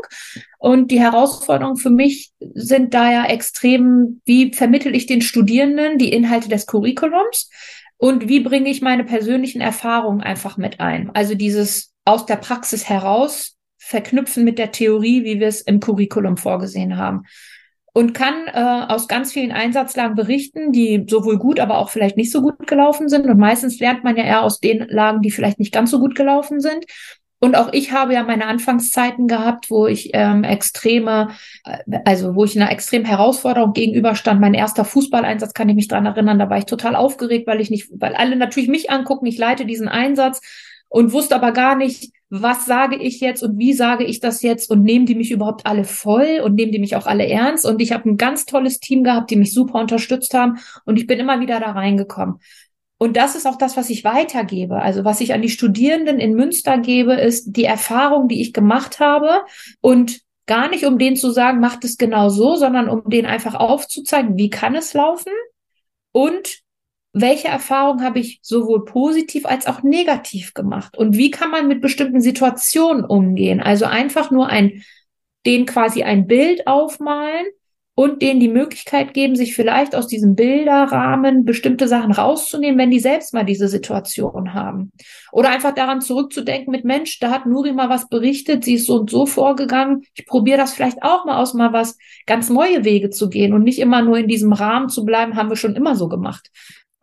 Und 0.59 0.91
die 0.91 0.99
Herausforderungen 0.99 1.77
für 1.77 1.89
mich 1.89 2.33
sind 2.53 2.93
da 2.93 3.09
ja 3.09 3.25
extrem, 3.25 4.21
wie 4.25 4.51
vermittel 4.51 4.93
ich 4.93 5.05
den 5.05 5.21
Studierenden 5.21 5.97
die 5.97 6.11
Inhalte 6.11 6.49
des 6.49 6.65
Curriculums 6.65 7.49
und 7.95 8.27
wie 8.27 8.41
bringe 8.41 8.69
ich 8.69 8.81
meine 8.81 9.05
persönlichen 9.05 9.61
Erfahrungen 9.61 10.19
einfach 10.19 10.57
mit 10.57 10.81
ein. 10.81 11.11
Also 11.13 11.33
dieses 11.33 11.93
aus 12.03 12.25
der 12.25 12.35
Praxis 12.35 12.89
heraus 12.89 13.55
verknüpfen 13.77 14.43
mit 14.43 14.59
der 14.59 14.71
Theorie, 14.71 15.23
wie 15.23 15.39
wir 15.39 15.47
es 15.47 15.61
im 15.61 15.79
Curriculum 15.79 16.35
vorgesehen 16.35 16.97
haben. 16.97 17.23
Und 17.97 18.13
kann 18.13 18.47
äh, 18.47 18.91
aus 18.91 19.07
ganz 19.07 19.31
vielen 19.31 19.53
Einsatzlagen 19.53 20.15
berichten, 20.15 20.73
die 20.73 21.05
sowohl 21.09 21.37
gut, 21.37 21.61
aber 21.61 21.77
auch 21.77 21.89
vielleicht 21.89 22.17
nicht 22.17 22.29
so 22.29 22.41
gut 22.41 22.67
gelaufen 22.67 23.07
sind. 23.07 23.25
Und 23.25 23.37
meistens 23.39 23.79
lernt 23.79 24.03
man 24.03 24.17
ja 24.17 24.23
eher 24.25 24.43
aus 24.43 24.59
den 24.59 24.85
Lagen, 24.89 25.21
die 25.21 25.31
vielleicht 25.31 25.59
nicht 25.59 25.73
ganz 25.73 25.91
so 25.91 25.99
gut 25.99 26.13
gelaufen 26.13 26.59
sind. 26.59 26.85
Und 27.39 27.55
auch 27.55 27.71
ich 27.73 27.91
habe 27.91 28.13
ja 28.13 28.23
meine 28.23 28.47
Anfangszeiten 28.47 29.27
gehabt, 29.27 29.69
wo 29.69 29.87
ich 29.87 30.09
ähm, 30.13 30.43
extreme, 30.43 31.29
äh, 31.63 31.99
also 32.03 32.35
wo 32.35 32.43
ich 32.43 32.59
einer 32.59 32.71
extremen 32.71 33.05
Herausforderung 33.05 33.71
gegenüberstand. 33.71 34.41
Mein 34.41 34.55
erster 34.55 34.83
Fußballeinsatz 34.83 35.53
kann 35.53 35.69
ich 35.69 35.75
mich 35.75 35.87
dran 35.87 36.05
erinnern, 36.05 36.39
da 36.39 36.49
war 36.49 36.57
ich 36.57 36.65
total 36.65 36.95
aufgeregt, 36.95 37.47
weil 37.47 37.61
ich 37.61 37.69
nicht, 37.69 37.87
weil 37.91 38.15
alle 38.15 38.35
natürlich 38.35 38.67
mich 38.67 38.89
angucken, 38.89 39.25
ich 39.25 39.37
leite 39.37 39.65
diesen 39.65 39.87
Einsatz 39.87 40.41
und 40.89 41.13
wusste 41.13 41.35
aber 41.35 41.51
gar 41.51 41.75
nicht, 41.75 42.14
was 42.41 42.65
sage 42.65 42.95
ich 42.95 43.19
jetzt 43.19 43.43
und 43.43 43.57
wie 43.57 43.73
sage 43.73 44.03
ich 44.03 44.19
das 44.19 44.41
jetzt 44.41 44.69
und 44.69 44.83
nehmen 44.83 45.05
die 45.05 45.15
mich 45.15 45.31
überhaupt 45.31 45.65
alle 45.65 45.83
voll 45.83 46.41
und 46.43 46.55
nehmen 46.55 46.71
die 46.71 46.79
mich 46.79 46.95
auch 46.95 47.05
alle 47.05 47.27
ernst. 47.27 47.65
Und 47.65 47.81
ich 47.81 47.91
habe 47.91 48.09
ein 48.09 48.17
ganz 48.17 48.45
tolles 48.45 48.79
Team 48.79 49.03
gehabt, 49.03 49.31
die 49.31 49.35
mich 49.35 49.53
super 49.53 49.79
unterstützt 49.79 50.33
haben 50.33 50.59
und 50.85 50.97
ich 50.97 51.07
bin 51.07 51.19
immer 51.19 51.39
wieder 51.39 51.59
da 51.59 51.71
reingekommen. 51.71 52.39
Und 52.97 53.17
das 53.17 53.35
ist 53.35 53.45
auch 53.45 53.57
das, 53.57 53.75
was 53.75 53.89
ich 53.89 54.03
weitergebe. 54.03 54.81
Also 54.81 55.03
was 55.03 55.19
ich 55.19 55.33
an 55.33 55.41
die 55.41 55.49
Studierenden 55.49 56.19
in 56.19 56.33
Münster 56.33 56.77
gebe, 56.77 57.13
ist 57.13 57.51
die 57.55 57.65
Erfahrung, 57.65 58.27
die 58.27 58.41
ich 58.41 58.53
gemacht 58.53 58.99
habe 58.99 59.41
und 59.81 60.21
gar 60.45 60.69
nicht, 60.69 60.85
um 60.85 60.97
denen 60.97 61.15
zu 61.15 61.31
sagen, 61.31 61.59
macht 61.59 61.83
es 61.83 61.97
genau 61.97 62.29
so, 62.29 62.55
sondern 62.55 62.87
um 62.87 63.09
denen 63.09 63.27
einfach 63.27 63.55
aufzuzeigen, 63.55 64.37
wie 64.37 64.49
kann 64.49 64.75
es 64.75 64.93
laufen 64.93 65.33
und 66.11 66.64
welche 67.17 67.47
Erfahrungen 67.47 68.03
habe 68.03 68.19
ich 68.19 68.39
sowohl 68.41 68.83
positiv 68.83 69.45
als 69.45 69.67
auch 69.67 69.83
negativ 69.83 70.53
gemacht 70.53 70.97
und 70.97 71.15
wie 71.15 71.31
kann 71.31 71.49
man 71.49 71.69
mit 71.69 71.79
bestimmten 71.79 72.19
Situationen 72.19 73.05
umgehen? 73.05 73.61
Also 73.61 73.85
einfach 73.85 74.31
nur 74.31 74.49
ein, 74.49 74.83
den 75.45 75.65
quasi 75.65 76.03
ein 76.03 76.27
Bild 76.27 76.67
aufmalen 76.67 77.45
und 77.97 78.21
denen 78.21 78.41
die 78.41 78.49
Möglichkeit 78.49 79.13
geben, 79.13 79.37
sich 79.37 79.55
vielleicht 79.55 79.95
aus 79.95 80.07
diesem 80.07 80.35
Bilderrahmen 80.35 81.45
bestimmte 81.45 81.87
Sachen 81.87 82.11
rauszunehmen, 82.11 82.77
wenn 82.77 82.91
die 82.91 82.99
selbst 82.99 83.33
mal 83.33 83.45
diese 83.45 83.69
Situation 83.69 84.53
haben. 84.53 84.91
Oder 85.31 85.51
einfach 85.51 85.73
daran 85.73 86.01
zurückzudenken 86.01 86.69
mit 86.69 86.83
Mensch, 86.83 87.19
da 87.19 87.31
hat 87.31 87.45
Nuri 87.45 87.71
mal 87.71 87.87
was 87.87 88.09
berichtet, 88.09 88.65
sie 88.65 88.73
ist 88.73 88.87
so 88.87 88.99
und 88.99 89.09
so 89.09 89.25
vorgegangen. 89.25 90.03
Ich 90.15 90.25
probiere 90.25 90.57
das 90.57 90.73
vielleicht 90.73 91.01
auch 91.01 91.23
mal 91.23 91.41
aus, 91.41 91.53
mal 91.53 91.71
was 91.71 91.97
ganz 92.25 92.49
neue 92.49 92.83
Wege 92.83 93.09
zu 93.09 93.29
gehen 93.29 93.53
und 93.53 93.63
nicht 93.63 93.79
immer 93.79 94.01
nur 94.01 94.17
in 94.17 94.27
diesem 94.27 94.51
Rahmen 94.51 94.89
zu 94.89 95.05
bleiben, 95.05 95.37
haben 95.37 95.47
wir 95.47 95.55
schon 95.55 95.77
immer 95.77 95.95
so 95.95 96.09
gemacht. 96.09 96.51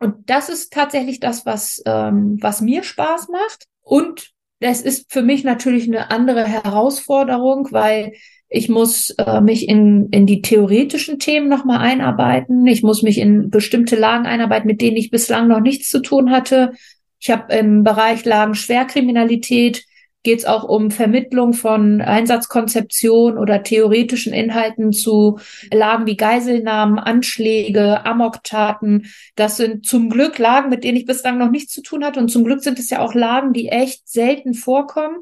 Und 0.03 0.29
das 0.29 0.49
ist 0.49 0.73
tatsächlich 0.73 1.21
das, 1.21 1.45
was, 1.45 1.81
ähm, 1.85 2.37
was 2.41 2.59
mir 2.59 2.83
Spaß 2.83 3.29
macht. 3.29 3.67
Und 3.81 4.31
das 4.59 4.81
ist 4.81 5.11
für 5.11 5.21
mich 5.21 5.45
natürlich 5.45 5.87
eine 5.87 6.11
andere 6.11 6.43
Herausforderung, 6.43 7.69
weil 7.71 8.11
ich 8.49 8.67
muss 8.67 9.11
äh, 9.11 9.39
mich 9.39 9.69
in, 9.69 10.09
in 10.09 10.25
die 10.25 10.41
theoretischen 10.41 11.19
Themen 11.19 11.47
nochmal 11.47 11.79
einarbeiten. 11.79 12.67
Ich 12.67 12.83
muss 12.83 13.01
mich 13.01 13.17
in 13.17 13.49
bestimmte 13.49 13.95
Lagen 13.95 14.25
einarbeiten, 14.25 14.67
mit 14.67 14.81
denen 14.81 14.97
ich 14.97 15.09
bislang 15.09 15.47
noch 15.47 15.61
nichts 15.61 15.89
zu 15.89 16.01
tun 16.01 16.31
hatte. 16.31 16.73
Ich 17.21 17.29
habe 17.29 17.53
im 17.55 17.83
Bereich 17.83 18.25
Lagen 18.25 18.55
Schwerkriminalität 18.55 19.85
geht 20.23 20.39
es 20.39 20.45
auch 20.45 20.63
um 20.63 20.89
Vermittlung 20.89 21.53
von 21.53 22.01
Einsatzkonzeption 22.01 23.37
oder 23.37 23.61
theoretischen 23.61 24.33
Inhalten 24.33 24.93
zu 24.93 25.39
Lagen 25.71 26.05
wie 26.05 26.17
Geiselnahmen, 26.17 26.97
Anschläge, 26.97 28.05
Amoktaten. 28.05 29.07
Das 29.35 29.57
sind 29.57 29.85
zum 29.85 30.09
Glück 30.09 30.39
Lagen, 30.39 30.69
mit 30.69 30.83
denen 30.83 30.97
ich 30.97 31.05
bislang 31.05 31.37
noch 31.37 31.51
nichts 31.51 31.73
zu 31.73 31.81
tun 31.81 32.03
hatte. 32.03 32.19
Und 32.19 32.29
zum 32.29 32.45
Glück 32.45 32.63
sind 32.63 32.79
es 32.79 32.89
ja 32.89 32.99
auch 32.99 33.13
Lagen, 33.13 33.53
die 33.53 33.67
echt 33.67 34.07
selten 34.07 34.53
vorkommen. 34.53 35.17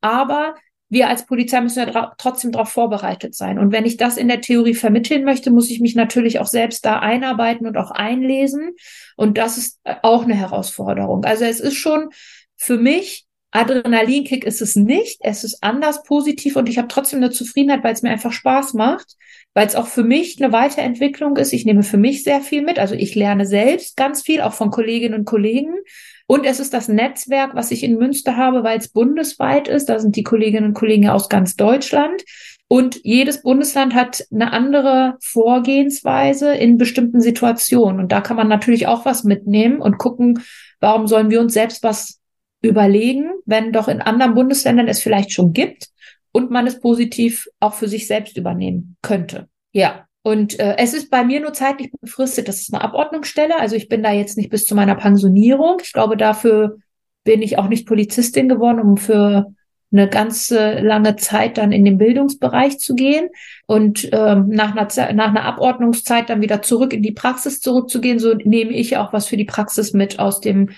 Aber 0.00 0.54
wir 0.92 1.08
als 1.08 1.24
Polizei 1.24 1.58
müssen 1.62 1.88
ja 1.88 2.12
trotzdem 2.18 2.52
darauf 2.52 2.68
vorbereitet 2.68 3.34
sein. 3.34 3.58
Und 3.58 3.72
wenn 3.72 3.86
ich 3.86 3.96
das 3.96 4.18
in 4.18 4.28
der 4.28 4.42
Theorie 4.42 4.74
vermitteln 4.74 5.24
möchte, 5.24 5.50
muss 5.50 5.70
ich 5.70 5.80
mich 5.80 5.94
natürlich 5.94 6.38
auch 6.38 6.46
selbst 6.46 6.84
da 6.84 6.98
einarbeiten 6.98 7.66
und 7.66 7.78
auch 7.78 7.90
einlesen. 7.90 8.72
Und 9.16 9.38
das 9.38 9.56
ist 9.56 9.80
auch 10.02 10.24
eine 10.24 10.34
Herausforderung. 10.34 11.24
Also 11.24 11.46
es 11.46 11.60
ist 11.60 11.76
schon 11.76 12.10
für 12.56 12.76
mich 12.76 13.24
Adrenalinkick 13.52 14.44
ist 14.44 14.62
es 14.62 14.76
nicht. 14.76 15.18
Es 15.20 15.44
ist 15.44 15.62
anders 15.62 16.02
positiv 16.04 16.56
und 16.56 16.70
ich 16.70 16.78
habe 16.78 16.88
trotzdem 16.88 17.18
eine 17.18 17.30
Zufriedenheit, 17.30 17.84
weil 17.84 17.92
es 17.92 18.02
mir 18.02 18.10
einfach 18.10 18.32
Spaß 18.32 18.72
macht, 18.72 19.16
weil 19.52 19.66
es 19.66 19.76
auch 19.76 19.86
für 19.86 20.02
mich 20.02 20.42
eine 20.42 20.52
Weiterentwicklung 20.52 21.36
ist. 21.36 21.52
Ich 21.52 21.66
nehme 21.66 21.82
für 21.82 21.98
mich 21.98 22.24
sehr 22.24 22.40
viel 22.40 22.62
mit. 22.62 22.78
Also 22.78 22.94
ich 22.94 23.14
lerne 23.14 23.44
selbst 23.44 23.96
ganz 23.96 24.22
viel, 24.22 24.40
auch 24.40 24.54
von 24.54 24.70
Kolleginnen 24.70 25.20
und 25.20 25.26
Kollegen. 25.26 25.74
Und 26.26 26.46
es 26.46 26.60
ist 26.60 26.72
das 26.72 26.88
Netzwerk, 26.88 27.54
was 27.54 27.70
ich 27.70 27.84
in 27.84 27.98
Münster 27.98 28.38
habe, 28.38 28.64
weil 28.64 28.78
es 28.78 28.88
bundesweit 28.88 29.68
ist. 29.68 29.90
Da 29.90 29.98
sind 29.98 30.16
die 30.16 30.22
Kolleginnen 30.22 30.68
und 30.68 30.74
Kollegen 30.74 31.10
aus 31.10 31.28
ganz 31.28 31.54
Deutschland. 31.54 32.24
Und 32.68 33.00
jedes 33.02 33.42
Bundesland 33.42 33.94
hat 33.94 34.24
eine 34.32 34.50
andere 34.50 35.18
Vorgehensweise 35.20 36.54
in 36.54 36.78
bestimmten 36.78 37.20
Situationen. 37.20 38.00
Und 38.00 38.12
da 38.12 38.22
kann 38.22 38.38
man 38.38 38.48
natürlich 38.48 38.86
auch 38.86 39.04
was 39.04 39.24
mitnehmen 39.24 39.82
und 39.82 39.98
gucken, 39.98 40.42
warum 40.80 41.06
sollen 41.06 41.28
wir 41.28 41.40
uns 41.40 41.52
selbst 41.52 41.82
was 41.82 42.21
überlegen, 42.62 43.30
wenn 43.44 43.72
doch 43.72 43.88
in 43.88 44.00
anderen 44.00 44.34
Bundesländern 44.34 44.88
es 44.88 45.00
vielleicht 45.00 45.32
schon 45.32 45.52
gibt 45.52 45.88
und 46.32 46.50
man 46.50 46.66
es 46.66 46.80
positiv 46.80 47.48
auch 47.60 47.74
für 47.74 47.88
sich 47.88 48.06
selbst 48.06 48.36
übernehmen 48.36 48.96
könnte. 49.02 49.48
Ja. 49.72 50.06
Und 50.24 50.60
äh, 50.60 50.76
es 50.78 50.94
ist 50.94 51.10
bei 51.10 51.24
mir 51.24 51.40
nur 51.40 51.52
zeitlich 51.52 51.90
befristet. 52.00 52.46
Das 52.46 52.60
ist 52.60 52.72
eine 52.72 52.82
Abordnungsstelle. 52.82 53.58
Also 53.58 53.74
ich 53.74 53.88
bin 53.88 54.04
da 54.04 54.12
jetzt 54.12 54.36
nicht 54.36 54.50
bis 54.50 54.66
zu 54.66 54.76
meiner 54.76 54.94
Pensionierung. 54.94 55.78
Ich 55.82 55.92
glaube, 55.92 56.16
dafür 56.16 56.78
bin 57.24 57.42
ich 57.42 57.58
auch 57.58 57.68
nicht 57.68 57.88
Polizistin 57.88 58.48
geworden, 58.48 58.78
um 58.78 58.96
für 58.96 59.52
eine 59.92 60.08
ganze 60.08 60.78
lange 60.80 61.16
Zeit 61.16 61.58
dann 61.58 61.72
in 61.72 61.84
den 61.84 61.98
Bildungsbereich 61.98 62.78
zu 62.78 62.94
gehen 62.94 63.28
und 63.66 64.08
ähm, 64.12 64.48
nach, 64.48 64.74
einer, 64.74 65.12
nach 65.12 65.28
einer 65.28 65.44
Abordnungszeit 65.44 66.30
dann 66.30 66.40
wieder 66.40 66.62
zurück 66.62 66.94
in 66.94 67.02
die 67.02 67.12
Praxis 67.12 67.60
zurückzugehen. 67.60 68.18
So 68.18 68.34
nehme 68.34 68.72
ich 68.72 68.96
auch 68.96 69.12
was 69.12 69.26
für 69.26 69.36
die 69.36 69.44
Praxis 69.44 69.92
mit 69.92 70.18
aus 70.18 70.40
dem 70.40 70.70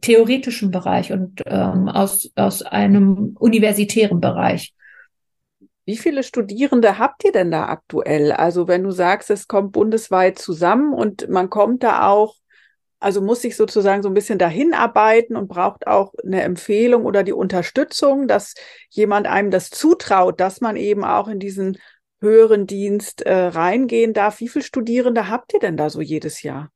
theoretischen 0.00 0.70
Bereich 0.70 1.12
und 1.12 1.42
ähm, 1.46 1.88
aus, 1.88 2.30
aus 2.34 2.62
einem 2.62 3.36
universitären 3.38 4.20
Bereich. 4.20 4.74
Wie 5.84 5.96
viele 5.96 6.24
Studierende 6.24 6.98
habt 6.98 7.22
ihr 7.24 7.30
denn 7.30 7.52
da 7.52 7.66
aktuell? 7.66 8.32
Also 8.32 8.66
wenn 8.66 8.82
du 8.82 8.90
sagst, 8.90 9.30
es 9.30 9.46
kommt 9.46 9.72
bundesweit 9.72 10.38
zusammen 10.38 10.92
und 10.92 11.28
man 11.28 11.48
kommt 11.48 11.84
da 11.84 12.08
auch, 12.08 12.34
also 12.98 13.20
muss 13.20 13.42
sich 13.42 13.56
sozusagen 13.56 14.02
so 14.02 14.08
ein 14.08 14.14
bisschen 14.14 14.38
dahin 14.38 14.74
arbeiten 14.74 15.36
und 15.36 15.46
braucht 15.46 15.86
auch 15.86 16.12
eine 16.24 16.42
Empfehlung 16.42 17.04
oder 17.04 17.22
die 17.22 17.32
Unterstützung, 17.32 18.26
dass 18.26 18.54
jemand 18.90 19.28
einem 19.28 19.52
das 19.52 19.70
zutraut, 19.70 20.40
dass 20.40 20.60
man 20.60 20.74
eben 20.76 21.04
auch 21.04 21.28
in 21.28 21.38
diesen 21.38 21.78
höheren 22.20 22.66
Dienst 22.66 23.22
äh, 23.22 23.32
reingehen 23.32 24.12
darf. 24.12 24.40
Wie 24.40 24.48
viele 24.48 24.64
Studierende 24.64 25.28
habt 25.28 25.54
ihr 25.54 25.60
denn 25.60 25.76
da 25.76 25.88
so 25.88 26.00
jedes 26.00 26.42
Jahr? 26.42 26.72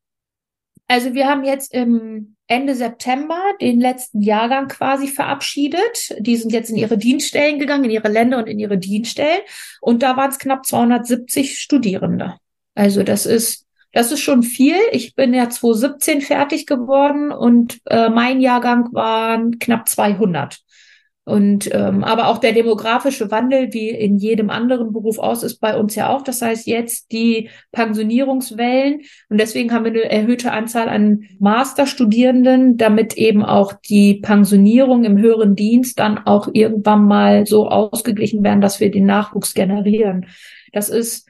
Also 0.91 1.13
wir 1.13 1.29
haben 1.29 1.45
jetzt 1.45 1.73
im 1.73 2.35
Ende 2.47 2.75
September 2.75 3.39
den 3.61 3.79
letzten 3.79 4.19
Jahrgang 4.19 4.67
quasi 4.67 5.07
verabschiedet. 5.07 6.17
Die 6.19 6.35
sind 6.35 6.51
jetzt 6.51 6.69
in 6.69 6.75
ihre 6.75 6.97
Dienststellen 6.97 7.59
gegangen, 7.59 7.85
in 7.85 7.91
ihre 7.91 8.09
Länder 8.09 8.39
und 8.39 8.47
in 8.47 8.59
ihre 8.59 8.77
Dienststellen. 8.77 9.39
Und 9.79 10.03
da 10.03 10.17
waren 10.17 10.31
es 10.31 10.37
knapp 10.37 10.65
270 10.65 11.59
Studierende. 11.59 12.35
Also 12.75 13.03
das 13.03 13.25
ist, 13.25 13.65
das 13.93 14.11
ist 14.11 14.19
schon 14.19 14.43
viel. 14.43 14.75
Ich 14.91 15.15
bin 15.15 15.33
ja 15.33 15.49
2017 15.49 16.19
fertig 16.19 16.65
geworden 16.65 17.31
und 17.31 17.79
äh, 17.85 18.09
mein 18.09 18.41
Jahrgang 18.41 18.89
waren 18.91 19.59
knapp 19.59 19.87
200. 19.87 20.59
Und 21.23 21.69
ähm, 21.71 22.03
aber 22.03 22.27
auch 22.27 22.39
der 22.39 22.51
demografische 22.51 23.29
Wandel, 23.29 23.71
wie 23.73 23.89
in 23.89 24.17
jedem 24.17 24.49
anderen 24.49 24.91
Beruf 24.91 25.19
aus, 25.19 25.43
ist 25.43 25.59
bei 25.59 25.77
uns 25.77 25.93
ja 25.93 26.09
auch. 26.09 26.23
Das 26.23 26.41
heißt 26.41 26.65
jetzt 26.65 27.11
die 27.11 27.49
Pensionierungswellen 27.71 29.01
und 29.29 29.39
deswegen 29.39 29.71
haben 29.71 29.85
wir 29.85 29.91
eine 29.91 30.09
erhöhte 30.09 30.51
Anzahl 30.51 30.89
an 30.89 31.25
Masterstudierenden, 31.37 32.77
damit 32.77 33.17
eben 33.17 33.45
auch 33.45 33.73
die 33.73 34.15
Pensionierung 34.15 35.03
im 35.03 35.19
höheren 35.19 35.55
Dienst 35.55 35.99
dann 35.99 36.17
auch 36.17 36.49
irgendwann 36.53 37.05
mal 37.05 37.45
so 37.45 37.69
ausgeglichen 37.69 38.43
werden, 38.43 38.61
dass 38.61 38.79
wir 38.79 38.89
den 38.89 39.05
Nachwuchs 39.05 39.53
generieren. 39.53 40.25
Das 40.73 40.89
ist 40.89 41.29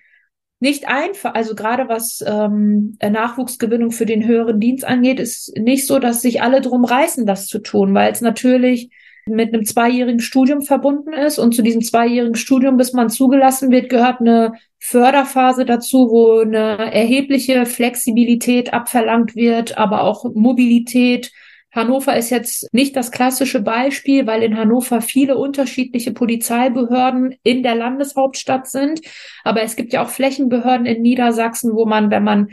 nicht 0.61 0.87
einfach, 0.87 1.33
also 1.33 1.53
gerade 1.53 1.89
was 1.89 2.23
ähm, 2.25 2.97
Nachwuchsgewinnung 3.01 3.91
für 3.91 4.05
den 4.05 4.25
höheren 4.25 4.61
Dienst 4.61 4.85
angeht, 4.85 5.19
ist 5.19 5.57
nicht 5.57 5.85
so, 5.85 5.99
dass 5.99 6.21
sich 6.21 6.41
alle 6.41 6.61
drum 6.61 6.85
reißen, 6.85 7.25
das 7.25 7.47
zu 7.47 7.59
tun, 7.59 7.93
weil 7.93 8.11
es 8.11 8.21
natürlich 8.21 8.91
mit 9.25 9.53
einem 9.53 9.65
zweijährigen 9.65 10.19
Studium 10.19 10.61
verbunden 10.61 11.13
ist. 11.13 11.39
Und 11.39 11.53
zu 11.53 11.61
diesem 11.61 11.81
zweijährigen 11.81 12.35
Studium, 12.35 12.77
bis 12.77 12.93
man 12.93 13.09
zugelassen 13.09 13.71
wird, 13.71 13.89
gehört 13.89 14.19
eine 14.19 14.53
Förderphase 14.79 15.65
dazu, 15.65 16.09
wo 16.09 16.39
eine 16.39 16.91
erhebliche 16.91 17.65
Flexibilität 17.65 18.73
abverlangt 18.73 19.35
wird, 19.35 19.77
aber 19.77 20.03
auch 20.03 20.25
Mobilität. 20.33 21.31
Hannover 21.73 22.17
ist 22.17 22.29
jetzt 22.31 22.67
nicht 22.73 22.97
das 22.97 23.11
klassische 23.11 23.61
Beispiel, 23.61 24.27
weil 24.27 24.43
in 24.43 24.57
Hannover 24.57 25.01
viele 25.01 25.37
unterschiedliche 25.37 26.11
Polizeibehörden 26.11 27.35
in 27.43 27.63
der 27.63 27.75
Landeshauptstadt 27.75 28.67
sind. 28.67 28.99
Aber 29.45 29.61
es 29.61 29.77
gibt 29.77 29.93
ja 29.93 30.03
auch 30.03 30.09
Flächenbehörden 30.09 30.85
in 30.85 31.01
Niedersachsen, 31.01 31.73
wo 31.73 31.85
man, 31.85 32.11
wenn 32.11 32.25
man 32.25 32.49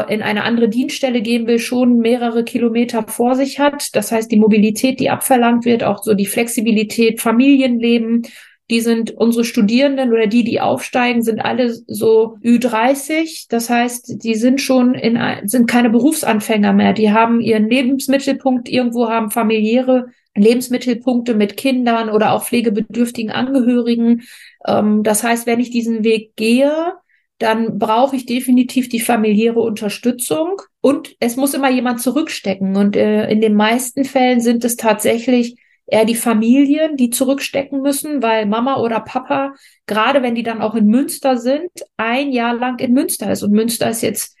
in 0.00 0.22
eine 0.22 0.44
andere 0.44 0.68
Dienststelle 0.68 1.20
gehen 1.20 1.46
will, 1.46 1.58
schon 1.58 1.98
mehrere 1.98 2.44
Kilometer 2.44 3.04
vor 3.06 3.34
sich 3.34 3.58
hat. 3.58 3.94
Das 3.94 4.10
heißt, 4.10 4.30
die 4.30 4.38
Mobilität, 4.38 5.00
die 5.00 5.10
abverlangt 5.10 5.64
wird, 5.64 5.84
auch 5.84 6.02
so 6.02 6.14
die 6.14 6.26
Flexibilität, 6.26 7.20
Familienleben, 7.20 8.22
die 8.70 8.80
sind 8.80 9.10
unsere 9.10 9.44
Studierenden 9.44 10.12
oder 10.12 10.26
die, 10.26 10.44
die 10.44 10.60
aufsteigen, 10.60 11.22
sind 11.22 11.40
alle 11.40 11.70
so 11.70 12.38
Ü30. 12.42 13.48
Das 13.50 13.68
heißt, 13.68 14.24
die 14.24 14.34
sind 14.34 14.62
schon 14.62 14.94
in, 14.94 15.18
sind 15.44 15.66
keine 15.66 15.90
Berufsanfänger 15.90 16.72
mehr. 16.72 16.94
Die 16.94 17.12
haben 17.12 17.40
ihren 17.40 17.68
Lebensmittelpunkt 17.68 18.70
irgendwo, 18.70 19.10
haben 19.10 19.30
familiäre 19.30 20.06
Lebensmittelpunkte 20.34 21.34
mit 21.34 21.58
Kindern 21.58 22.08
oder 22.08 22.32
auch 22.32 22.44
pflegebedürftigen 22.44 23.30
Angehörigen. 23.30 24.22
Ähm, 24.66 25.02
das 25.02 25.22
heißt, 25.22 25.46
wenn 25.46 25.60
ich 25.60 25.68
diesen 25.68 26.04
Weg 26.04 26.34
gehe, 26.36 26.94
dann 27.42 27.78
brauche 27.78 28.16
ich 28.16 28.24
definitiv 28.24 28.88
die 28.88 29.00
familiäre 29.00 29.60
Unterstützung 29.60 30.62
und 30.80 31.14
es 31.20 31.36
muss 31.36 31.54
immer 31.54 31.70
jemand 31.70 32.00
zurückstecken. 32.00 32.76
Und 32.76 32.96
äh, 32.96 33.28
in 33.28 33.40
den 33.40 33.54
meisten 33.54 34.04
Fällen 34.04 34.40
sind 34.40 34.64
es 34.64 34.76
tatsächlich 34.76 35.56
eher 35.86 36.04
die 36.04 36.14
Familien, 36.14 36.96
die 36.96 37.10
zurückstecken 37.10 37.82
müssen, 37.82 38.22
weil 38.22 38.46
Mama 38.46 38.80
oder 38.80 39.00
Papa, 39.00 39.54
gerade 39.86 40.22
wenn 40.22 40.34
die 40.34 40.44
dann 40.44 40.62
auch 40.62 40.74
in 40.74 40.86
Münster 40.86 41.36
sind, 41.36 41.70
ein 41.96 42.32
Jahr 42.32 42.54
lang 42.54 42.78
in 42.78 42.92
Münster 42.92 43.30
ist. 43.30 43.42
Und 43.42 43.52
Münster 43.52 43.90
ist 43.90 44.02
jetzt, 44.02 44.36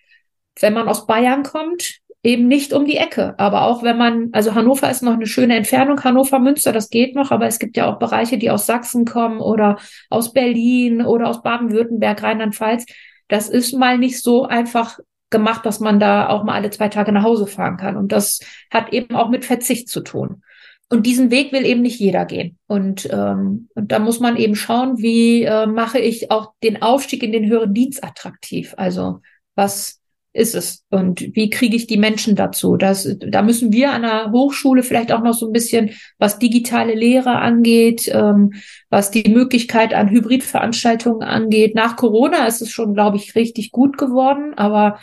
wenn 0.60 0.72
man 0.72 0.88
aus 0.88 1.06
Bayern 1.06 1.42
kommt, 1.42 1.98
eben 2.22 2.46
nicht 2.46 2.72
um 2.72 2.84
die 2.86 2.96
Ecke. 2.96 3.34
Aber 3.38 3.62
auch 3.62 3.82
wenn 3.82 3.98
man, 3.98 4.28
also 4.32 4.54
Hannover 4.54 4.90
ist 4.90 5.02
noch 5.02 5.14
eine 5.14 5.26
schöne 5.26 5.56
Entfernung, 5.56 6.02
Hannover, 6.04 6.38
Münster, 6.38 6.72
das 6.72 6.90
geht 6.90 7.14
noch, 7.14 7.30
aber 7.30 7.46
es 7.46 7.58
gibt 7.58 7.76
ja 7.76 7.92
auch 7.92 7.98
Bereiche, 7.98 8.38
die 8.38 8.50
aus 8.50 8.66
Sachsen 8.66 9.04
kommen 9.04 9.40
oder 9.40 9.78
aus 10.08 10.32
Berlin 10.32 11.02
oder 11.02 11.28
aus 11.28 11.42
Baden-Württemberg, 11.42 12.22
Rheinland-Pfalz. 12.22 12.86
Das 13.28 13.48
ist 13.48 13.72
mal 13.72 13.98
nicht 13.98 14.22
so 14.22 14.44
einfach 14.44 14.98
gemacht, 15.30 15.66
dass 15.66 15.80
man 15.80 15.98
da 15.98 16.28
auch 16.28 16.44
mal 16.44 16.54
alle 16.54 16.70
zwei 16.70 16.88
Tage 16.88 17.10
nach 17.10 17.24
Hause 17.24 17.46
fahren 17.46 17.76
kann. 17.76 17.96
Und 17.96 18.12
das 18.12 18.40
hat 18.70 18.92
eben 18.92 19.16
auch 19.16 19.30
mit 19.30 19.44
Verzicht 19.44 19.88
zu 19.88 20.02
tun. 20.02 20.42
Und 20.90 21.06
diesen 21.06 21.30
Weg 21.30 21.52
will 21.52 21.64
eben 21.64 21.80
nicht 21.80 21.98
jeder 21.98 22.26
gehen. 22.26 22.58
Und, 22.66 23.08
ähm, 23.10 23.70
und 23.74 23.90
da 23.90 23.98
muss 23.98 24.20
man 24.20 24.36
eben 24.36 24.54
schauen, 24.54 24.98
wie 24.98 25.42
äh, 25.42 25.66
mache 25.66 25.98
ich 25.98 26.30
auch 26.30 26.52
den 26.62 26.82
Aufstieg 26.82 27.22
in 27.22 27.32
den 27.32 27.48
höheren 27.48 27.72
Dienst 27.72 28.04
attraktiv. 28.04 28.74
Also 28.76 29.20
was 29.54 30.01
ist 30.34 30.54
es 30.54 30.84
und 30.90 31.20
wie 31.34 31.50
kriege 31.50 31.76
ich 31.76 31.86
die 31.86 31.98
Menschen 31.98 32.36
dazu? 32.36 32.76
Das, 32.76 33.08
da 33.18 33.42
müssen 33.42 33.72
wir 33.72 33.92
an 33.92 34.02
der 34.02 34.32
Hochschule 34.32 34.82
vielleicht 34.82 35.12
auch 35.12 35.22
noch 35.22 35.34
so 35.34 35.46
ein 35.46 35.52
bisschen, 35.52 35.90
was 36.18 36.38
digitale 36.38 36.94
Lehre 36.94 37.38
angeht, 37.38 38.10
ähm, 38.12 38.54
was 38.88 39.10
die 39.10 39.28
Möglichkeit 39.28 39.92
an 39.92 40.08
Hybridveranstaltungen 40.08 41.22
angeht. 41.22 41.74
Nach 41.74 41.96
Corona 41.96 42.46
ist 42.46 42.62
es 42.62 42.70
schon, 42.70 42.94
glaube 42.94 43.18
ich, 43.18 43.34
richtig 43.34 43.72
gut 43.72 43.98
geworden, 43.98 44.54
aber 44.56 44.98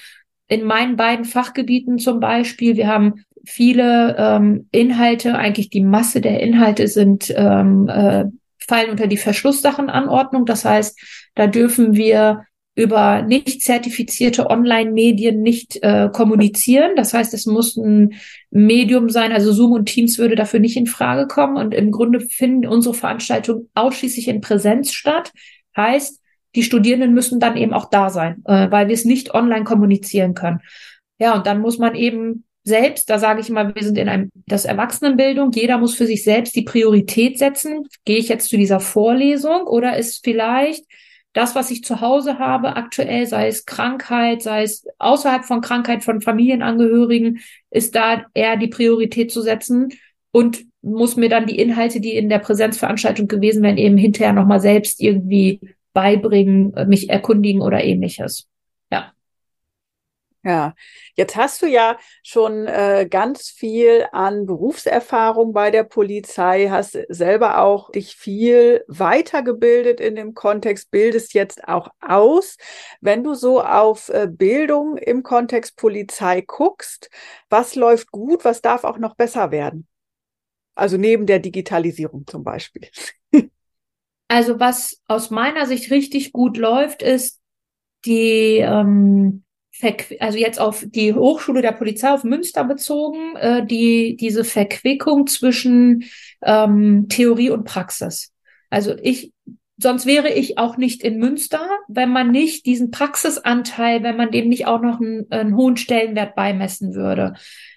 in 0.48 0.64
meinen 0.64 0.96
beiden 0.96 1.26
Fachgebieten 1.26 2.00
zum 2.00 2.20
Beispiel, 2.20 2.76
wir 2.76 2.88
haben 2.88 3.24
viele 3.46 4.16
ähm, 4.18 4.68
Inhalte, 4.72 5.38
eigentlich 5.38 5.70
die 5.70 5.84
Masse 5.84 6.22
der 6.22 6.42
Inhalte 6.42 6.88
sind 6.88 7.32
ähm, 7.36 7.88
äh, 7.88 8.26
fallen 8.68 8.92
unter 8.92 9.08
die 9.08 9.18
Verschlusssachenanordnung. 9.18 10.46
Das 10.46 10.66
heißt, 10.66 11.00
da 11.36 11.48
dürfen 11.48 11.96
wir 11.96 12.46
über 12.80 13.22
nicht 13.24 13.62
zertifizierte 13.62 14.50
Online-Medien 14.50 15.42
nicht 15.42 15.84
äh, 15.84 16.10
kommunizieren. 16.14 16.96
Das 16.96 17.14
heißt, 17.14 17.34
es 17.34 17.46
muss 17.46 17.76
ein 17.76 18.14
Medium 18.52 19.10
sein, 19.10 19.34
also 19.34 19.52
Zoom 19.52 19.74
und 19.74 19.88
Teams 19.88 20.18
würde 20.18 20.36
dafür 20.36 20.62
nicht 20.62 20.78
in 20.78 20.88
Frage 20.88 21.28
kommen. 21.28 21.58
Und 21.58 21.74
im 21.74 21.92
Grunde 21.92 22.22
finden 22.22 22.66
unsere 22.66 22.96
Veranstaltungen 22.96 23.70
ausschließlich 23.76 24.30
in 24.30 24.40
Präsenz 24.40 24.94
statt. 24.94 25.34
Heißt, 25.76 26.22
die 26.56 26.64
Studierenden 26.64 27.14
müssen 27.14 27.42
dann 27.42 27.58
eben 27.58 27.74
auch 27.74 27.90
da 27.90 28.10
sein, 28.10 28.44
äh, 28.46 28.72
weil 28.72 28.88
wir 28.88 28.94
es 28.94 29.04
nicht 29.04 29.34
online 29.34 29.66
kommunizieren 29.66 30.34
können. 30.34 30.62
Ja, 31.20 31.36
und 31.36 31.48
dann 31.48 31.60
muss 31.60 31.80
man 31.80 31.96
eben 31.96 32.46
selbst, 32.64 33.10
da 33.10 33.20
sage 33.20 33.42
ich 33.42 33.50
immer, 33.50 33.76
wir 33.76 33.84
sind 33.84 33.98
in 33.98 34.08
einem, 34.08 34.32
das 34.46 34.64
Erwachsenenbildung, 34.64 35.52
jeder 35.52 35.78
muss 35.80 35.96
für 35.96 36.06
sich 36.06 36.24
selbst 36.24 36.56
die 36.56 36.62
Priorität 36.62 37.38
setzen. 37.38 37.88
Gehe 38.06 38.20
ich 38.20 38.30
jetzt 38.30 38.50
zu 38.50 38.56
dieser 38.56 38.80
Vorlesung 38.80 39.64
oder 39.64 39.98
ist 39.98 40.24
vielleicht 40.24 40.86
das, 41.40 41.56
was 41.56 41.72
ich 41.72 41.86
zu 41.86 42.02
Hause 42.02 42.38
habe 42.38 42.76
aktuell, 42.76 43.26
sei 43.26 43.48
es 43.48 43.66
Krankheit, 43.66 44.42
sei 44.42 44.64
es 44.64 44.86
außerhalb 44.98 45.46
von 45.46 45.62
Krankheit 45.62 46.04
von 46.04 46.20
Familienangehörigen, 46.20 47.40
ist 47.72 47.96
da 47.96 48.26
eher 48.34 48.58
die 48.58 48.68
Priorität 48.68 49.32
zu 49.32 49.42
setzen 49.42 49.94
und 50.32 50.66
muss 50.82 51.16
mir 51.16 51.30
dann 51.30 51.46
die 51.46 51.58
Inhalte, 51.58 52.02
die 52.02 52.14
in 52.16 52.28
der 52.28 52.40
Präsenzveranstaltung 52.40 53.30
gewesen 53.30 53.64
wären, 53.64 53.78
eben 53.78 53.98
hinterher 53.98 54.34
nochmal 54.34 54.60
selbst 54.60 55.00
irgendwie 55.00 55.62
beibringen, 55.94 56.74
mich 56.90 57.10
erkundigen 57.10 57.62
oder 57.62 57.82
ähnliches. 57.82 58.46
Ja. 60.44 60.74
Jetzt 61.16 61.36
hast 61.36 61.62
du 61.62 61.66
ja 61.66 61.98
schon 62.24 62.66
äh, 62.66 63.08
ganz 63.10 63.50
viel 63.50 64.08
an 64.14 64.46
Berufserfahrung 64.46 65.52
bei 65.52 65.70
der 65.70 65.84
Polizei, 65.84 66.68
hast 66.70 66.98
selber 67.10 67.60
auch 67.60 67.92
dich 67.92 68.16
viel 68.16 68.86
weitergebildet 68.88 70.00
in 70.00 70.16
dem 70.16 70.34
Kontext, 70.34 70.92
bildest 70.92 71.34
jetzt 71.34 71.68
auch 71.68 71.90
aus. 72.00 72.56
Wenn 73.02 73.24
du 73.24 73.34
so 73.34 73.62
auf 73.62 74.08
äh, 74.10 74.28
Bildung 74.32 74.98
im 74.98 75.24
Kontext 75.24 75.76
Polizei 75.76 76.42
guckst, 76.42 77.10
was 77.50 77.76
läuft 77.76 78.12
gut, 78.12 78.46
was 78.46 78.62
darf 78.62 78.86
auch 78.86 78.98
noch 78.98 79.16
besser 79.16 79.52
werden? 79.52 79.88
Also 80.74 80.96
neben 80.96 81.26
der 81.26 81.40
Digitalisierung 81.40 82.26
zum 82.28 82.46
Beispiel. 82.46 82.88
also 84.30 84.58
was 84.58 85.02
aus 85.08 85.32
meiner 85.32 85.66
Sicht 85.66 85.92
richtig 85.92 86.32
gut 86.32 86.56
läuft, 86.56 87.02
ist 87.02 87.42
die 88.06 88.60
ähm, 88.60 89.44
also 90.20 90.38
jetzt 90.38 90.60
auf 90.60 90.86
die 90.88 91.14
Hochschule 91.14 91.62
der 91.62 91.72
Polizei 91.72 92.12
auf 92.12 92.24
Münster 92.24 92.64
bezogen, 92.64 93.36
äh, 93.36 93.66
die 93.66 94.18
diese 94.18 94.44
Verquickung 94.44 95.28
zwischen 95.28 96.06
ähm, 96.44 97.08
Theorie 97.10 97.50
und 97.50 97.64
Praxis. 97.64 98.34
Also 98.70 98.96
ich, 99.02 99.32
sonst 99.78 100.06
wäre 100.06 100.30
ich 100.30 100.58
auch 100.58 100.78
nicht 100.78 101.04
in 101.04 101.18
Münster, 101.18 101.62
wenn 101.88 102.10
man 102.10 102.32
nicht 102.32 102.66
diesen 102.66 102.92
Praxisanteil, 102.92 104.04
wenn 104.04 104.18
man 104.18 104.32
dem 104.32 104.50
nicht 104.50 104.68
auch 104.68 104.82
noch 104.82 105.00
einen, 105.00 105.32
einen 105.32 105.56
hohen 105.56 105.78
Stellenwert 105.78 106.36
beimessen 106.36 106.94
würde. 106.94 107.34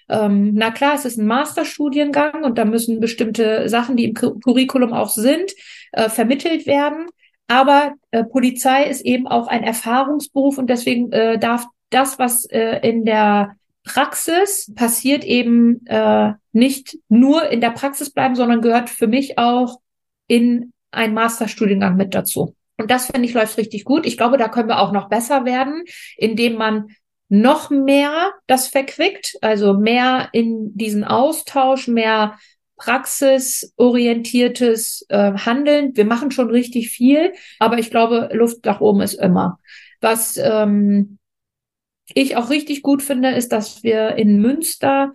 Ähm, 0.09 0.51
na 0.53 0.71
klar, 0.71 0.95
es 0.95 1.05
ist 1.05 1.17
ein 1.17 1.25
Masterstudiengang 1.25 2.43
und 2.43 2.57
da 2.57 2.65
müssen 2.65 2.99
bestimmte 2.99 3.69
Sachen, 3.69 3.95
die 3.95 4.05
im 4.05 4.13
Curriculum 4.13 4.93
auch 4.93 5.09
sind, 5.09 5.53
äh, 5.93 6.09
vermittelt 6.09 6.67
werden. 6.67 7.07
Aber 7.47 7.93
äh, 8.11 8.23
Polizei 8.23 8.85
ist 8.85 9.01
eben 9.01 9.27
auch 9.27 9.47
ein 9.47 9.63
Erfahrungsberuf 9.63 10.57
und 10.57 10.69
deswegen 10.69 11.11
äh, 11.11 11.37
darf 11.37 11.67
das, 11.93 12.19
was 12.19 12.45
äh, 12.45 12.79
in 12.87 13.05
der 13.05 13.55
Praxis 13.83 14.71
passiert, 14.75 15.23
eben 15.23 15.85
äh, 15.87 16.33
nicht 16.51 16.97
nur 17.09 17.49
in 17.49 17.61
der 17.61 17.71
Praxis 17.71 18.11
bleiben, 18.11 18.35
sondern 18.35 18.61
gehört 18.61 18.89
für 18.89 19.07
mich 19.07 19.37
auch 19.37 19.79
in 20.27 20.73
einen 20.91 21.13
Masterstudiengang 21.13 21.95
mit 21.95 22.15
dazu. 22.15 22.55
Und 22.77 22.89
das 22.89 23.07
finde 23.07 23.27
ich 23.27 23.33
läuft 23.33 23.57
richtig 23.57 23.83
gut. 23.83 24.05
Ich 24.05 24.17
glaube, 24.17 24.37
da 24.37 24.47
können 24.47 24.69
wir 24.69 24.79
auch 24.79 24.91
noch 24.91 25.09
besser 25.09 25.45
werden, 25.45 25.83
indem 26.17 26.55
man 26.55 26.87
noch 27.29 27.69
mehr 27.69 28.31
das 28.47 28.67
verquickt, 28.67 29.37
also 29.41 29.73
mehr 29.73 30.29
in 30.33 30.77
diesen 30.77 31.03
Austausch, 31.03 31.87
mehr 31.87 32.37
praxisorientiertes 32.77 35.05
äh, 35.09 35.33
Handeln. 35.33 35.95
Wir 35.95 36.05
machen 36.05 36.31
schon 36.31 36.49
richtig 36.49 36.89
viel, 36.89 37.33
aber 37.59 37.77
ich 37.79 37.89
glaube, 37.89 38.29
Luft 38.33 38.65
nach 38.65 38.81
oben 38.81 39.01
ist 39.01 39.15
immer. 39.15 39.59
Was 40.01 40.37
ähm, 40.37 41.17
ich 42.13 42.35
auch 42.35 42.49
richtig 42.49 42.81
gut 42.81 43.01
finde, 43.01 43.31
ist, 43.31 43.51
dass 43.51 43.83
wir 43.83 44.15
in 44.15 44.41
Münster 44.41 45.13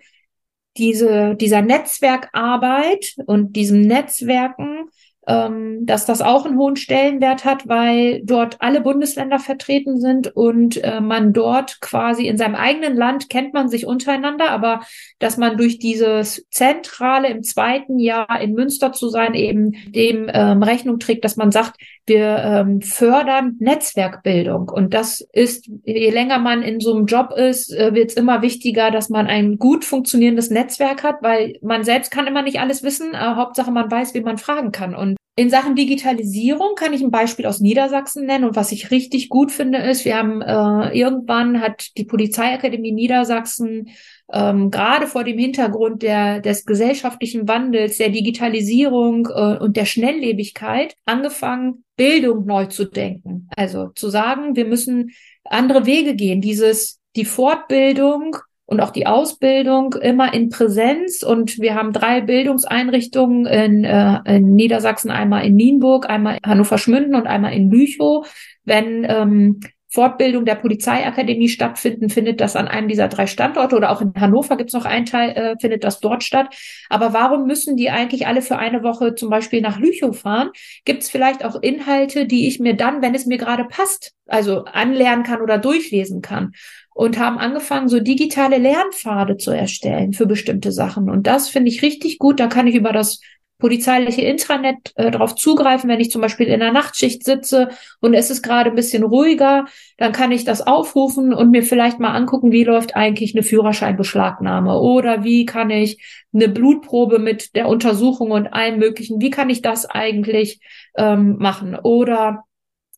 diese, 0.77 1.35
dieser 1.35 1.61
Netzwerkarbeit 1.61 3.15
und 3.25 3.55
diesem 3.55 3.81
Netzwerken 3.81 4.89
ähm, 5.27 5.85
dass 5.85 6.05
das 6.05 6.21
auch 6.21 6.45
einen 6.45 6.57
hohen 6.57 6.75
Stellenwert 6.75 7.45
hat, 7.45 7.67
weil 7.67 8.21
dort 8.23 8.57
alle 8.59 8.81
Bundesländer 8.81 9.39
vertreten 9.39 9.99
sind 9.99 10.35
und 10.35 10.83
äh, 10.83 11.01
man 11.01 11.33
dort 11.33 11.81
quasi 11.81 12.27
in 12.27 12.37
seinem 12.37 12.55
eigenen 12.55 12.95
Land 12.95 13.29
kennt 13.29 13.53
man 13.53 13.69
sich 13.69 13.85
untereinander, 13.85 14.49
aber 14.49 14.81
dass 15.19 15.37
man 15.37 15.57
durch 15.57 15.77
dieses 15.77 16.47
Zentrale 16.49 17.27
im 17.29 17.43
zweiten 17.43 17.99
Jahr 17.99 18.41
in 18.41 18.53
Münster 18.53 18.91
zu 18.91 19.09
sein 19.09 19.33
eben 19.33 19.73
dem 19.91 20.29
ähm, 20.33 20.63
Rechnung 20.63 20.99
trägt, 20.99 21.23
dass 21.25 21.35
man 21.35 21.51
sagt, 21.51 21.79
wir 22.05 22.37
ähm, 22.43 22.81
fördern 22.81 23.55
Netzwerkbildung. 23.59 24.69
Und 24.69 24.93
das 24.93 25.21
ist, 25.31 25.69
je 25.85 26.09
länger 26.09 26.39
man 26.39 26.63
in 26.63 26.79
so 26.79 26.95
einem 26.95 27.05
Job 27.05 27.31
ist, 27.31 27.71
äh, 27.71 27.93
wird 27.93 28.09
es 28.09 28.15
immer 28.15 28.41
wichtiger, 28.41 28.89
dass 28.89 29.09
man 29.09 29.27
ein 29.27 29.57
gut 29.57 29.85
funktionierendes 29.85 30.49
Netzwerk 30.49 31.03
hat, 31.03 31.21
weil 31.21 31.57
man 31.61 31.83
selbst 31.83 32.09
kann 32.09 32.27
immer 32.27 32.41
nicht 32.41 32.59
alles 32.59 32.83
wissen. 32.83 33.13
Äh, 33.13 33.17
Hauptsache, 33.17 33.71
man 33.71 33.91
weiß, 33.91 34.13
wie 34.15 34.21
man 34.21 34.37
fragen 34.37 34.71
kann. 34.71 34.95
Und 34.95 35.18
in 35.39 35.49
Sachen 35.49 35.77
Digitalisierung 35.77 36.75
kann 36.75 36.91
ich 36.91 37.01
ein 37.01 37.11
Beispiel 37.11 37.45
aus 37.45 37.61
Niedersachsen 37.61 38.25
nennen 38.25 38.43
und 38.43 38.57
was 38.57 38.73
ich 38.73 38.91
richtig 38.91 39.29
gut 39.29 39.53
finde 39.53 39.77
ist, 39.77 40.03
wir 40.03 40.17
haben 40.17 40.41
äh, 40.41 40.89
irgendwann 40.89 41.61
hat 41.61 41.95
die 41.97 42.03
Polizeiakademie 42.03 42.91
Niedersachsen 42.91 43.87
ähm, 44.33 44.69
gerade 44.69 45.07
vor 45.07 45.23
dem 45.23 45.37
Hintergrund 45.37 46.01
der, 46.01 46.41
des 46.41 46.65
gesellschaftlichen 46.65 47.47
Wandels, 47.47 47.97
der 47.99 48.09
Digitalisierung 48.09 49.29
äh, 49.33 49.57
und 49.59 49.77
der 49.77 49.85
Schnelllebigkeit 49.85 50.95
angefangen, 51.05 51.85
Bildung 51.95 52.45
neu 52.45 52.65
zu 52.65 52.83
denken. 52.83 53.47
Also 53.55 53.91
zu 53.95 54.09
sagen, 54.09 54.57
wir 54.57 54.65
müssen 54.65 55.11
andere 55.45 55.85
Wege 55.85 56.15
gehen. 56.15 56.41
Dieses, 56.41 56.99
die 57.15 57.23
Fortbildung 57.23 58.35
und 58.69 58.81
auch 58.81 58.91
die 58.91 59.07
Ausbildung 59.07 59.95
immer 59.95 60.31
in 60.31 60.49
Präsenz. 60.49 61.23
Und 61.23 61.57
wir 61.57 61.73
haben 61.73 61.91
drei 61.91 62.21
Bildungseinrichtungen 62.21 63.47
in, 63.47 63.83
äh, 63.83 64.19
in 64.25 64.53
Niedersachsen, 64.53 65.09
einmal 65.09 65.43
in 65.45 65.55
Nienburg, 65.55 66.07
einmal 66.07 66.37
in 66.37 66.47
Hannover-Schmünden 66.47 67.15
und 67.15 67.25
einmal 67.25 67.53
in 67.53 67.71
Lüchow. 67.71 68.27
Wenn 68.65 69.07
ähm, 69.09 69.61
Fortbildung 69.91 70.45
der 70.45 70.55
Polizeiakademie 70.55 71.49
stattfinden, 71.49 72.09
findet 72.09 72.41
das 72.41 72.55
an 72.55 72.67
einem 72.67 72.87
dieser 72.87 73.07
drei 73.07 73.25
Standorte 73.25 73.75
oder 73.75 73.91
auch 73.91 74.01
in 74.01 74.13
Hannover 74.15 74.55
gibt 74.55 74.69
es 74.69 74.73
noch 74.73 74.85
einen 74.85 75.05
Teil, 75.05 75.31
äh, 75.31 75.55
findet 75.59 75.83
das 75.83 75.99
dort 75.99 76.23
statt. 76.23 76.55
Aber 76.89 77.13
warum 77.13 77.47
müssen 77.47 77.75
die 77.75 77.89
eigentlich 77.89 78.27
alle 78.27 78.41
für 78.41 78.57
eine 78.57 78.83
Woche 78.83 79.15
zum 79.15 79.29
Beispiel 79.29 79.61
nach 79.61 79.79
Lüchow 79.79 80.17
fahren? 80.17 80.51
Gibt 80.85 81.03
es 81.03 81.09
vielleicht 81.09 81.43
auch 81.43 81.61
Inhalte, 81.61 82.27
die 82.27 82.47
ich 82.47 82.59
mir 82.59 82.75
dann, 82.75 83.01
wenn 83.01 83.15
es 83.15 83.25
mir 83.25 83.37
gerade 83.37 83.65
passt, 83.65 84.13
also 84.27 84.65
anlernen 84.65 85.23
kann 85.23 85.41
oder 85.41 85.57
durchlesen 85.57 86.21
kann? 86.21 86.51
Und 86.93 87.17
haben 87.17 87.37
angefangen, 87.37 87.87
so 87.87 88.01
digitale 88.01 88.57
Lernpfade 88.57 89.37
zu 89.37 89.51
erstellen 89.51 90.11
für 90.11 90.25
bestimmte 90.25 90.73
Sachen. 90.73 91.09
Und 91.09 91.27
das 91.27 91.47
finde 91.47 91.69
ich 91.69 91.81
richtig 91.81 92.19
gut. 92.19 92.41
Da 92.41 92.47
kann 92.47 92.67
ich 92.67 92.75
über 92.75 92.91
das 92.91 93.21
polizeiliche 93.59 94.21
Intranet 94.21 94.93
äh, 94.95 95.11
darauf 95.11 95.35
zugreifen, 95.35 95.89
wenn 95.89 95.99
ich 95.99 96.09
zum 96.09 96.21
Beispiel 96.21 96.47
in 96.47 96.61
der 96.61 96.71
Nachtschicht 96.71 97.23
sitze 97.23 97.69
und 97.99 98.13
es 98.13 98.31
ist 98.31 98.41
gerade 98.41 98.71
ein 98.71 98.75
bisschen 98.75 99.03
ruhiger, 99.03 99.65
dann 99.97 100.13
kann 100.13 100.31
ich 100.31 100.45
das 100.45 100.65
aufrufen 100.65 101.33
und 101.33 101.51
mir 101.51 101.61
vielleicht 101.61 101.99
mal 101.99 102.15
angucken, 102.15 102.51
wie 102.51 102.63
läuft 102.63 102.95
eigentlich 102.95 103.35
eine 103.35 103.43
Führerscheinbeschlagnahme 103.43 104.79
oder 104.79 105.23
wie 105.23 105.45
kann 105.45 105.69
ich 105.69 106.01
eine 106.33 106.47
Blutprobe 106.47 107.19
mit 107.19 107.55
der 107.55 107.67
Untersuchung 107.67 108.31
und 108.31 108.47
allem 108.47 108.79
möglichen, 108.79 109.21
wie 109.21 109.29
kann 109.29 109.49
ich 109.49 109.61
das 109.61 109.85
eigentlich 109.85 110.61
ähm, 110.97 111.35
machen 111.37 111.75
oder 111.75 112.45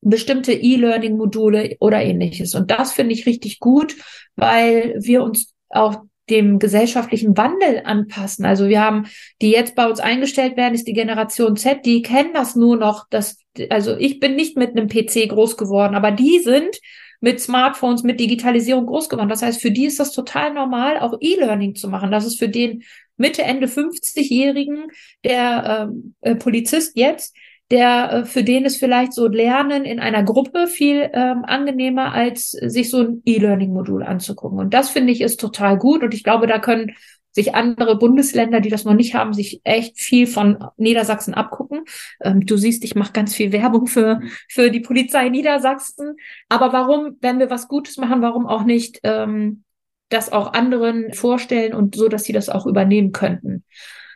bestimmte 0.01 0.53
E-Learning-Module 0.53 1.77
oder 1.79 2.01
ähnliches. 2.01 2.55
Und 2.55 2.71
das 2.71 2.91
finde 2.91 3.13
ich 3.13 3.25
richtig 3.25 3.59
gut, 3.59 3.95
weil 4.35 4.95
wir 4.99 5.23
uns 5.23 5.53
auch 5.69 6.03
dem 6.31 6.57
gesellschaftlichen 6.57 7.37
Wandel 7.37 7.81
anpassen. 7.83 8.45
Also 8.45 8.67
wir 8.67 8.81
haben, 8.81 9.07
die 9.41 9.51
jetzt 9.51 9.75
bei 9.75 9.87
uns 9.87 9.99
eingestellt 9.99 10.57
werden, 10.57 10.73
ist 10.73 10.87
die 10.87 10.93
Generation 10.93 11.55
Z, 11.55 11.85
die 11.85 12.01
kennen 12.01 12.33
das 12.33 12.55
nur 12.55 12.77
noch, 12.77 13.07
dass, 13.09 13.37
also 13.69 13.95
ich 13.97 14.19
bin 14.19 14.35
nicht 14.35 14.57
mit 14.57 14.71
einem 14.71 14.87
PC 14.87 15.29
groß 15.29 15.57
geworden, 15.57 15.95
aber 15.95 16.11
die 16.11 16.39
sind 16.39 16.79
mit 17.19 17.39
Smartphones, 17.39 18.01
mit 18.01 18.19
Digitalisierung 18.19 18.87
groß 18.87 19.09
geworden. 19.09 19.29
Das 19.29 19.43
heißt, 19.43 19.61
für 19.61 19.71
die 19.71 19.85
ist 19.85 19.99
das 19.99 20.11
total 20.11 20.53
normal, 20.53 20.99
auch 20.99 21.17
E-Learning 21.19 21.75
zu 21.75 21.87
machen. 21.87 22.11
Das 22.11 22.25
ist 22.25 22.39
für 22.39 22.49
den 22.49 22.83
Mitte, 23.17 23.43
Ende 23.43 23.67
50-Jährigen, 23.67 24.87
der 25.23 25.89
ähm, 25.91 26.15
äh, 26.21 26.35
Polizist 26.35 26.97
jetzt, 26.97 27.35
der 27.71 28.11
äh, 28.11 28.25
für 28.25 28.43
den 28.43 28.65
ist 28.65 28.77
vielleicht 28.77 29.13
so 29.13 29.27
Lernen 29.27 29.85
in 29.85 29.99
einer 29.99 30.23
Gruppe 30.23 30.67
viel 30.67 31.09
ähm, 31.13 31.43
angenehmer, 31.45 32.13
als 32.13 32.51
sich 32.51 32.89
so 32.89 33.01
ein 33.01 33.21
E-Learning-Modul 33.25 34.03
anzugucken. 34.03 34.59
Und 34.59 34.73
das 34.73 34.89
finde 34.89 35.13
ich 35.13 35.21
ist 35.21 35.39
total 35.39 35.77
gut. 35.77 36.03
Und 36.03 36.13
ich 36.13 36.23
glaube, 36.23 36.47
da 36.47 36.59
können 36.59 36.91
sich 37.31 37.55
andere 37.55 37.97
Bundesländer, 37.97 38.59
die 38.59 38.69
das 38.69 38.83
noch 38.83 38.93
nicht 38.93 39.15
haben, 39.15 39.33
sich 39.33 39.61
echt 39.63 39.99
viel 39.99 40.27
von 40.27 40.65
Niedersachsen 40.75 41.33
abgucken. 41.33 41.85
Ähm, 42.21 42.45
du 42.45 42.57
siehst, 42.57 42.83
ich 42.83 42.95
mache 42.95 43.13
ganz 43.13 43.33
viel 43.33 43.53
Werbung 43.53 43.87
für, 43.87 44.19
für 44.49 44.69
die 44.69 44.81
Polizei 44.81 45.29
Niedersachsen. 45.29 46.17
Aber 46.49 46.73
warum, 46.73 47.17
wenn 47.21 47.39
wir 47.39 47.49
was 47.49 47.69
Gutes 47.69 47.97
machen, 47.97 48.21
warum 48.21 48.47
auch 48.47 48.63
nicht 48.63 48.99
ähm, 49.03 49.63
das 50.09 50.31
auch 50.31 50.51
anderen 50.51 51.13
vorstellen 51.13 51.73
und 51.73 51.95
so, 51.95 52.09
dass 52.09 52.25
sie 52.25 52.33
das 52.33 52.49
auch 52.49 52.65
übernehmen 52.65 53.13
könnten? 53.13 53.63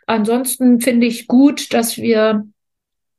Ansonsten 0.06 0.80
finde 0.80 1.06
ich 1.06 1.26
gut, 1.26 1.72
dass 1.72 1.96
wir 1.96 2.46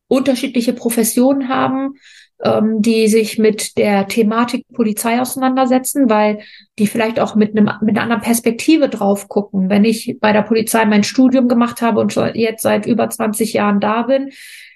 unterschiedliche 0.08 0.74
Professionen 0.74 1.49
haben. 1.49 1.95
ähm, 2.43 2.82
die 2.82 3.08
sich 3.08 3.39
mit 3.39 3.78
der 3.78 4.08
Thematik 4.08 4.66
Polizei 4.74 5.20
auseinandersetzen, 5.20 6.10
weil 6.10 6.39
die 6.78 6.88
vielleicht 6.88 7.20
auch 7.20 7.36
mit 7.36 7.58
einem 7.58 7.72
mit 7.82 7.95
einer 7.95 8.03
anderen 8.03 8.22
Perspektive 8.22 8.89
drauf 8.89 9.28
gucken. 9.28 9.70
Wenn 9.70 9.84
ich 9.86 10.18
bei 10.20 10.34
der 10.34 10.43
Polizei 10.43 10.86
mein 10.86 11.03
Studium 11.03 11.47
gemacht 11.47 11.82
habe 11.82 11.99
und 11.99 12.16
jetzt 12.36 12.62
seit 12.62 12.86
über 12.86 13.10
20 13.10 13.53
Jahren 13.53 13.80
da 13.80 14.03
bin, 14.03 14.30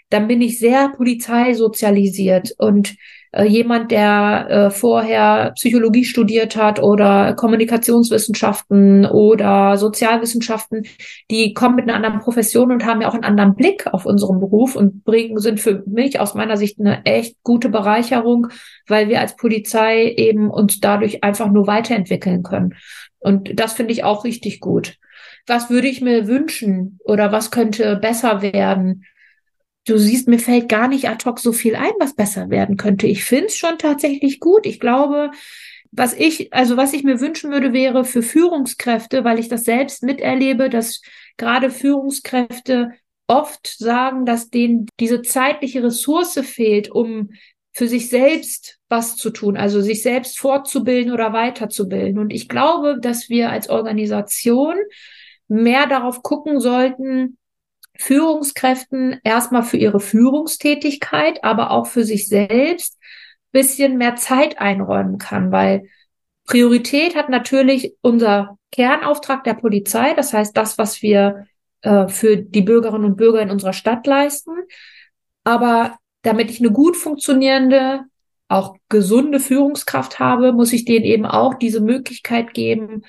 dann 0.09 0.27
bin 0.27 0.41
ich 0.41 0.59
sehr 0.59 0.89
polizeisozialisiert 0.89 2.53
und 2.57 2.95
äh, 3.33 3.45
jemand, 3.45 3.91
der 3.91 4.47
äh, 4.49 4.71
vorher 4.71 5.51
Psychologie 5.55 6.03
studiert 6.03 6.55
hat 6.55 6.81
oder 6.81 7.33
Kommunikationswissenschaften 7.33 9.05
oder 9.05 9.77
Sozialwissenschaften, 9.77 10.85
die 11.29 11.53
kommen 11.53 11.75
mit 11.75 11.85
einer 11.87 11.95
anderen 11.95 12.19
Profession 12.19 12.71
und 12.71 12.85
haben 12.85 13.01
ja 13.01 13.07
auch 13.07 13.13
einen 13.13 13.23
anderen 13.23 13.55
Blick 13.55 13.87
auf 13.87 14.05
unseren 14.05 14.39
Beruf 14.39 14.75
und 14.75 15.03
bringen, 15.05 15.39
sind 15.39 15.59
für 15.59 15.83
mich 15.85 16.19
aus 16.19 16.33
meiner 16.33 16.57
Sicht 16.57 16.79
eine 16.79 17.05
echt 17.05 17.37
gute 17.43 17.69
Bereicherung, 17.69 18.47
weil 18.87 19.07
wir 19.07 19.21
als 19.21 19.35
Polizei 19.37 20.13
eben 20.17 20.49
uns 20.49 20.79
dadurch 20.81 21.23
einfach 21.23 21.49
nur 21.49 21.67
weiterentwickeln 21.67 22.43
können. 22.43 22.75
Und 23.19 23.59
das 23.59 23.73
finde 23.73 23.93
ich 23.93 24.03
auch 24.03 24.25
richtig 24.25 24.59
gut. 24.59 24.97
Was 25.47 25.69
würde 25.69 25.87
ich 25.87 26.01
mir 26.01 26.27
wünschen 26.27 26.99
oder 27.03 27.31
was 27.31 27.51
könnte 27.51 27.95
besser 27.95 28.41
werden? 28.41 29.05
Du 29.87 29.97
siehst, 29.97 30.27
mir 30.27 30.39
fällt 30.39 30.69
gar 30.69 30.87
nicht 30.87 31.09
ad 31.09 31.25
hoc 31.25 31.39
so 31.39 31.53
viel 31.53 31.75
ein, 31.75 31.93
was 31.99 32.15
besser 32.15 32.49
werden 32.49 32.77
könnte. 32.77 33.07
Ich 33.07 33.23
finde 33.23 33.47
es 33.47 33.57
schon 33.57 33.77
tatsächlich 33.77 34.39
gut. 34.39 34.65
Ich 34.65 34.79
glaube, 34.79 35.31
was 35.91 36.13
ich, 36.13 36.53
also 36.53 36.77
was 36.77 36.93
ich 36.93 37.03
mir 37.03 37.19
wünschen 37.19 37.51
würde, 37.51 37.73
wäre 37.73 38.05
für 38.05 38.21
Führungskräfte, 38.21 39.23
weil 39.23 39.39
ich 39.39 39.49
das 39.49 39.63
selbst 39.63 40.03
miterlebe, 40.03 40.69
dass 40.69 41.01
gerade 41.37 41.69
Führungskräfte 41.69 42.91
oft 43.27 43.75
sagen, 43.77 44.25
dass 44.25 44.49
denen 44.49 44.87
diese 44.99 45.21
zeitliche 45.21 45.83
Ressource 45.83 46.39
fehlt, 46.43 46.89
um 46.89 47.31
für 47.73 47.87
sich 47.87 48.09
selbst 48.09 48.79
was 48.89 49.15
zu 49.15 49.29
tun, 49.29 49.55
also 49.55 49.81
sich 49.81 50.01
selbst 50.01 50.37
fortzubilden 50.39 51.13
oder 51.13 51.31
weiterzubilden. 51.31 52.19
Und 52.19 52.31
ich 52.31 52.49
glaube, 52.49 52.97
dass 52.99 53.29
wir 53.29 53.49
als 53.49 53.69
Organisation 53.69 54.75
mehr 55.47 55.87
darauf 55.87 56.23
gucken 56.23 56.59
sollten, 56.59 57.37
Führungskräften 57.97 59.19
erstmal 59.23 59.63
für 59.63 59.77
ihre 59.77 59.99
Führungstätigkeit, 59.99 61.43
aber 61.43 61.71
auch 61.71 61.87
für 61.87 62.03
sich 62.03 62.27
selbst 62.27 62.97
bisschen 63.51 63.97
mehr 63.97 64.15
Zeit 64.15 64.59
einräumen 64.59 65.17
kann, 65.17 65.51
weil 65.51 65.89
Priorität 66.45 67.15
hat 67.15 67.29
natürlich 67.29 67.95
unser 68.01 68.57
Kernauftrag 68.71 69.43
der 69.43 69.53
Polizei, 69.53 70.13
das 70.13 70.33
heißt 70.33 70.55
das, 70.55 70.77
was 70.77 71.01
wir 71.01 71.45
äh, 71.81 72.07
für 72.07 72.37
die 72.37 72.61
Bürgerinnen 72.61 73.05
und 73.05 73.17
Bürger 73.17 73.41
in 73.41 73.51
unserer 73.51 73.73
Stadt 73.73 74.07
leisten. 74.07 74.51
Aber 75.43 75.97
damit 76.21 76.49
ich 76.49 76.59
eine 76.59 76.71
gut 76.71 76.95
funktionierende, 76.95 78.05
auch 78.47 78.75
gesunde 78.89 79.39
Führungskraft 79.39 80.19
habe, 80.19 80.53
muss 80.53 80.73
ich 80.73 80.85
denen 80.85 81.05
eben 81.05 81.25
auch 81.25 81.53
diese 81.53 81.81
Möglichkeit 81.81 82.53
geben, 82.53 83.03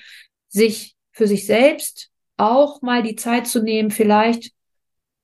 sich 0.47 0.95
für 1.11 1.27
sich 1.27 1.45
selbst 1.45 2.09
auch 2.37 2.81
mal 2.81 3.03
die 3.03 3.15
Zeit 3.15 3.47
zu 3.47 3.61
nehmen, 3.61 3.91
vielleicht 3.91 4.51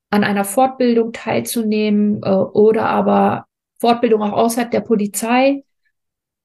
an 0.09 0.23
einer 0.23 0.45
Fortbildung 0.45 1.13
teilzunehmen 1.13 2.21
äh, 2.23 2.29
oder 2.29 2.87
aber 2.89 3.45
Fortbildung 3.79 4.21
auch 4.21 4.33
außerhalb 4.33 4.71
der 4.71 4.81
Polizei. 4.81 5.63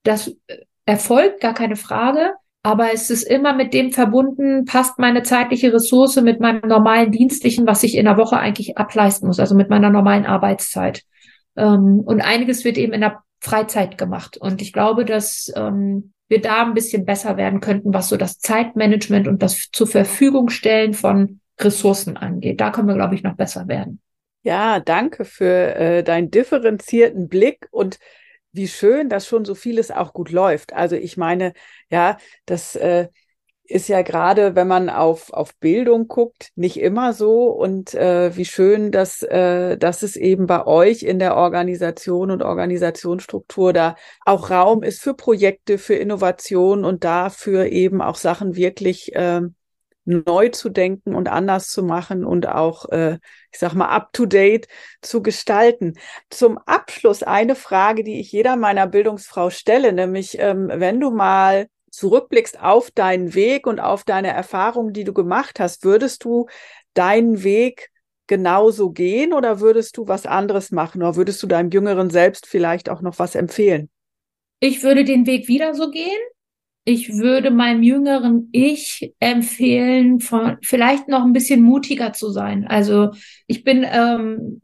Das 0.03 0.29
äh, 0.47 0.59
erfolgt, 0.87 1.41
gar 1.41 1.55
keine 1.55 1.77
Frage. 1.77 2.35
Aber 2.63 2.95
es 2.95 3.11
ist 3.11 3.25
immer 3.25 3.53
mit 3.53 3.75
dem 3.75 3.93
verbunden, 3.93 4.65
passt 4.65 4.99
meine 4.99 5.23
zeitliche 5.23 5.71
Ressource 5.73 6.17
mit 6.23 6.41
meinem 6.41 6.67
normalen 6.67 7.13
Dienstlichen, 7.13 7.67
was 7.67 7.83
ich 7.83 7.95
in 7.95 8.07
der 8.07 8.17
Woche 8.17 8.39
eigentlich 8.39 8.79
ableisten 8.79 9.27
muss, 9.27 9.39
also 9.39 9.55
mit 9.55 9.69
meiner 9.69 9.91
normalen 9.91 10.25
Arbeitszeit. 10.25 11.03
Ähm, 11.57 12.01
und 12.01 12.23
einiges 12.23 12.65
wird 12.65 12.79
eben 12.79 12.95
in 12.95 13.03
der 13.03 13.23
Freizeit 13.41 13.99
gemacht. 13.99 14.39
Und 14.39 14.63
ich 14.63 14.73
glaube, 14.73 15.05
dass 15.05 15.53
ähm, 15.55 16.15
wir 16.29 16.41
da 16.41 16.63
ein 16.65 16.73
bisschen 16.73 17.05
besser 17.05 17.37
werden 17.37 17.61
könnten, 17.61 17.93
was 17.93 18.09
so 18.09 18.17
das 18.17 18.39
Zeitmanagement 18.39 19.29
und 19.29 19.43
das 19.43 19.69
zur 19.71 19.87
Verfügung 19.87 20.49
stellen 20.49 20.95
von 20.95 21.41
Ressourcen 21.59 22.17
angeht. 22.17 22.61
Da 22.61 22.71
können 22.71 22.89
wir, 22.89 22.95
glaube 22.95 23.15
ich, 23.15 23.23
noch 23.23 23.37
besser 23.37 23.69
werden. 23.69 24.01
Ja, 24.43 24.81
danke 24.81 25.25
für 25.25 25.75
äh, 25.75 26.03
deinen 26.03 26.31
differenzierten 26.31 27.29
Blick 27.29 27.67
und 27.71 27.99
wie 28.53 28.69
schön, 28.69 29.09
dass 29.09 29.27
schon 29.27 29.45
so 29.45 29.55
vieles 29.55 29.91
auch 29.91 30.13
gut 30.13 30.31
läuft. 30.31 30.73
Also 30.75 30.97
ich 30.97 31.17
meine, 31.17 31.55
ja, 31.91 32.19
das 32.47 32.77
äh, 32.77 33.09
ist 33.67 33.89
ja 33.89 34.03
gerade, 34.03 34.55
wenn 34.55 34.69
man 34.69 34.91
auf, 34.91 35.33
auf 35.33 35.57
Bildung 35.57 36.07
guckt, 36.07 36.51
nicht 36.55 36.79
immer 36.79 37.15
so. 37.15 37.47
Und 37.47 37.95
äh, 37.95 38.37
wie 38.37 38.45
schön, 38.45 38.93
dass, 38.93 39.23
äh, 39.23 39.79
dass 39.79 40.03
es 40.03 40.17
eben 40.17 40.47
bei 40.47 40.67
euch 40.67 41.03
in 41.03 41.19
der 41.19 41.37
Organisation 41.37 42.31
und 42.31 42.43
Organisationsstruktur 42.43 43.73
da 43.73 43.97
auch 44.25 44.51
Raum 44.51 44.83
ist 44.83 45.01
für 45.01 45.15
Projekte, 45.15 45.79
für 45.79 45.95
Innovation 45.95 46.85
und 46.85 47.05
dafür 47.05 47.67
eben 47.67 48.03
auch 48.03 48.17
Sachen 48.17 48.55
wirklich 48.55 49.15
äh, 49.15 49.41
neu 50.05 50.49
zu 50.51 50.69
denken 50.69 51.15
und 51.15 51.29
anders 51.29 51.69
zu 51.69 51.83
machen 51.83 52.25
und 52.25 52.47
auch, 52.47 52.89
äh, 52.91 53.19
ich 53.53 53.59
sag 53.59 53.75
mal, 53.75 53.89
up-to-date 53.89 54.69
zu 55.01 55.23
gestalten. 55.23 55.95
Zum 56.31 56.59
Abschluss 56.59 57.23
eine 57.23 57.55
Frage, 57.55 58.05
die 58.05 58.21
ich 58.21 58.33
jeder 58.33 58.57
meiner 58.57 58.87
Bildungsfrau 58.87 59.51
stelle, 59.51 59.93
nämlich 59.93 60.39
ähm, 60.39 60.71
wenn 60.73 61.01
du 61.01 61.11
mal 61.11 61.69
zurückblickst 61.91 62.61
auf 62.61 62.91
deinen 62.91 63.35
Weg 63.35 63.67
und 63.67 63.81
auf 63.81 64.05
deine 64.05 64.29
Erfahrungen, 64.29 64.93
die 64.93 65.05
du 65.05 65.13
gemacht 65.13 65.61
hast, 65.61 65.85
würdest 65.85 66.25
du 66.25 66.47
deinen 66.95 67.45
Weg 67.45 67.91
genauso 68.27 68.91
gehen 68.91 69.33
oder 69.33 69.61
würdest 69.61 69.97
du 69.97 70.09
was 70.09 70.27
anderes 70.27 70.71
machen 70.71 71.03
oder 71.03 71.17
würdest 71.17 71.43
du 71.43 71.47
deinem 71.47 71.71
jüngeren 71.71 72.11
Selbst 72.11 72.47
vielleicht 72.47 72.89
auch 72.89 73.01
noch 73.01 73.19
was 73.19 73.35
empfehlen? 73.35 73.91
Ich 74.61 74.83
würde 74.83 75.05
den 75.05 75.27
Weg 75.27 75.47
wieder 75.47 75.75
so 75.75 75.91
gehen 75.91 76.21
ich 76.85 77.17
würde 77.17 77.51
meinem 77.51 77.83
jüngeren 77.83 78.49
Ich 78.53 79.15
empfehlen, 79.19 80.21
von, 80.21 80.59
vielleicht 80.63 81.09
noch 81.09 81.25
ein 81.25 81.33
bisschen 81.33 81.63
mutiger 81.63 82.13
zu 82.13 82.31
sein. 82.31 82.67
Also 82.67 83.11
ich 83.47 83.65
bin 83.65 83.87
ähm, 83.91 84.61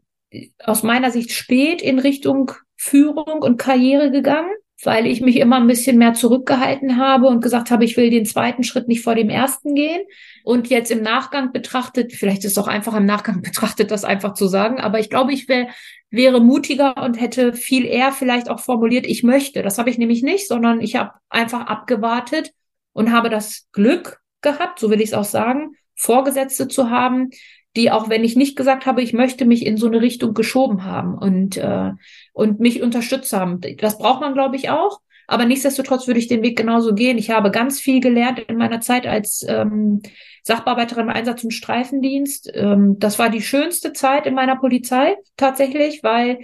aus 0.62 0.82
meiner 0.82 1.10
Sicht 1.10 1.32
spät 1.32 1.80
in 1.80 1.98
Richtung 1.98 2.52
Führung 2.76 3.42
und 3.42 3.56
Karriere 3.56 4.10
gegangen, 4.10 4.52
weil 4.84 5.06
ich 5.06 5.20
mich 5.22 5.36
immer 5.36 5.56
ein 5.56 5.66
bisschen 5.66 5.96
mehr 5.98 6.14
zurückgehalten 6.14 6.98
habe 6.98 7.26
und 7.26 7.42
gesagt 7.42 7.70
habe, 7.70 7.84
ich 7.84 7.96
will 7.96 8.10
den 8.10 8.26
zweiten 8.26 8.64
Schritt 8.64 8.86
nicht 8.86 9.02
vor 9.02 9.14
dem 9.14 9.30
ersten 9.30 9.74
gehen. 9.74 10.02
Und 10.42 10.68
jetzt 10.68 10.90
im 10.90 11.02
Nachgang 11.02 11.52
betrachtet, 11.52 12.12
vielleicht 12.12 12.44
ist 12.44 12.52
es 12.52 12.58
auch 12.58 12.68
einfach 12.68 12.94
im 12.94 13.06
Nachgang 13.06 13.42
betrachtet, 13.42 13.90
das 13.90 14.04
einfach 14.04 14.34
zu 14.34 14.46
sagen, 14.48 14.80
aber 14.80 14.98
ich 14.98 15.10
glaube, 15.10 15.32
ich 15.32 15.48
wäre 15.48 15.68
wäre 16.10 16.40
mutiger 16.40 17.00
und 17.02 17.20
hätte 17.20 17.52
viel 17.52 17.84
eher 17.84 18.10
vielleicht 18.10 18.50
auch 18.50 18.58
formuliert, 18.58 19.06
ich 19.06 19.22
möchte. 19.22 19.62
Das 19.62 19.78
habe 19.78 19.90
ich 19.90 19.98
nämlich 19.98 20.22
nicht, 20.22 20.48
sondern 20.48 20.80
ich 20.80 20.96
habe 20.96 21.12
einfach 21.28 21.66
abgewartet 21.66 22.52
und 22.92 23.12
habe 23.12 23.30
das 23.30 23.68
Glück 23.72 24.20
gehabt, 24.40 24.80
so 24.80 24.90
will 24.90 25.00
ich 25.00 25.10
es 25.10 25.14
auch 25.14 25.24
sagen, 25.24 25.76
Vorgesetzte 25.94 26.66
zu 26.66 26.90
haben, 26.90 27.30
die 27.76 27.90
auch 27.90 28.08
wenn 28.08 28.24
ich 28.24 28.34
nicht 28.34 28.56
gesagt 28.56 28.86
habe, 28.86 29.02
ich 29.02 29.12
möchte 29.12 29.44
mich 29.44 29.64
in 29.64 29.76
so 29.76 29.86
eine 29.86 30.00
Richtung 30.00 30.34
geschoben 30.34 30.84
haben 30.84 31.16
und 31.16 31.56
äh, 31.56 31.92
und 32.32 32.58
mich 32.58 32.82
unterstützt 32.82 33.32
haben. 33.32 33.60
Das 33.78 33.98
braucht 33.98 34.20
man, 34.20 34.34
glaube 34.34 34.56
ich, 34.56 34.70
auch. 34.70 35.00
Aber 35.28 35.44
nichtsdestotrotz 35.44 36.08
würde 36.08 36.18
ich 36.18 36.26
den 36.26 36.42
Weg 36.42 36.58
genauso 36.58 36.92
gehen. 36.92 37.16
Ich 37.16 37.30
habe 37.30 37.52
ganz 37.52 37.78
viel 37.78 38.00
gelernt 38.00 38.40
in 38.40 38.56
meiner 38.56 38.80
Zeit 38.80 39.06
als 39.06 39.44
ähm, 39.48 40.02
Sachbearbeiterin 40.42 41.04
im 41.04 41.10
Einsatz- 41.10 41.44
und 41.44 41.52
Streifendienst. 41.52 42.50
Ähm, 42.54 42.98
das 42.98 43.18
war 43.18 43.30
die 43.30 43.42
schönste 43.42 43.92
Zeit 43.92 44.26
in 44.26 44.34
meiner 44.34 44.56
Polizei 44.56 45.16
tatsächlich, 45.36 46.02
weil 46.02 46.40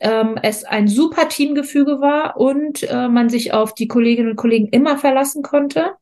ähm, 0.00 0.36
es 0.42 0.64
ein 0.64 0.88
super 0.88 1.28
Teamgefüge 1.28 2.00
war 2.00 2.36
und 2.36 2.82
äh, 2.82 3.08
man 3.08 3.28
sich 3.28 3.52
auf 3.52 3.74
die 3.74 3.88
Kolleginnen 3.88 4.30
und 4.30 4.36
Kollegen 4.36 4.68
immer 4.68 4.98
verlassen 4.98 5.42
konnte 5.42 5.92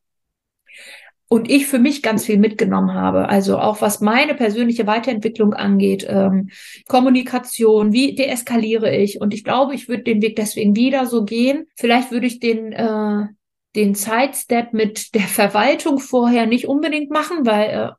und 1.31 1.49
ich 1.49 1.65
für 1.65 1.79
mich 1.79 2.01
ganz 2.01 2.25
viel 2.25 2.37
mitgenommen 2.37 2.93
habe. 2.93 3.29
Also 3.29 3.57
auch 3.57 3.79
was 3.79 4.01
meine 4.01 4.35
persönliche 4.35 4.85
Weiterentwicklung 4.85 5.53
angeht, 5.53 6.05
ähm, 6.09 6.49
Kommunikation, 6.89 7.93
wie 7.93 8.15
deeskaliere 8.15 8.93
ich? 8.93 9.21
Und 9.21 9.33
ich 9.33 9.45
glaube, 9.45 9.73
ich 9.73 9.87
würde 9.87 10.03
den 10.03 10.21
Weg 10.21 10.35
deswegen 10.35 10.75
wieder 10.75 11.05
so 11.05 11.23
gehen. 11.23 11.67
Vielleicht 11.77 12.11
würde 12.11 12.27
ich 12.27 12.41
den 12.41 12.73
äh, 12.73 13.27
den 13.75 13.95
Sidestep 13.95 14.73
mit 14.73 15.15
der 15.15 15.21
Verwaltung 15.21 15.99
vorher 15.99 16.45
nicht 16.45 16.67
unbedingt 16.67 17.09
machen, 17.09 17.45
weil 17.45 17.69
äh, 17.69 17.89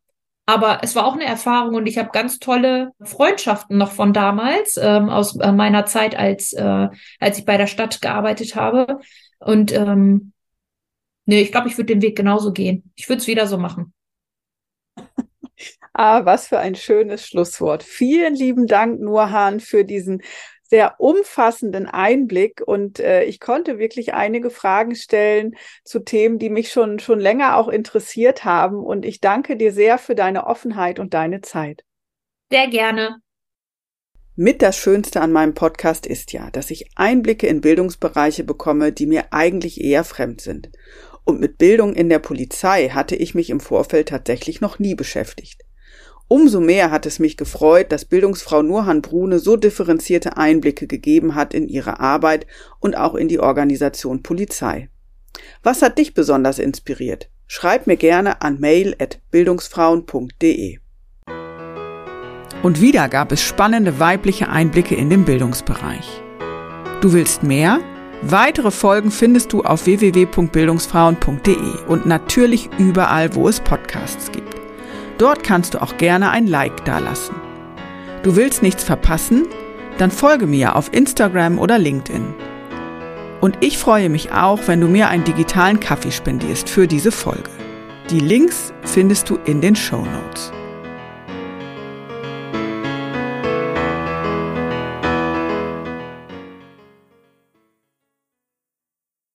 aber 0.45 0.81
es 0.83 0.97
war 0.97 1.07
auch 1.07 1.15
eine 1.15 1.25
Erfahrung 1.25 1.77
und 1.77 1.87
ich 1.87 1.99
habe 1.99 2.11
ganz 2.13 2.41
tolle 2.41 2.91
Freundschaften 3.01 3.79
noch 3.79 3.93
von 3.93 4.13
damals 4.13 4.77
ähm, 4.77 5.09
aus 5.09 5.37
äh, 5.37 5.53
meiner 5.53 5.87
Zeit 5.87 6.17
als 6.17 6.53
äh, 6.53 6.89
als 7.21 7.39
ich 7.39 7.45
bei 7.45 7.57
der 7.57 7.69
Stadt 7.69 8.03
gearbeitet 8.03 8.57
habe 8.57 8.99
und 9.39 9.73
ähm, 9.73 10.33
Nee, 11.25 11.43
ich 11.43 11.53
glaube, 11.53 11.69
ich 11.69 11.77
würde 11.79 11.95
den 11.95 12.03
Weg 12.03 12.17
genauso 12.17 12.53
gehen. 12.53 12.91
Ich 12.97 13.09
würde 13.09 13.21
es 13.21 13.27
wieder 13.27 13.47
so 13.47 13.57
machen. 13.57 13.95
ah, 15.93 16.25
was 16.25 16.49
für 16.49 16.59
ein 16.59 16.75
schönes 16.75 17.27
Schlusswort. 17.27 17.83
Vielen 17.83 18.35
lieben 18.35 18.67
Dank, 18.67 19.01
Nurhan, 19.01 19.61
für 19.61 19.85
diesen 19.85 20.23
sehr 20.73 20.95
umfassenden 21.01 21.87
Einblick 21.87 22.63
und 22.65 22.99
äh, 22.99 23.25
ich 23.25 23.41
konnte 23.41 23.79
wirklich 23.79 24.15
einige 24.15 24.49
Fragen 24.49 24.95
stellen 24.95 25.55
zu 25.85 25.99
Themen, 25.99 26.39
die 26.39 26.49
mich 26.49 26.73
schon 26.73 26.99
schon 26.99 27.21
länger 27.21 27.59
auch 27.59 27.69
interessiert 27.69 28.47
haben 28.47 28.83
und 28.83 29.05
ich 29.05 29.21
danke 29.21 29.59
dir 29.59 29.71
sehr 29.71 29.99
für 29.99 30.15
deine 30.15 30.47
Offenheit 30.47 30.99
und 30.99 31.13
deine 31.13 31.43
Zeit. 31.43 31.85
Sehr 32.51 32.69
gerne. 32.69 33.19
Mit 34.35 34.63
das 34.63 34.79
Schönste 34.79 35.21
an 35.21 35.31
meinem 35.31 35.53
Podcast 35.53 36.07
ist 36.07 36.33
ja, 36.33 36.49
dass 36.51 36.71
ich 36.71 36.87
Einblicke 36.97 37.49
in 37.49 37.61
Bildungsbereiche 37.61 38.43
bekomme, 38.43 38.93
die 38.93 39.05
mir 39.05 39.25
eigentlich 39.31 39.79
eher 39.79 40.05
fremd 40.05 40.41
sind. 40.41 40.71
Und 41.25 41.39
mit 41.39 41.59
Bildung 41.59 41.95
in 41.95 42.09
der 42.09 42.19
Polizei 42.19 42.89
hatte 42.89 43.15
ich 43.15 43.35
mich 43.35 43.51
im 43.51 43.61
Vorfeld 43.61 44.09
tatsächlich 44.09 44.63
noch 44.63 44.79
nie 44.79 44.95
beschäftigt. 44.95 45.62
Umso 46.33 46.61
mehr 46.61 46.91
hat 46.91 47.05
es 47.05 47.19
mich 47.19 47.37
gefreut, 47.37 47.93
dass 47.93 48.07
Bildungsfrau 48.07 48.63
Nurhan 48.63 49.03
Brune 49.03 49.39
so 49.39 49.59
differenzierte 49.59 50.39
Einblicke 50.39 50.87
gegeben 50.87 51.35
hat 51.35 51.53
in 51.53 51.69
ihre 51.69 52.01
Arbeit 52.01 52.47
und 52.81 52.97
auch 52.97 53.15
in 53.15 53.29
die 53.29 53.39
Organisation 53.39 54.23
Polizei. 54.23 54.89
Was 55.63 55.83
hat 55.83 55.99
dich 55.99 56.15
besonders 56.15 56.59
inspiriert? 56.59 57.29
Schreib 57.47 57.87
mir 57.87 57.99
gerne 57.99 58.41
an 58.41 58.61
mail@bildungsfrauen.de. 58.61 60.79
Und 62.63 62.81
wieder 62.81 63.11
gab 63.11 63.31
es 63.31 63.43
spannende 63.43 64.01
weibliche 64.01 64.49
Einblicke 64.49 64.95
in 64.95 65.11
den 65.11 65.27
Bildungsbereich. 65.27 66.23
Du 67.03 67.13
willst 67.13 67.43
mehr? 67.43 67.79
Weitere 68.23 68.71
Folgen 68.71 69.11
findest 69.11 69.53
du 69.53 69.65
auf 69.65 69.85
www.bildungsfrauen.de 69.85 71.85
und 71.89 72.07
natürlich 72.07 72.71
überall, 72.79 73.35
wo 73.35 73.49
es 73.49 73.61
Podcasts 73.61 74.33
gibt. 74.33 74.62
Dort 75.23 75.45
kannst 75.45 75.75
du 75.75 75.81
auch 75.81 75.99
gerne 75.99 76.31
ein 76.31 76.49
Like 76.49 76.85
dalassen. 76.85 77.37
Du 78.25 78.35
willst 78.35 78.61
nichts 78.61 78.83
verpassen? 78.83 79.47
Dann 79.97 80.11
folge 80.11 80.49
mir 80.49 80.75
auf 80.75 80.93
Instagram 80.93 81.61
oder 81.61 81.79
LinkedIn. 81.79 82.35
Und 83.41 83.57
ich 83.61 83.79
freue 83.79 84.09
mich 84.09 84.33
auch, 84.33 84.67
wenn 84.67 84.81
du 84.81 84.89
mir 84.89 85.11
einen 85.11 85.23
digitalen 85.23 85.79
Kaffee 85.79 86.11
spendierst 86.11 86.69
für 86.69 86.89
diese 86.89 87.13
Folge. 87.13 87.51
Die 88.11 88.19
Links 88.19 88.75
findest 88.83 89.31
du 89.31 89.37
in 89.45 89.61
den 89.61 89.77
Show 89.77 90.05
Notes. 90.05 90.53